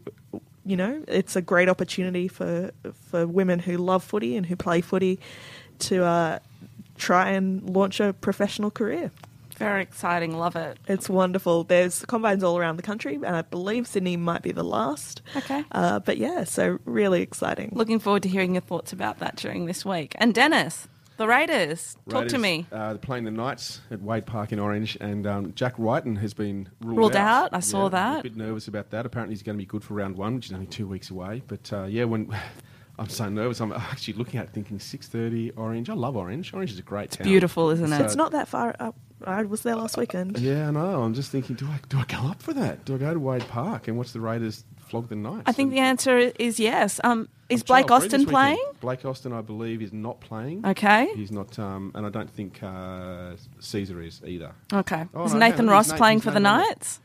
you 0.66 0.76
know, 0.76 1.02
it's 1.06 1.36
a 1.36 1.42
great 1.42 1.68
opportunity 1.68 2.26
for 2.28 2.72
for 3.08 3.26
women 3.26 3.60
who 3.60 3.76
love 3.76 4.02
footy 4.02 4.36
and 4.36 4.44
who 4.44 4.56
play 4.56 4.80
footy 4.80 5.20
to 5.78 6.04
uh, 6.04 6.38
try 6.98 7.30
and 7.30 7.62
launch 7.70 8.00
a 8.00 8.12
professional 8.12 8.70
career. 8.70 9.12
Very 9.56 9.82
exciting. 9.82 10.36
Love 10.36 10.54
it. 10.56 10.78
It's 10.86 11.08
wonderful. 11.08 11.64
There's 11.64 12.04
combines 12.06 12.42
all 12.44 12.58
around 12.58 12.76
the 12.76 12.82
country, 12.82 13.14
and 13.16 13.34
I 13.36 13.42
believe 13.42 13.86
Sydney 13.86 14.16
might 14.16 14.42
be 14.42 14.52
the 14.52 14.62
last. 14.64 15.22
Okay. 15.34 15.64
Uh, 15.72 15.98
but 16.00 16.18
yeah, 16.18 16.44
so 16.44 16.78
really 16.84 17.22
exciting. 17.22 17.70
Looking 17.72 17.98
forward 17.98 18.22
to 18.24 18.28
hearing 18.28 18.54
your 18.54 18.60
thoughts 18.62 18.92
about 18.92 19.18
that 19.20 19.36
during 19.36 19.66
this 19.66 19.84
week. 19.84 20.14
And 20.18 20.34
Denis, 20.34 20.88
the 21.16 21.26
Raiders, 21.26 21.96
talk 22.10 22.28
to 22.28 22.38
me. 22.38 22.66
Uh, 22.70 22.88
they're 22.90 22.98
playing 22.98 23.24
the 23.24 23.30
Knights 23.30 23.80
at 23.90 24.02
Wade 24.02 24.26
Park 24.26 24.52
in 24.52 24.58
Orange, 24.58 24.98
and 25.00 25.26
um, 25.26 25.52
Jack 25.54 25.78
Wighton 25.78 26.16
has 26.16 26.34
been 26.34 26.68
ruled, 26.82 26.98
Ruled 26.98 27.16
out, 27.16 27.50
I 27.54 27.60
saw 27.60 27.84
Yeah, 27.84 27.88
that. 27.90 28.20
A 28.20 28.22
bit 28.24 28.36
nervous 28.36 28.68
about 28.68 28.90
that. 28.90 29.06
Apparently, 29.06 29.34
he's 29.34 29.42
going 29.42 29.56
to 29.56 29.62
be 29.62 29.66
good 29.66 29.82
for 29.82 29.94
round 29.94 30.16
one, 30.16 30.34
which 30.36 30.46
is 30.46 30.52
only 30.52 30.66
two 30.66 30.86
weeks 30.86 31.08
away. 31.10 31.42
But 31.46 31.72
uh, 31.72 31.84
yeah, 31.84 32.04
when 32.04 32.30
I'm 32.98 33.08
so 33.08 33.28
nervous, 33.30 33.60
I'm 33.60 33.72
actually 33.72 34.14
looking 34.14 34.38
at 34.38 34.48
it 34.48 34.52
thinking 34.52 34.78
6:30 34.78 35.52
Orange. 35.56 35.88
I 35.88 35.94
love 35.94 36.16
Orange. 36.16 36.52
Orange 36.52 36.72
is 36.72 36.78
a 36.78 36.82
great 36.82 37.10
town. 37.12 37.26
Beautiful, 37.26 37.70
isn't 37.70 37.90
it? 37.90 37.96
So- 37.98 38.04
It's 38.04 38.16
not 38.16 38.32
that 38.32 38.48
far 38.48 38.76
up. 38.78 38.94
I 39.26 39.42
was 39.42 39.62
there 39.62 39.74
last 39.74 39.96
weekend. 39.96 40.38
Yeah, 40.38 40.68
I 40.68 40.70
know. 40.70 41.02
I'm 41.02 41.12
just 41.12 41.30
thinking, 41.32 41.56
do 41.56 41.66
I 41.66 41.80
do 41.88 41.98
I 41.98 42.04
go 42.04 42.28
up 42.28 42.40
for 42.40 42.54
that? 42.54 42.84
Do 42.84 42.94
I 42.94 42.98
go 42.98 43.12
to 43.12 43.18
Wade 43.18 43.46
Park 43.48 43.88
and 43.88 43.98
watch 43.98 44.12
the 44.12 44.20
Raiders 44.20 44.64
flog 44.88 45.08
the 45.08 45.16
Knights? 45.16 45.42
I 45.46 45.52
think 45.52 45.72
the 45.72 45.80
answer 45.80 46.16
is 46.16 46.60
yes. 46.60 47.00
Um, 47.02 47.28
is 47.48 47.62
I'm 47.62 47.66
Blake 47.66 47.90
Austin 47.90 48.24
playing? 48.26 48.64
Blake 48.80 49.04
Austin, 49.04 49.32
I 49.32 49.40
believe, 49.40 49.82
is 49.82 49.92
not 49.92 50.20
playing. 50.20 50.64
Okay. 50.64 51.08
He's 51.14 51.32
not, 51.32 51.58
um, 51.58 51.92
and 51.94 52.06
I 52.06 52.08
don't 52.08 52.30
think 52.30 52.62
uh, 52.62 53.32
Caesar 53.58 54.00
is 54.00 54.20
either. 54.24 54.52
Okay. 54.72 55.06
Oh, 55.14 55.24
is 55.24 55.32
no, 55.32 55.40
Nathan 55.40 55.68
Ross 55.68 55.92
playing 55.92 56.20
for 56.20 56.30
the 56.30 56.40
Nathan. 56.40 56.60
Knights? 56.68 57.00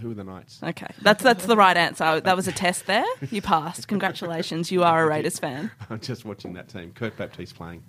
Who 0.00 0.10
are 0.10 0.14
the 0.14 0.24
Knights? 0.24 0.60
Okay, 0.62 0.86
that's 1.02 1.22
that's 1.22 1.44
the 1.46 1.56
right 1.56 1.76
answer. 1.76 2.20
That 2.20 2.34
was 2.34 2.48
a 2.48 2.52
test 2.52 2.86
there. 2.86 3.04
You 3.30 3.42
passed. 3.42 3.86
Congratulations. 3.88 4.72
You 4.72 4.82
are 4.82 5.04
a 5.04 5.06
Raiders 5.06 5.38
fan. 5.38 5.70
I'm 5.90 6.00
just 6.00 6.24
watching 6.24 6.54
that 6.54 6.68
team. 6.68 6.92
Kurt 6.92 7.16
Baptiste 7.16 7.54
playing. 7.54 7.82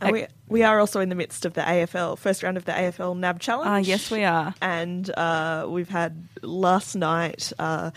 And 0.00 0.12
we, 0.12 0.26
we 0.48 0.62
are 0.62 0.80
also 0.80 1.00
in 1.00 1.08
the 1.08 1.14
midst 1.14 1.44
of 1.44 1.54
the 1.54 1.60
AFL, 1.60 2.18
first 2.18 2.42
round 2.42 2.56
of 2.56 2.64
the 2.64 2.72
AFL 2.72 3.16
NAB 3.18 3.40
Challenge. 3.40 3.68
Ah, 3.68 3.76
yes, 3.76 4.10
we 4.10 4.24
are. 4.24 4.54
And 4.62 5.10
uh, 5.10 5.66
we've 5.68 5.88
had 5.88 6.28
last 6.42 6.94
night 6.94 7.52
uh, 7.58 7.90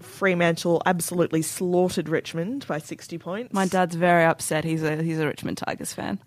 Fremantle 0.00 0.82
absolutely 0.84 1.42
slaughtered 1.42 2.08
Richmond 2.08 2.66
by 2.66 2.78
60 2.78 3.18
points. 3.18 3.54
My 3.54 3.66
dad's 3.66 3.94
very 3.94 4.24
upset. 4.24 4.64
He's 4.64 4.82
a 4.82 5.02
he's 5.02 5.18
a 5.18 5.26
Richmond 5.26 5.58
Tigers 5.58 5.92
fan. 5.92 6.20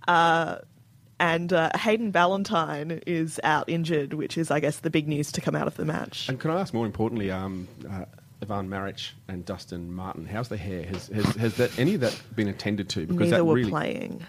And 1.22 1.52
uh, 1.52 1.70
Hayden 1.78 2.12
Ballantyne 2.12 3.02
is 3.06 3.42
out 3.44 3.68
injured, 3.68 4.14
which 4.14 4.38
is, 4.38 4.52
I 4.52 4.62
guess, 4.62 4.78
the 4.78 4.90
big 4.90 5.08
news 5.08 5.34
to 5.34 5.42
come 5.42 5.54
out 5.54 5.68
of 5.68 5.76
the 5.76 5.84
match. 5.84 6.30
And 6.30 6.40
can 6.40 6.50
I 6.50 6.62
ask 6.62 6.74
more 6.74 6.86
importantly, 6.86 7.30
um, 7.30 7.68
uh, 7.90 8.06
Ivan 8.42 8.70
Maric 8.70 9.12
and 9.28 9.44
Dustin 9.46 9.92
Martin, 9.92 10.26
how's 10.26 10.48
the 10.48 10.56
hair? 10.56 10.84
Has, 10.84 11.08
has, 11.08 11.26
has 11.36 11.56
that 11.56 11.78
any 11.78 11.96
of 11.96 12.02
that 12.02 12.18
been 12.36 12.48
attended 12.48 12.88
to? 12.90 13.02
Because 13.02 13.20
Neither 13.20 13.38
that 13.38 13.46
were 13.46 13.56
really, 13.56 13.70
playing. 13.70 14.26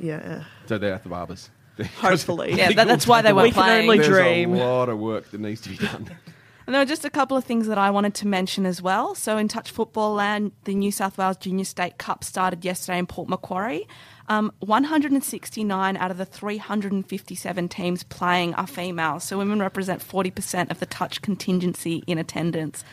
Yeah. 0.00 0.44
So 0.66 0.78
they're 0.78 0.94
at 0.94 1.02
the 1.02 1.08
barbers. 1.08 1.50
Hopefully. 1.98 2.52
Yeah, 2.56 2.72
that, 2.72 2.86
that's 2.86 3.06
why 3.06 3.22
they 3.22 3.32
weren't 3.32 3.48
We 3.48 3.52
can 3.52 3.62
playing. 3.62 3.88
only 3.88 3.98
There's 3.98 4.08
dream. 4.10 4.54
a 4.54 4.58
lot 4.58 4.88
of 4.88 4.98
work 4.98 5.30
that 5.30 5.40
needs 5.40 5.60
to 5.62 5.70
be 5.70 5.76
done. 5.76 6.10
And 6.66 6.74
there 6.74 6.82
were 6.82 6.86
just 6.86 7.04
a 7.04 7.10
couple 7.10 7.36
of 7.36 7.42
things 7.42 7.66
that 7.66 7.78
I 7.78 7.90
wanted 7.90 8.14
to 8.16 8.28
mention 8.28 8.64
as 8.64 8.80
well. 8.80 9.16
So, 9.16 9.36
in 9.38 9.48
touch 9.48 9.72
football 9.72 10.12
land, 10.14 10.52
the 10.64 10.74
New 10.74 10.92
South 10.92 11.18
Wales 11.18 11.36
Junior 11.36 11.64
State 11.64 11.98
Cup 11.98 12.22
started 12.22 12.64
yesterday 12.64 12.98
in 12.98 13.08
Port 13.08 13.28
Macquarie. 13.28 13.88
Um, 14.28 14.52
169 14.60 15.96
out 15.96 16.10
of 16.12 16.18
the 16.18 16.24
357 16.24 17.68
teams 17.68 18.04
playing 18.04 18.54
are 18.54 18.68
female. 18.68 19.18
So, 19.18 19.38
women 19.38 19.58
represent 19.58 20.00
40% 20.06 20.70
of 20.70 20.78
the 20.78 20.86
touch 20.86 21.22
contingency 21.22 22.04
in 22.06 22.18
attendance. 22.18 22.84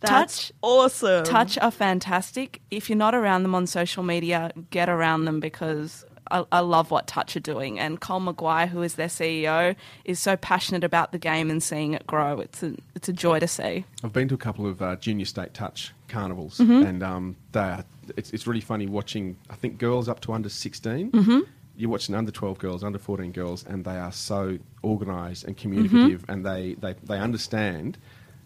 That's 0.00 0.48
touch, 0.48 0.52
awesome. 0.60 1.24
touch 1.24 1.56
are 1.58 1.70
fantastic. 1.70 2.60
If 2.70 2.90
you're 2.90 2.98
not 2.98 3.14
around 3.14 3.44
them 3.44 3.54
on 3.54 3.66
social 3.66 4.02
media, 4.02 4.50
get 4.68 4.90
around 4.90 5.24
them 5.24 5.40
because 5.40 6.04
I, 6.30 6.44
I 6.52 6.60
love 6.60 6.90
what 6.90 7.06
Touch 7.06 7.36
are 7.36 7.40
doing. 7.40 7.78
And 7.78 8.00
Colm 8.00 8.24
Maguire, 8.24 8.66
who 8.66 8.82
is 8.82 8.94
their 8.94 9.08
CEO, 9.08 9.76
is 10.04 10.18
so 10.20 10.36
passionate 10.36 10.82
about 10.84 11.12
the 11.12 11.18
game 11.18 11.50
and 11.50 11.62
seeing 11.62 11.92
it 11.94 12.06
grow. 12.06 12.40
It's 12.40 12.62
a, 12.62 12.74
it's 12.94 13.08
a 13.08 13.12
joy 13.12 13.40
to 13.40 13.48
see. 13.48 13.84
I've 14.02 14.12
been 14.12 14.28
to 14.28 14.34
a 14.34 14.38
couple 14.38 14.66
of 14.66 14.80
uh, 14.82 14.96
junior 14.96 15.26
state 15.26 15.54
touch 15.54 15.92
carnivals, 16.08 16.58
Mm-hmm. 16.58 16.82
and 16.86 17.02
um, 17.02 17.36
they 17.52 17.60
are, 17.60 17.84
it's, 18.16 18.30
it's 18.32 18.46
really 18.46 18.60
funny 18.60 18.86
watching. 18.86 19.36
I 19.50 19.54
think 19.54 19.78
girls 19.78 20.08
up 20.08 20.20
to 20.20 20.32
under 20.32 20.48
16 20.48 21.10
Mm-hmm. 21.12 21.40
You're 21.76 21.90
watching 21.90 22.14
under 22.14 22.30
twelve 22.30 22.58
girls, 22.58 22.84
under 22.84 23.00
fourteen 23.00 23.32
girls, 23.32 23.64
and 23.66 23.84
they 23.84 23.96
are 23.98 24.12
so 24.12 24.58
organised 24.84 25.42
and 25.44 25.56
communicative, 25.56 26.22
Mm-hmm. 26.22 26.30
and 26.30 26.46
they, 26.46 26.74
they, 26.74 26.94
they 27.02 27.18
understand 27.18 27.98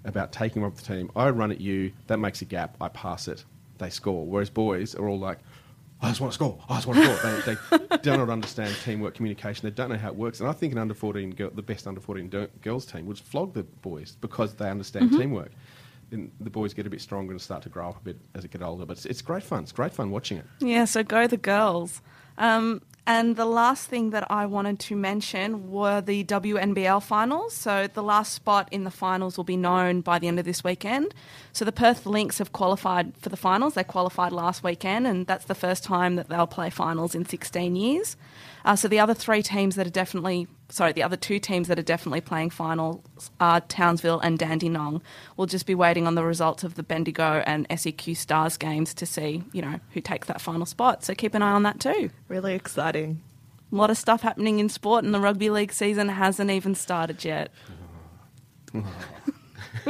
about 0.05 0.33
taking 0.33 0.62
them 0.62 0.70
up 0.70 0.76
the 0.79 0.83
team. 0.83 1.11
I 1.14 1.29
run 1.29 1.51
at 1.51 1.61
you, 1.61 1.93
that 2.07 2.16
makes 2.18 2.41
a 2.41 2.47
gap. 2.47 2.76
I 2.81 2.89
pass 2.89 3.29
it, 3.29 3.45
they 3.76 3.91
score. 3.91 4.24
Whereas 4.26 4.49
boys 4.49 4.95
are 4.95 5.07
all 5.09 5.18
like. 5.18 5.39
I 6.01 6.09
just 6.09 6.21
want 6.21 6.33
to 6.33 6.35
score. 6.35 6.63
I 6.69 6.75
just 6.75 6.87
want 6.87 7.01
to 7.01 7.17
score. 7.17 7.57
They, 7.79 7.89
they 7.89 7.97
do 8.03 8.17
not 8.17 8.31
understand 8.31 8.75
teamwork, 8.85 9.15
communication. 9.15 9.67
They 9.69 9.75
don't 9.75 9.91
know 9.91 9.97
how 9.97 10.09
it 10.09 10.17
works. 10.17 10.41
And 10.41 10.49
I 10.49 10.53
think 10.53 10.73
an 10.73 10.79
under 10.79 10.95
14 10.95 11.31
girl, 11.31 11.51
the 11.53 11.63
best 11.63 11.87
under 11.87 12.01
14 12.01 12.29
do- 12.29 12.49
girls 12.63 12.87
team 12.87 13.07
would 13.07 13.19
flog 13.19 13.53
the 13.55 13.65
boys 13.65 14.17
because 14.21 14.55
they 14.55 14.71
understand 14.71 15.11
teamwork. 15.13 15.51
Then 16.11 16.31
the 16.41 16.51
boys 16.51 16.73
get 16.73 16.87
a 16.87 16.91
bit 16.91 17.01
stronger 17.01 17.33
and 17.33 17.41
start 17.41 17.63
to 17.65 17.69
grow 17.69 17.89
up 17.91 18.01
a 18.01 18.05
bit 18.05 18.17
as 18.35 18.43
they 18.43 18.49
get 18.49 18.63
older. 18.63 18.87
But 18.87 18.99
it's, 18.99 19.07
it's 19.07 19.23
great 19.23 19.43
fun. 19.43 19.65
It's 19.65 19.73
great 19.73 19.93
fun 19.93 20.11
watching 20.11 20.39
it. 20.39 20.47
Yeah, 20.61 20.85
so 20.85 21.03
go 21.03 21.27
the 21.27 21.37
girls. 21.37 22.01
Um, 22.39 22.81
and 23.09 23.37
the 23.37 23.47
last 23.47 23.89
thing 23.89 24.11
that 24.11 24.31
I 24.31 24.45
wanted 24.45 24.79
to 24.81 24.95
mention 24.95 25.71
were 25.71 26.03
the 26.03 26.25
WNBL 26.25 27.03
finals. 27.03 27.55
So 27.55 27.87
the 27.87 28.03
last 28.03 28.35
spot 28.35 28.69
in 28.71 28.85
the 28.85 28.91
finals 28.91 29.39
will 29.39 29.45
be 29.45 29.57
known 29.57 30.03
by 30.03 30.19
the 30.19 30.29
end 30.29 30.39
of 30.39 30.45
this 30.45 30.63
weekend. 30.63 31.15
So 31.55 31.65
the 31.65 31.73
Perth 31.73 32.05
Lynx 32.05 32.37
have 32.37 32.53
qualified 32.53 33.17
for 33.17 33.31
the 33.31 33.37
finals. 33.39 33.73
They 33.73 33.83
qualified 33.83 34.31
last 34.31 34.63
weekend, 34.63 35.07
and 35.07 35.27
that's 35.27 35.47
the 35.47 35.55
first 35.55 35.85
time 35.85 36.17
that 36.17 36.29
they'll 36.29 36.47
play 36.47 36.69
finals 36.69 37.15
in 37.15 37.25
16 37.25 37.77
years. 37.77 38.19
Uh, 38.67 38.77
so 38.77 38.89
the 38.89 39.01
other 39.01 39.15
three 39.15 39.43
teams 39.43 39.77
that 39.77 39.87
are 39.87 39.91
definitely, 40.05 40.47
sorry, 40.69 40.93
the 40.93 41.03
other 41.03 41.16
two 41.16 41.39
teams 41.39 41.69
that 41.69 41.79
are 41.79 41.83
definitely 41.83 42.21
playing 42.21 42.51
finals 42.51 43.31
are 43.41 43.61
Townsville 43.61 44.21
and 44.21 44.39
Dandenong. 44.39 45.03
We'll 45.37 45.47
just 45.47 45.66
be 45.66 45.75
waiting 45.75 46.07
on 46.07 46.14
the 46.14 46.25
results 46.25 46.64
of 46.64 46.75
the 46.75 46.83
Bendigo 46.83 47.43
and 47.47 47.66
SEQ 47.75 48.16
Stars 48.16 48.57
games 48.57 48.95
to 48.95 49.07
see, 49.07 49.45
you 49.53 49.62
know, 49.62 49.81
who 49.91 50.01
takes 50.01 50.29
that 50.29 50.41
final 50.41 50.66
spot. 50.66 51.05
So 51.05 51.14
keep 51.14 51.35
an 51.35 51.43
eye 51.43 51.53
on 51.53 51.62
that 51.62 51.81
too. 51.81 52.11
Really 52.29 52.55
exciting. 52.55 53.23
A 53.71 53.77
lot 53.77 53.91
of 53.91 53.99
stuff 53.99 54.23
happening 54.23 54.61
in 54.61 54.69
sport, 54.69 55.05
and 55.05 55.12
the 55.12 55.21
rugby 55.21 55.51
league 55.51 55.73
season 55.73 56.09
hasn't 56.09 56.51
even 56.51 56.75
started 56.75 57.25
yet. 57.25 57.51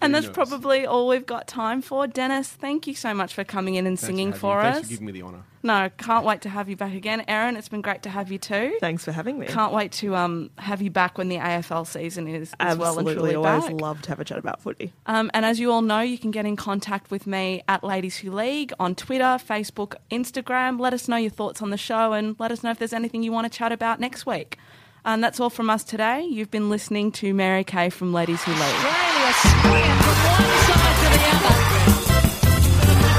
and 0.00 0.14
that's 0.14 0.26
knows? 0.26 0.34
probably 0.34 0.86
all 0.86 1.08
we've 1.08 1.26
got 1.26 1.46
time 1.46 1.82
for. 1.82 2.06
Denis, 2.06 2.48
thank 2.48 2.86
you 2.86 2.94
so 2.94 3.14
much 3.14 3.34
for 3.34 3.44
coming 3.44 3.76
in 3.76 3.86
and 3.86 3.98
Thanks 3.98 4.06
singing 4.06 4.28
having 4.28 4.40
for 4.40 4.60
us. 4.60 4.74
Thanks 4.74 4.88
for 4.88 4.90
giving 4.90 5.06
me 5.06 5.12
the 5.12 5.22
honour. 5.22 5.42
no, 5.62 5.90
can't 5.96 6.24
wait 6.24 6.42
to 6.42 6.48
have 6.48 6.68
you 6.68 6.76
back 6.76 6.94
again. 6.94 7.24
Erin, 7.28 7.56
it's 7.56 7.68
been 7.68 7.82
great 7.82 8.02
to 8.02 8.10
have 8.10 8.30
you 8.32 8.38
too. 8.38 8.76
Thanks 8.80 9.04
for 9.04 9.12
having 9.12 9.38
me. 9.38 9.46
Can't 9.46 9.72
wait 9.72 9.92
to 9.92 10.16
um, 10.16 10.50
have 10.58 10.82
you 10.82 10.90
back 10.90 11.18
when 11.18 11.28
the 11.28 11.36
AFL 11.36 11.86
season 11.86 12.26
is, 12.26 12.48
is 12.48 12.54
well 12.58 12.72
and 12.72 12.82
Absolutely. 12.82 13.14
truly 13.14 13.34
Always 13.36 13.64
back. 13.66 13.80
love 13.80 14.02
to 14.02 14.08
have 14.10 14.20
a 14.20 14.24
chat 14.24 14.38
about 14.38 14.60
footy. 14.60 14.92
Um, 15.06 15.30
and 15.34 15.44
as 15.44 15.60
you 15.60 15.70
all 15.70 15.82
know, 15.82 16.00
you 16.00 16.18
can 16.18 16.30
get 16.30 16.46
in 16.46 16.56
contact 16.56 17.10
with 17.10 17.26
me 17.26 17.62
at 17.68 17.84
Ladies 17.84 18.16
Who 18.18 18.32
League 18.32 18.72
on 18.80 18.94
Twitter, 18.94 19.24
Facebook, 19.24 19.94
Instagram. 20.10 20.80
Let 20.80 20.92
us 20.94 21.08
know 21.08 21.16
your 21.16 21.30
thoughts 21.30 21.62
on 21.62 21.70
the 21.70 21.76
show 21.78 22.12
and 22.12 22.36
let 22.38 22.50
us 22.50 22.62
know 22.62 22.70
if 22.70 22.78
there's 22.78 22.92
anything 22.92 23.22
you 23.22 23.32
want 23.32 23.50
to 23.50 23.56
chat 23.56 23.72
about 23.72 24.00
next 24.00 24.26
week. 24.26 24.58
And 25.04 25.22
that's 25.22 25.40
all 25.40 25.50
from 25.50 25.68
us 25.68 25.82
today. 25.82 26.22
You've 26.24 26.50
been 26.50 26.70
listening 26.70 27.10
to 27.12 27.34
Mary 27.34 27.64
K 27.64 27.90
from 27.90 28.12
Ladies 28.12 28.42
Who 28.44 28.52
League. 28.52 28.60
Australia 28.62 29.32
sprint 29.34 29.98
from 30.02 30.18
one 30.22 30.46
side 30.62 30.96
to 31.02 31.08
the 31.10 31.22
other. 31.32 31.56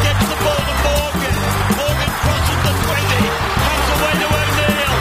Gets 0.03 0.23
the 0.31 0.37
ball 0.43 0.61
to 0.63 0.75
Morgan. 0.83 1.35
Morgan 1.75 2.11
crosses 2.23 2.59
the 2.63 2.73
20. 2.87 3.03
Comes 3.59 3.87
away 3.95 4.13
to 4.15 4.27
O'Neill. 4.31 4.95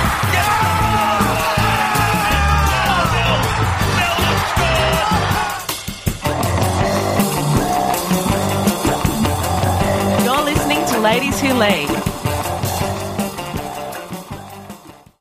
You're 10.25 10.43
listening 10.45 10.85
to 10.87 10.99
Ladies 11.01 11.41
Who 11.41 11.53
League. 11.55 12.12